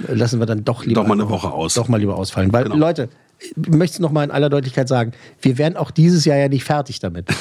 äh, 0.08 0.14
lassen 0.14 0.40
wir 0.40 0.46
dann 0.46 0.64
doch 0.64 0.86
lieber 0.86 1.02
Doch 1.02 1.08
mal 1.08 1.16
eine 1.16 1.28
Woche 1.28 1.52
aus. 1.52 1.74
Doch 1.74 1.88
mal 1.88 1.98
lieber 1.98 2.18
ausfallen. 2.18 2.54
Weil, 2.54 2.66
Genau. 2.66 2.76
Leute, 2.76 3.10
ich 3.40 3.70
möchte 3.70 3.96
es 3.96 4.00
noch 4.00 4.12
mal 4.12 4.24
in 4.24 4.32
aller 4.32 4.50
Deutlichkeit 4.50 4.88
sagen, 4.88 5.12
wir 5.42 5.58
werden 5.58 5.78
auch 5.78 5.92
dieses 5.92 6.26
Jahr 6.26 6.38
ja 6.38 6.48
nicht 6.50 6.64
fertig 6.64 7.00
damit. 7.00 7.28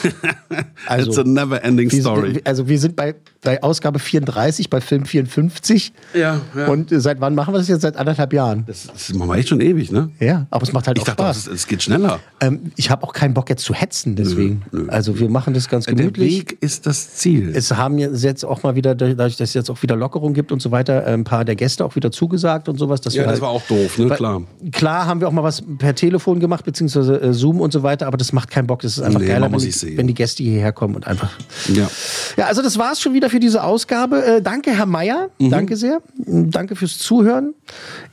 Also, 0.86 1.10
It's 1.10 1.18
a 1.18 1.24
never 1.24 1.62
ending 1.62 1.90
wir, 1.92 2.00
story. 2.00 2.34
wir- 2.36 2.40
Also 2.44 2.68
wir 2.68 2.78
sind 2.78 2.96
bei, 2.96 3.14
bei 3.42 3.62
Ausgabe 3.62 3.98
34, 3.98 4.70
bei 4.70 4.80
Film 4.80 5.04
54. 5.04 5.92
Ja, 6.14 6.40
ja. 6.56 6.66
Und 6.68 6.90
äh, 6.92 7.00
seit 7.00 7.20
wann 7.20 7.34
machen 7.34 7.52
wir 7.52 7.58
das 7.58 7.68
jetzt? 7.68 7.82
Seit 7.82 7.96
anderthalb 7.96 8.32
Jahren. 8.32 8.64
Das, 8.66 8.86
das 8.86 9.12
machen 9.12 9.28
wir 9.28 9.36
echt 9.36 9.48
schon 9.48 9.60
ewig, 9.60 9.90
ne? 9.92 10.10
Ja, 10.20 10.46
aber 10.50 10.62
es 10.62 10.72
macht 10.72 10.86
halt 10.86 10.96
Ich 10.96 11.02
auch 11.02 11.06
dachte, 11.08 11.22
Spaß. 11.24 11.46
es, 11.48 11.66
geht 11.66 11.82
schneller. 11.82 12.20
ähm, 12.40 12.72
ich 12.76 12.90
habe 12.90 13.02
auch 13.02 13.12
keinen 13.12 13.34
Bock 13.34 13.50
jetzt 13.50 13.64
zu 13.64 13.74
hetzen, 13.74 14.16
deswegen. 14.16 14.62
Also 14.88 15.18
wir 15.18 15.28
machen 15.28 15.52
das 15.52 15.68
ganz 15.68 15.84
Der 15.84 15.94
gemütlich. 15.94 16.38
Weg 16.38 16.58
ist 16.62 16.86
das 16.86 17.16
Ziel. 17.16 17.52
Es 17.54 17.70
haben 17.74 17.98
jetzt 17.98 18.44
auch 18.44 18.62
mal 18.62 18.74
wieder, 18.74 18.94
dadurch, 18.94 19.36
dass 19.36 19.50
es 19.50 19.54
jetzt 19.54 19.70
auch 19.70 19.82
wieder 19.82 19.96
Lockerung 19.96 20.32
gibt 20.32 20.52
und 20.52 20.62
so 20.62 20.70
weiter, 20.70 21.04
ein 21.06 21.24
paar 21.24 21.44
der 21.44 21.56
Gäste 21.56 21.84
auch 21.84 21.96
wieder 21.96 22.10
zugesagt 22.10 22.68
und 22.68 22.78
sowas. 22.78 23.00
Ja, 23.04 23.22
das 23.24 23.32
halt, 23.32 23.40
war 23.42 23.50
auch 23.50 23.62
doof, 23.66 23.98
ne? 23.98 24.06
Klar. 24.08 24.42
Klar 24.72 25.06
haben 25.06 25.20
wir 25.20 25.28
auch 25.28 25.32
mal 25.32 25.42
was 25.42 25.62
per 25.78 25.87
Telefon 25.94 26.40
gemacht, 26.40 26.64
beziehungsweise 26.64 27.20
äh, 27.20 27.32
Zoom 27.32 27.60
und 27.60 27.72
so 27.72 27.82
weiter, 27.82 28.06
aber 28.06 28.16
das 28.16 28.32
macht 28.32 28.50
keinen 28.50 28.66
Bock. 28.66 28.80
Das 28.82 28.96
ist 28.98 29.02
einfach 29.02 29.20
Nee, 29.20 29.26
geiler, 29.26 29.50
wenn 29.50 29.58
die, 29.58 29.96
wenn 29.96 30.06
die 30.06 30.14
Gäste 30.14 30.42
hierher 30.42 30.72
kommen 30.72 30.94
und 30.94 31.06
einfach. 31.06 31.30
Ja. 31.72 31.88
Ja, 32.36 32.46
also 32.46 32.62
das 32.62 32.78
war's 32.78 33.00
schon 33.00 33.14
wieder 33.14 33.30
für 33.30 33.40
diese 33.40 33.62
Ausgabe. 33.64 34.24
Äh, 34.24 34.42
danke, 34.42 34.72
Herr 34.72 34.86
Meier. 34.86 35.30
Mhm. 35.38 35.50
Danke 35.50 35.76
sehr. 35.76 36.00
Danke 36.26 36.76
fürs 36.76 36.98
Zuhören. 36.98 37.54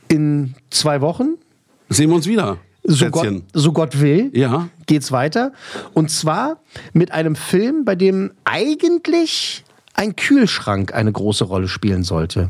In 0.08 0.54
zwei 0.70 1.00
Wochen, 1.00 1.34
Sehen 1.88 2.10
wir 2.10 2.16
uns 2.16 2.26
wieder. 2.26 2.58
so 2.84 3.06
Gott, 3.10 3.42
so 3.52 3.72
Gott 3.72 4.00
will, 4.00 4.30
Ja. 4.34 4.68
geht's 4.86 5.12
weiter. 5.12 5.52
Und 5.94 6.10
zwar 6.10 6.58
mit 6.92 7.12
einem 7.12 7.36
Film, 7.36 7.84
bei 7.84 7.94
dem 7.94 8.32
eigentlich 8.44 9.64
ein 9.94 10.14
Kühlschrank 10.16 10.92
eine 10.94 11.10
große 11.12 11.44
Rolle 11.44 11.68
spielen 11.68 12.02
sollte. 12.02 12.48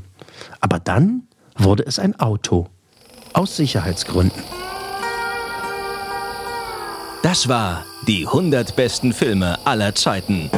Aber 0.61 0.79
dann 0.81 1.23
wurde 1.57 1.85
es 1.87 1.99
ein 1.99 2.19
Auto. 2.19 2.67
Aus 3.33 3.57
Sicherheitsgründen. 3.57 4.43
Das 7.27 7.49
war 7.49 7.85
die 8.07 8.25
100 8.25 8.77
besten 8.77 9.13
Filme 9.13 9.59
aller 9.67 9.97
Zeiten. 9.97 10.49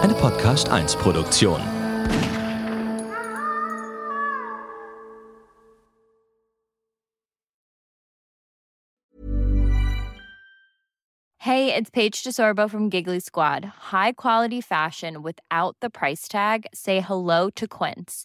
Eine 0.00 0.14
Podcast 0.14 0.70
1 0.70 0.96
Produktion. 0.96 1.60
Hey, 11.36 11.74
it's 11.74 11.90
Paige 11.90 12.22
DeSorbo 12.22 12.70
from 12.70 12.88
Giggly 12.88 13.20
Squad. 13.20 13.66
High 13.92 14.14
quality 14.14 14.62
fashion 14.62 15.22
without 15.22 15.76
the 15.82 15.90
price 15.90 16.26
tag. 16.26 16.64
Say 16.72 17.00
hello 17.00 17.50
to 17.50 17.68
Quince. 17.68 18.24